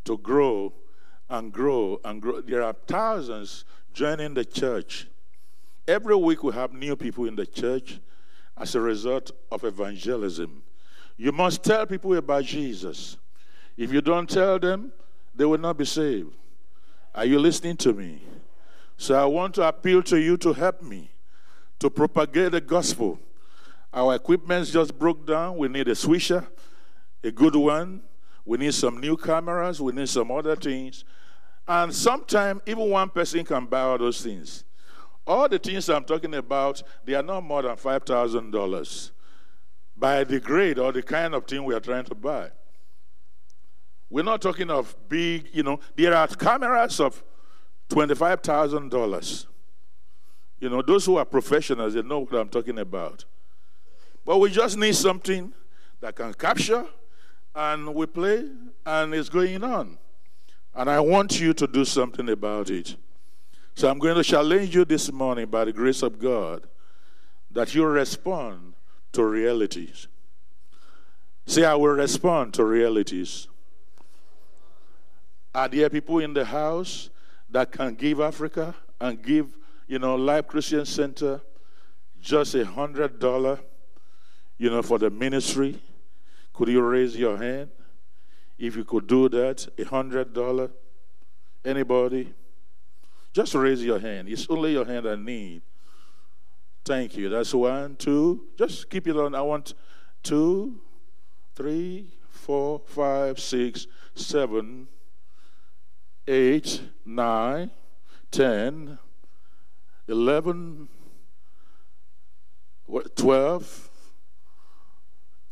to 0.05 0.17
grow 0.17 0.73
and 1.29 1.51
grow 1.51 1.99
and 2.05 2.21
grow? 2.21 2.41
There 2.41 2.63
are 2.63 2.75
thousands 2.87 3.65
joining 3.93 4.33
the 4.33 4.45
church. 4.45 5.07
Every 5.87 6.15
week 6.15 6.43
we 6.43 6.53
have 6.53 6.73
new 6.73 6.95
people 6.95 7.25
in 7.25 7.35
the 7.35 7.45
church 7.45 7.99
as 8.57 8.75
a 8.75 8.81
result 8.81 9.31
of 9.51 9.63
evangelism. 9.63 10.61
You 11.17 11.31
must 11.31 11.63
tell 11.63 11.85
people 11.85 12.15
about 12.15 12.43
Jesus. 12.45 13.17
If 13.77 13.91
you 13.91 14.01
don't 14.01 14.29
tell 14.29 14.59
them, 14.59 14.91
they 15.35 15.45
will 15.45 15.57
not 15.57 15.77
be 15.77 15.85
saved. 15.85 16.33
Are 17.15 17.25
you 17.25 17.39
listening 17.39 17.77
to 17.77 17.93
me? 17.93 18.21
So 18.97 19.15
I 19.15 19.25
want 19.25 19.55
to 19.55 19.67
appeal 19.67 20.03
to 20.03 20.19
you 20.19 20.37
to 20.37 20.53
help 20.53 20.81
me 20.81 21.09
to 21.79 21.89
propagate 21.89 22.51
the 22.51 22.61
gospel. 22.61 23.19
Our 23.91 24.15
equipment 24.15 24.67
just 24.67 24.97
broke 24.97 25.25
down. 25.25 25.57
We 25.57 25.67
need 25.67 25.87
a 25.87 25.91
swisher, 25.91 26.47
a 27.23 27.31
good 27.31 27.55
one. 27.55 28.03
We 28.45 28.59
need 28.59 28.73
some 28.73 28.99
new 28.99 29.17
cameras. 29.17 29.81
We 29.81 29.91
need 29.91 30.07
some 30.07 30.31
other 30.31 30.55
things. 30.55 31.03
And 31.67 31.93
sometimes 31.93 32.61
even 32.65 32.89
one 32.89 33.09
person 33.09 33.43
can 33.43 33.65
buy 33.65 33.81
all 33.81 33.97
those 33.97 34.21
things. 34.21 34.63
All 35.25 35.47
the 35.47 35.59
things 35.59 35.89
I'm 35.89 36.03
talking 36.03 36.33
about, 36.35 36.81
they 37.05 37.13
are 37.13 37.23
not 37.23 37.43
more 37.43 37.61
than 37.61 37.75
$5,000 37.75 39.11
by 39.95 40.23
the 40.23 40.39
grade 40.39 40.79
or 40.79 40.91
the 40.91 41.03
kind 41.03 41.35
of 41.35 41.45
thing 41.45 41.63
we 41.63 41.75
are 41.75 41.79
trying 41.79 42.05
to 42.05 42.15
buy. 42.15 42.49
We're 44.09 44.23
not 44.23 44.41
talking 44.41 44.69
of 44.69 44.95
big, 45.07 45.49
you 45.53 45.63
know, 45.63 45.79
there 45.95 46.13
are 46.13 46.27
cameras 46.27 46.99
of 46.99 47.23
$25,000. 47.89 49.45
You 50.59 50.69
know, 50.69 50.81
those 50.81 51.05
who 51.05 51.17
are 51.17 51.25
professionals, 51.25 51.93
they 51.93 52.01
know 52.01 52.19
what 52.19 52.33
I'm 52.33 52.49
talking 52.49 52.79
about. 52.79 53.25
But 54.25 54.39
we 54.39 54.51
just 54.51 54.77
need 54.77 54.95
something 54.95 55.53
that 56.01 56.15
can 56.15 56.33
capture, 56.33 56.85
and 57.55 57.93
we 57.93 58.05
play, 58.05 58.49
and 58.85 59.13
it's 59.13 59.29
going 59.29 59.63
on. 59.63 59.97
And 60.75 60.89
I 60.89 60.99
want 60.99 61.39
you 61.39 61.53
to 61.53 61.67
do 61.67 61.85
something 61.85 62.29
about 62.29 62.69
it. 62.69 62.95
So 63.75 63.89
I'm 63.89 63.99
going 63.99 64.15
to 64.15 64.23
challenge 64.23 64.75
you 64.75 64.85
this 64.85 65.11
morning 65.11 65.47
by 65.47 65.65
the 65.65 65.73
grace 65.73 66.03
of 66.03 66.19
God 66.19 66.67
that 67.51 67.73
you 67.73 67.85
respond 67.85 68.73
to 69.13 69.25
realities. 69.25 70.07
Say, 71.45 71.65
I 71.65 71.75
will 71.75 71.89
respond 71.89 72.53
to 72.55 72.63
realities. 72.65 73.47
Are 75.53 75.67
there 75.67 75.89
people 75.89 76.19
in 76.19 76.33
the 76.33 76.45
house 76.45 77.09
that 77.49 77.71
can 77.71 77.95
give 77.95 78.19
Africa 78.21 78.75
and 78.99 79.21
give, 79.21 79.57
you 79.87 79.99
know, 79.99 80.15
Life 80.15 80.47
Christian 80.47 80.85
Center 80.85 81.41
just 82.21 82.55
a 82.55 82.65
hundred 82.65 83.19
dollar, 83.19 83.59
you 84.57 84.69
know, 84.69 84.81
for 84.81 84.99
the 84.99 85.09
ministry? 85.09 85.81
Could 86.53 86.69
you 86.69 86.81
raise 86.81 87.17
your 87.17 87.37
hand? 87.37 87.69
If 88.57 88.75
you 88.75 88.85
could 88.85 89.07
do 89.07 89.27
that, 89.29 89.67
a 89.77 89.83
hundred 89.83 90.33
dollar. 90.33 90.69
Anybody? 91.65 92.33
Just 93.33 93.55
raise 93.55 93.83
your 93.83 93.99
hand. 93.99 94.27
It's 94.27 94.47
only 94.49 94.73
your 94.73 94.85
hand 94.85 95.07
I 95.07 95.15
need. 95.15 95.61
Thank 96.83 97.15
you. 97.15 97.29
That's 97.29 97.53
one, 97.53 97.95
two. 97.95 98.47
Just 98.57 98.89
keep 98.89 99.07
it 99.07 99.15
on. 99.15 99.35
I 99.35 99.41
want 99.41 99.73
two, 100.23 100.81
three, 101.55 102.11
four, 102.29 102.79
five, 102.79 103.39
six, 103.39 103.87
seven, 104.15 104.87
eight, 106.27 106.81
nine, 107.05 107.71
ten, 108.31 108.97
eleven, 110.07 110.89
twelve. 113.15 113.89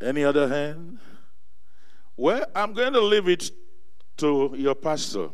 Any 0.02 0.24
other 0.24 0.48
hand? 0.48 1.00
Well, 2.18 2.46
I'm 2.56 2.74
going 2.74 2.94
to 2.94 3.02
leave 3.02 3.30
it 3.30 3.52
to 4.18 4.54
your 4.58 4.76
pastor 4.76 5.30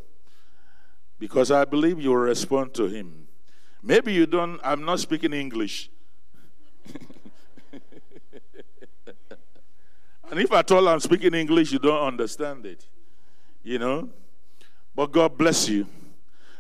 because 1.20 1.52
I 1.52 1.66
believe 1.66 2.00
you 2.00 2.10
will 2.10 2.18
respond 2.18 2.74
to 2.76 2.86
him. 2.86 3.28
Maybe 3.82 4.14
you 4.14 4.26
don't, 4.26 4.60
I'm 4.64 4.84
not 4.84 5.00
speaking 5.00 5.34
English. 5.34 5.90
and 10.30 10.40
if 10.40 10.52
at 10.52 10.72
all 10.72 10.88
I'm 10.88 11.00
speaking 11.00 11.34
English, 11.34 11.72
you 11.72 11.80
don't 11.80 12.02
understand 12.02 12.66
it. 12.66 12.88
You 13.64 13.80
know? 13.80 14.10
But 14.96 15.12
God 15.12 15.38
bless 15.38 15.70
you, 15.70 15.88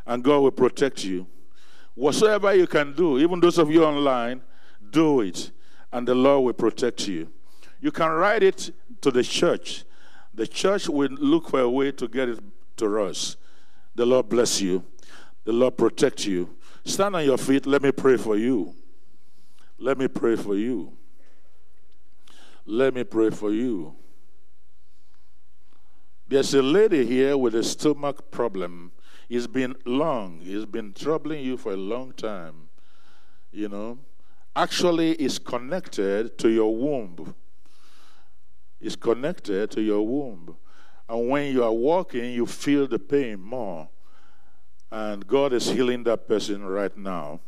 and 0.06 0.24
God 0.24 0.39
will 0.39 0.51
protect 0.51 1.03
you. 1.03 1.26
Whatsoever 1.95 2.53
you 2.53 2.68
can 2.68 2.93
do, 2.93 3.18
even 3.20 3.39
those 3.39 3.58
of 3.58 3.72
you 3.72 3.86
online, 3.86 4.41
do 4.91 5.22
it, 5.22 5.51
and 5.91 6.08
the 6.08 6.14
Lord 6.14 6.43
will 6.43 6.53
protect 6.53 7.08
you. 7.08 7.30
You 7.80 7.91
can 7.91 8.12
write 8.12 8.43
it 8.43 8.72
to 9.01 9.12
the 9.12 9.24
church. 9.24 9.86
The 10.34 10.45
church 10.45 10.89
will 10.89 11.10
look 11.12 11.49
for 11.49 11.62
a 11.62 11.70
way 11.70 11.91
to 11.93 12.08
get 12.08 12.30
it 12.30 12.39
to 12.78 13.01
us. 13.03 13.38
The 13.96 14.06
Lord 14.06 14.30
bless 14.30 14.62
you. 14.62 14.84
The 15.46 15.54
Lord 15.54 15.78
protect 15.78 16.26
you. 16.26 16.56
Stand 16.84 17.16
on 17.16 17.26
your 17.26 17.38
feet. 17.38 17.66
Let 17.66 17.82
me 17.82 17.91
pray 17.91 18.18
for 18.18 18.36
you. 18.36 18.76
Let 19.80 19.98
me 19.98 20.08
pray 20.08 20.36
for 20.36 20.56
you. 20.56 20.93
Let 22.66 22.93
me 22.93 23.04
pray 23.04 23.30
for 23.30 23.52
you. 23.52 23.96
There's 26.28 26.54
a 26.54 26.62
lady 26.62 27.06
here 27.06 27.38
with 27.38 27.54
a 27.56 27.64
stomach 27.64 28.32
problem. 28.32 28.91
It's 29.30 29.48
been 29.48 29.76
long. 29.86 30.39
It's 30.43 30.66
been 30.66 30.93
troubling 30.93 31.43
you 31.43 31.58
for 31.58 31.74
a 31.74 31.78
long 31.78 32.14
time. 32.14 32.70
You 33.52 33.70
know, 33.70 34.00
actually, 34.56 35.12
it's 35.14 35.38
connected 35.38 36.38
to 36.39 36.50
your 36.50 36.76
womb. 36.76 37.36
It's 38.82 38.96
connected 38.96 39.72
to 39.72 39.82
your 39.82 40.06
womb. 40.06 40.58
And 41.08 41.30
when 41.30 41.51
you 41.53 41.64
are 41.64 41.74
walking, 41.74 42.34
you 42.34 42.45
feel 42.45 42.88
the 42.88 42.99
pain 42.99 43.39
more. 43.39 43.89
And 44.91 45.26
God 45.26 45.53
is 45.53 45.70
healing 45.70 46.03
that 46.03 46.28
person 46.28 46.64
right 46.66 46.95
now. 46.97 47.41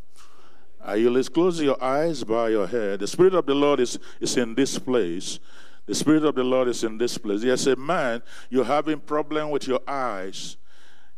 Uh, 0.88 0.93
you 0.93 1.10
let's 1.10 1.30
close 1.30 1.62
your 1.62 1.82
eyes, 1.84 2.24
by 2.24 2.49
your 2.49 2.68
head. 2.68 2.99
The 2.99 3.08
Spirit 3.08 3.34
of 3.34 3.45
the 3.45 3.55
Lord 3.55 3.80
is, 3.80 3.97
is 4.20 4.38
in 4.38 4.53
this 4.55 4.78
place. 4.78 5.39
The 5.86 5.95
Spirit 5.95 6.24
of 6.24 6.36
the 6.36 6.43
Lord 6.43 6.68
is 6.68 6.84
in 6.84 6.97
this 6.97 7.18
place. 7.18 7.43
Yes, 7.43 7.66
a 7.66 7.76
man, 7.76 8.22
you're 8.49 8.66
having 8.66 8.99
problem 8.99 9.49
with 9.49 9.68
your 9.68 9.80
eyes. 9.88 10.58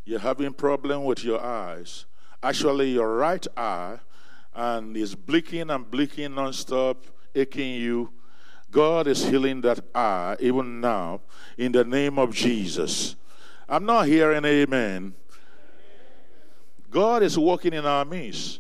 You're 0.05 0.19
having 0.19 0.53
problem 0.53 1.03
with 1.03 1.23
your 1.23 1.43
eyes. 1.43 2.05
Actually, 2.41 2.91
your 2.91 3.15
right 3.15 3.45
eye 3.57 3.99
and 4.53 4.95
is 4.95 5.13
blinking 5.13 5.69
and 5.69 5.89
blinking 5.89 6.31
nonstop, 6.31 6.97
aching 7.35 7.75
you. 7.75 8.11
God 8.71 9.07
is 9.07 9.25
healing 9.25 9.61
that 9.61 9.79
eye 9.93 10.35
even 10.39 10.79
now 10.79 11.21
in 11.57 11.71
the 11.71 11.83
name 11.83 12.19
of 12.19 12.33
Jesus. 12.33 13.15
I'm 13.67 13.85
not 13.85 14.07
hearing 14.07 14.45
amen. 14.45 15.13
God 16.89 17.23
is 17.23 17.37
working 17.37 17.73
in 17.73 17.85
our 17.85 18.05
midst. 18.05 18.59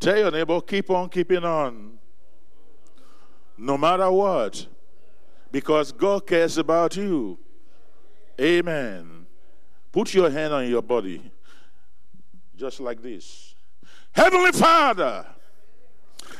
Tell 0.00 0.16
your 0.16 0.30
neighbor, 0.30 0.60
keep 0.60 0.90
on 0.90 1.08
keeping 1.08 1.44
on. 1.44 1.98
No 3.56 3.78
matter 3.78 4.10
what 4.10 4.66
because 5.52 5.92
God 5.92 6.26
cares 6.26 6.56
about 6.56 6.96
you. 6.96 7.38
Amen. 8.40 9.26
Put 9.92 10.14
your 10.14 10.30
hand 10.30 10.54
on 10.54 10.68
your 10.68 10.82
body, 10.82 11.30
just 12.56 12.80
like 12.80 13.02
this. 13.02 13.54
Heavenly 14.12 14.52
Father, 14.52 15.26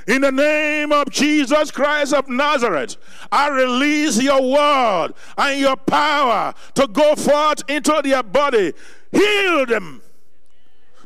in 0.07 0.23
the 0.23 0.33
name 0.33 0.93
of 0.93 1.11
Jesus 1.11 1.71
Christ 1.71 2.13
of 2.13 2.29
Nazareth, 2.29 2.97
I 3.31 3.49
release 3.49 4.21
your 4.21 4.43
word 4.43 5.15
and 5.39 5.61
your 5.61 5.77
power 5.77 6.55
to 6.75 6.87
go 6.89 7.15
forth 7.15 7.63
into 7.69 8.01
their 8.03 8.23
body. 8.23 8.73
Heal 9.13 9.67
them, 9.67 10.03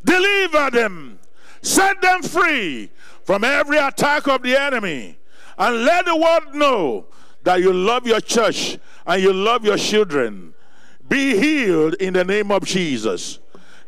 deliver 0.05 0.71
them, 0.71 1.19
set 1.63 2.01
them 2.01 2.23
free 2.23 2.91
from 3.25 3.45
every 3.45 3.79
attack 3.79 4.29
of 4.29 4.43
the 4.43 4.57
enemy, 4.61 5.19
and 5.59 5.85
let 5.85 6.05
the 6.07 6.17
world 6.17 6.55
know 6.55 7.07
that 7.43 7.61
you 7.61 7.73
love 7.73 8.07
your 8.07 8.21
church 8.21 8.79
and 9.07 9.23
you 9.23 9.33
love 9.33 9.65
your 9.65 9.77
children. 9.77 10.55
Be 11.09 11.39
healed 11.39 11.95
in 11.95 12.15
the 12.15 12.25
name 12.25 12.51
of 12.51 12.65
Jesus. 12.65 13.39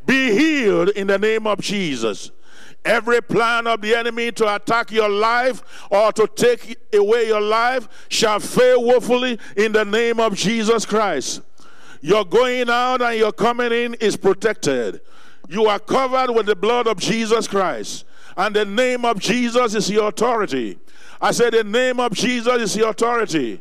Be 0.07 0.33
healed 0.33 0.91
in 0.91 1.09
the 1.09 1.19
name 1.19 1.47
of 1.47 1.61
Jesus. 1.61 2.31
Every 2.85 3.21
plan 3.21 3.67
of 3.67 3.81
the 3.81 3.95
enemy 3.95 4.33
to 4.33 4.55
attack 4.55 4.91
your 4.91 5.09
life 5.09 5.63
or 5.91 6.13
to 6.13 6.27
take 6.27 6.79
away 6.95 7.27
your 7.27 7.41
life 7.41 7.89
shall 8.09 8.41
fail 8.41 8.83
woefully 8.83 9.39
in 9.57 9.73
the 9.73 9.85
name 9.85 10.21
of 10.21 10.35
Jesus 10.35 10.87
Christ. 10.87 11.43
Your 12.01 12.25
going 12.25 12.71
out 12.71 13.03
and 13.03 13.19
your 13.19 13.33
coming 13.33 13.73
in 13.73 13.95
is 13.95 14.17
protected. 14.17 15.01
You 15.49 15.67
are 15.67 15.79
covered 15.79 16.33
with 16.33 16.47
the 16.47 16.57
blood 16.57 16.87
of 16.87 16.99
Jesus 16.99 17.49
Christ. 17.49 18.05
And 18.37 18.55
the 18.55 18.65
name 18.65 19.05
of 19.05 19.19
Jesus 19.19 19.75
is 19.75 19.91
your 19.91 20.09
authority. 20.09 20.79
I 21.21 21.33
said, 21.33 21.55
The 21.55 21.65
name 21.65 21.99
of 21.99 22.13
Jesus 22.13 22.63
is 22.63 22.77
your 22.77 22.91
authority. 22.91 23.61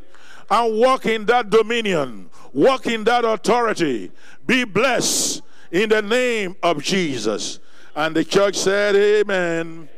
and 0.49 0.77
walk 0.77 1.05
in 1.05 1.25
that 1.25 1.49
dominion, 1.49 2.29
walk 2.53 2.87
in 2.87 3.03
that 3.05 3.25
authority. 3.25 4.11
Be 4.45 4.63
blessed 4.63 5.41
in 5.71 5.89
the 5.89 6.01
name 6.01 6.55
of 6.63 6.81
Jesus. 6.81 7.59
And 7.97 8.15
the 8.15 8.23
church 8.23 8.55
said, 8.55 8.95
Amen. 8.95 9.89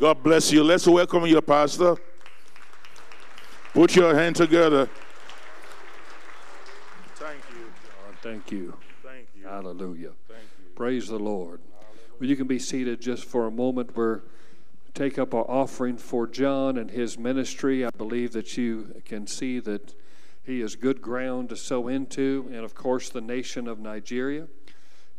God 0.00 0.20
bless 0.20 0.50
you. 0.50 0.64
Let's 0.64 0.88
welcome 0.88 1.24
your 1.26 1.40
pastor. 1.40 1.94
Put 3.72 3.94
your 3.94 4.16
hand 4.16 4.34
together. 4.34 4.90
Thank 7.14 7.38
you, 7.50 7.66
John. 7.84 8.16
Thank 8.20 8.50
you. 8.50 8.74
Thank 9.04 9.28
you. 9.36 9.46
Hallelujah. 9.46 10.10
Praise 10.74 11.06
the 11.06 11.20
Lord. 11.20 11.60
Well, 12.18 12.28
you 12.28 12.34
can 12.34 12.48
be 12.48 12.58
seated 12.58 13.00
just 13.00 13.24
for 13.24 13.46
a 13.46 13.50
moment. 13.52 13.94
We're 13.94 14.22
take 14.94 15.16
up 15.16 15.32
our 15.32 15.48
offering 15.48 15.98
for 15.98 16.26
John 16.26 16.76
and 16.76 16.90
his 16.90 17.16
ministry. 17.16 17.86
I 17.86 17.90
believe 17.90 18.32
that 18.32 18.56
you 18.56 19.02
can 19.04 19.28
see 19.28 19.60
that 19.60 19.94
he 20.42 20.60
is 20.60 20.74
good 20.74 21.00
ground 21.00 21.50
to 21.50 21.56
sow 21.56 21.86
into, 21.86 22.48
and 22.48 22.64
of 22.64 22.74
course, 22.74 23.08
the 23.08 23.20
nation 23.20 23.68
of 23.68 23.78
Nigeria. 23.78 24.48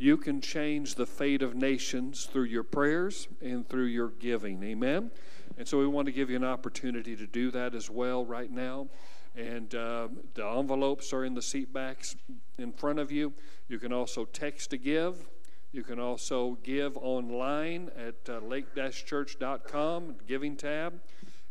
You 0.01 0.17
can 0.17 0.41
change 0.41 0.95
the 0.95 1.05
fate 1.05 1.43
of 1.43 1.53
nations 1.53 2.25
through 2.25 2.45
your 2.45 2.63
prayers 2.63 3.27
and 3.39 3.69
through 3.69 3.85
your 3.85 4.07
giving. 4.07 4.63
Amen. 4.63 5.11
And 5.59 5.67
so 5.67 5.77
we 5.77 5.85
want 5.85 6.07
to 6.07 6.11
give 6.11 6.31
you 6.31 6.37
an 6.37 6.43
opportunity 6.43 7.15
to 7.15 7.27
do 7.27 7.51
that 7.51 7.75
as 7.75 7.87
well 7.87 8.25
right 8.25 8.49
now. 8.49 8.87
And 9.35 9.75
uh, 9.75 10.07
the 10.33 10.43
envelopes 10.43 11.13
are 11.13 11.23
in 11.23 11.35
the 11.35 11.41
seat 11.43 11.71
backs 11.71 12.15
in 12.57 12.71
front 12.71 12.97
of 12.97 13.11
you. 13.11 13.31
You 13.67 13.77
can 13.77 13.93
also 13.93 14.25
text 14.25 14.71
to 14.71 14.77
give. 14.77 15.27
You 15.71 15.83
can 15.83 15.99
also 15.99 16.57
give 16.63 16.97
online 16.97 17.91
at 17.95 18.27
uh, 18.27 18.39
lake-church.com, 18.39 20.15
giving 20.25 20.55
tab. 20.55 20.99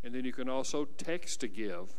And 0.03 0.13
then 0.13 0.25
you 0.25 0.33
can 0.33 0.49
also 0.49 0.89
text 0.99 1.39
to 1.43 1.47
give, 1.47 1.95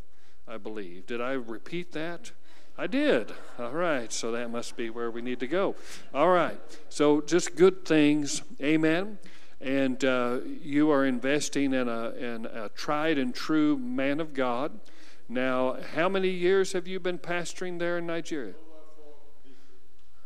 I 0.46 0.58
believe. 0.58 1.06
Did 1.06 1.22
I 1.22 1.32
repeat 1.32 1.94
that? 1.94 2.34
I 2.78 2.88
did. 2.88 3.32
All 3.60 3.72
right. 3.72 4.12
So 4.12 4.32
that 4.32 4.50
must 4.50 4.76
be 4.76 4.90
where 4.90 5.12
we 5.12 5.22
need 5.22 5.40
to 5.42 5.48
go. 5.48 5.76
All 6.14 6.30
right. 6.30 6.60
So 6.90 7.22
just 7.22 7.56
good 7.56 7.86
things. 7.86 8.42
Amen. 8.62 9.20
And 9.60 10.04
uh, 10.04 10.40
you 10.62 10.90
are 10.90 11.06
investing 11.06 11.74
in 11.74 11.88
a, 11.88 12.10
in 12.12 12.46
a 12.48 12.70
tried 12.70 13.18
and 13.18 13.34
true 13.34 13.78
man 13.78 14.20
of 14.20 14.34
God. 14.34 14.80
Now, 15.30 15.78
how 15.94 16.10
many 16.10 16.30
years 16.30 16.74
have 16.74 16.88
you 16.88 17.00
been 17.00 17.20
pastoring 17.20 17.80
there 17.80 17.98
in 18.00 18.08
Nigeria? 18.08 18.56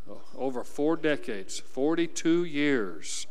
Oh, 0.10 0.22
over 0.36 0.64
four 0.64 0.96
decades, 0.96 1.60
42 1.60 2.46
years. 2.46 3.28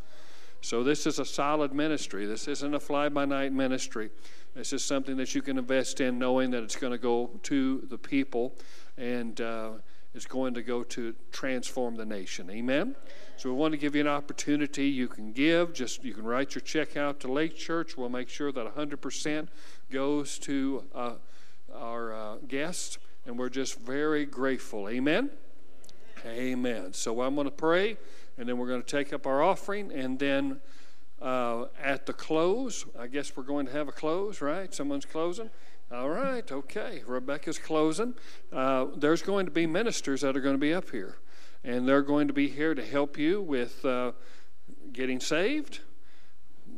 So, 0.61 0.85
this 0.85 1.07
is 1.07 1.19
a 1.19 1.25
solid 1.25 1.73
ministry. 1.73 2.27
This 2.27 2.47
isn't 2.47 2.75
a 2.75 2.81
fly 2.81 3.09
by 3.09 3.25
night 3.25 3.53
ministry. 3.53 4.11
This 4.55 4.73
is 4.73 4.85
something 4.85 5.17
that 5.17 5.35
you 5.35 5.43
can 5.43 5.59
invest 5.59 6.01
in 6.01 6.19
knowing 6.19 6.53
that 6.53 6.62
it's 6.62 6.77
going 6.77 6.93
to 6.93 6.99
go 6.99 7.31
to 7.45 7.85
the 7.89 7.99
people 7.99 8.55
and 8.97 9.40
uh, 9.40 9.70
it's 10.14 10.26
going 10.26 10.55
to 10.55 10.62
go 10.62 10.82
to 10.84 11.14
transform 11.32 11.97
the 11.97 12.05
nation. 12.05 12.51
Amen? 12.51 12.95
So, 13.36 13.51
we 13.51 13.57
want 13.57 13.72
to 13.72 13.78
give 13.78 13.95
you 13.95 14.01
an 14.01 14.09
opportunity. 14.09 14.86
You 14.86 15.09
can 15.09 15.32
give, 15.32 15.72
just 15.72 16.05
you 16.05 16.14
can 16.14 16.24
write 16.24 16.55
your 16.55 16.62
check 16.62 16.97
out 16.97 17.20
to 17.20 17.32
Lake 17.32 17.57
Church. 17.57 17.97
We'll 17.97 18.09
make 18.09 18.28
sure 18.28 18.53
that 18.53 18.76
100% 18.76 19.49
goes 19.90 20.38
to 20.40 20.84
uh, 20.95 21.14
our 21.74 22.14
uh, 22.14 22.36
guests, 22.47 22.99
and 23.26 23.38
we're 23.38 23.49
just 23.49 23.78
very 23.80 24.24
grateful. 24.24 24.88
Amen? 24.88 25.30
Amen. 26.26 26.92
So 26.92 27.20
I'm 27.20 27.34
going 27.34 27.47
to 27.47 27.51
pray, 27.51 27.97
and 28.38 28.49
then 28.49 28.57
we're 28.57 28.68
going 28.68 28.82
to 28.82 28.97
take 28.97 29.12
up 29.12 29.26
our 29.26 29.42
offering, 29.42 29.92
and 29.92 30.18
then 30.18 30.61
uh, 31.20 31.66
at 31.82 32.07
the 32.07 32.12
close, 32.12 32.84
I 32.99 33.07
guess 33.07 33.36
we're 33.36 33.45
going 33.45 33.66
to 33.66 33.72
have 33.72 33.88
a 33.88 33.92
close, 33.92 34.40
right? 34.40 34.72
Someone's 34.72 35.05
closing. 35.05 35.51
All 35.95 36.11
right, 36.11 36.51
okay. 36.51 37.03
Rebecca's 37.07 37.59
closing. 37.59 38.14
Uh, 38.53 38.86
there's 38.97 39.22
going 39.22 39.47
to 39.47 39.53
be 39.53 39.64
ministers 39.64 40.22
that 40.22 40.36
are 40.36 40.40
going 40.40 40.57
to 40.57 40.61
be 40.61 40.74
up 40.74 40.90
here, 40.90 41.18
and 41.62 41.86
they're 41.86 42.03
going 42.03 42.26
to 42.26 42.34
be 42.34 42.49
here 42.49 42.74
to 42.74 42.84
help 42.84 43.16
you 43.16 43.40
with 43.40 43.84
uh, 43.84 44.11
getting 44.92 45.20
saved, 45.20 45.80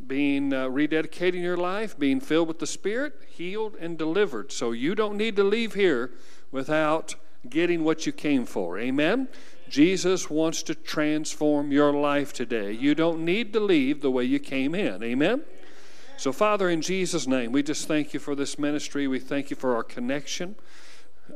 being 0.06 0.52
uh, 0.52 0.66
rededicating 0.66 1.40
your 1.40 1.56
life, 1.56 1.98
being 1.98 2.20
filled 2.20 2.46
with 2.46 2.58
the 2.58 2.66
Spirit, 2.66 3.14
healed, 3.26 3.74
and 3.80 3.96
delivered. 3.96 4.52
So 4.52 4.72
you 4.72 4.94
don't 4.94 5.16
need 5.16 5.34
to 5.36 5.44
leave 5.44 5.72
here 5.72 6.10
without 6.52 7.14
getting 7.48 7.84
what 7.84 8.04
you 8.04 8.12
came 8.12 8.44
for. 8.44 8.78
Amen? 8.78 9.28
Jesus 9.70 10.28
wants 10.28 10.62
to 10.64 10.74
transform 10.74 11.72
your 11.72 11.94
life 11.94 12.34
today. 12.34 12.70
You 12.70 12.94
don't 12.94 13.24
need 13.24 13.54
to 13.54 13.60
leave 13.60 14.02
the 14.02 14.10
way 14.10 14.24
you 14.24 14.38
came 14.38 14.74
in. 14.74 15.02
Amen? 15.02 15.42
So, 16.18 16.32
Father, 16.32 16.70
in 16.70 16.80
Jesus' 16.80 17.26
name, 17.26 17.52
we 17.52 17.62
just 17.62 17.86
thank 17.86 18.14
you 18.14 18.20
for 18.20 18.34
this 18.34 18.58
ministry. 18.58 19.06
We 19.06 19.20
thank 19.20 19.50
you 19.50 19.56
for 19.56 19.76
our 19.76 19.82
connection 19.82 20.56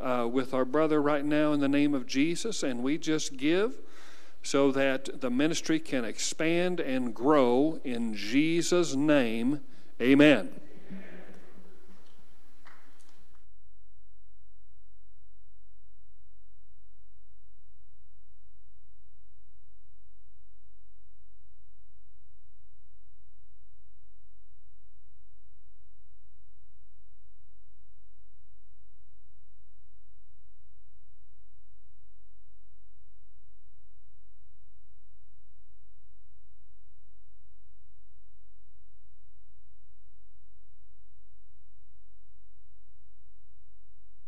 uh, 0.00 0.26
with 0.30 0.54
our 0.54 0.64
brother 0.64 1.02
right 1.02 1.24
now 1.24 1.52
in 1.52 1.60
the 1.60 1.68
name 1.68 1.92
of 1.94 2.06
Jesus. 2.06 2.62
And 2.62 2.82
we 2.82 2.96
just 2.96 3.36
give 3.36 3.74
so 4.42 4.72
that 4.72 5.20
the 5.20 5.28
ministry 5.28 5.80
can 5.80 6.06
expand 6.06 6.80
and 6.80 7.14
grow 7.14 7.78
in 7.84 8.14
Jesus' 8.14 8.94
name. 8.94 9.60
Amen. 10.00 10.48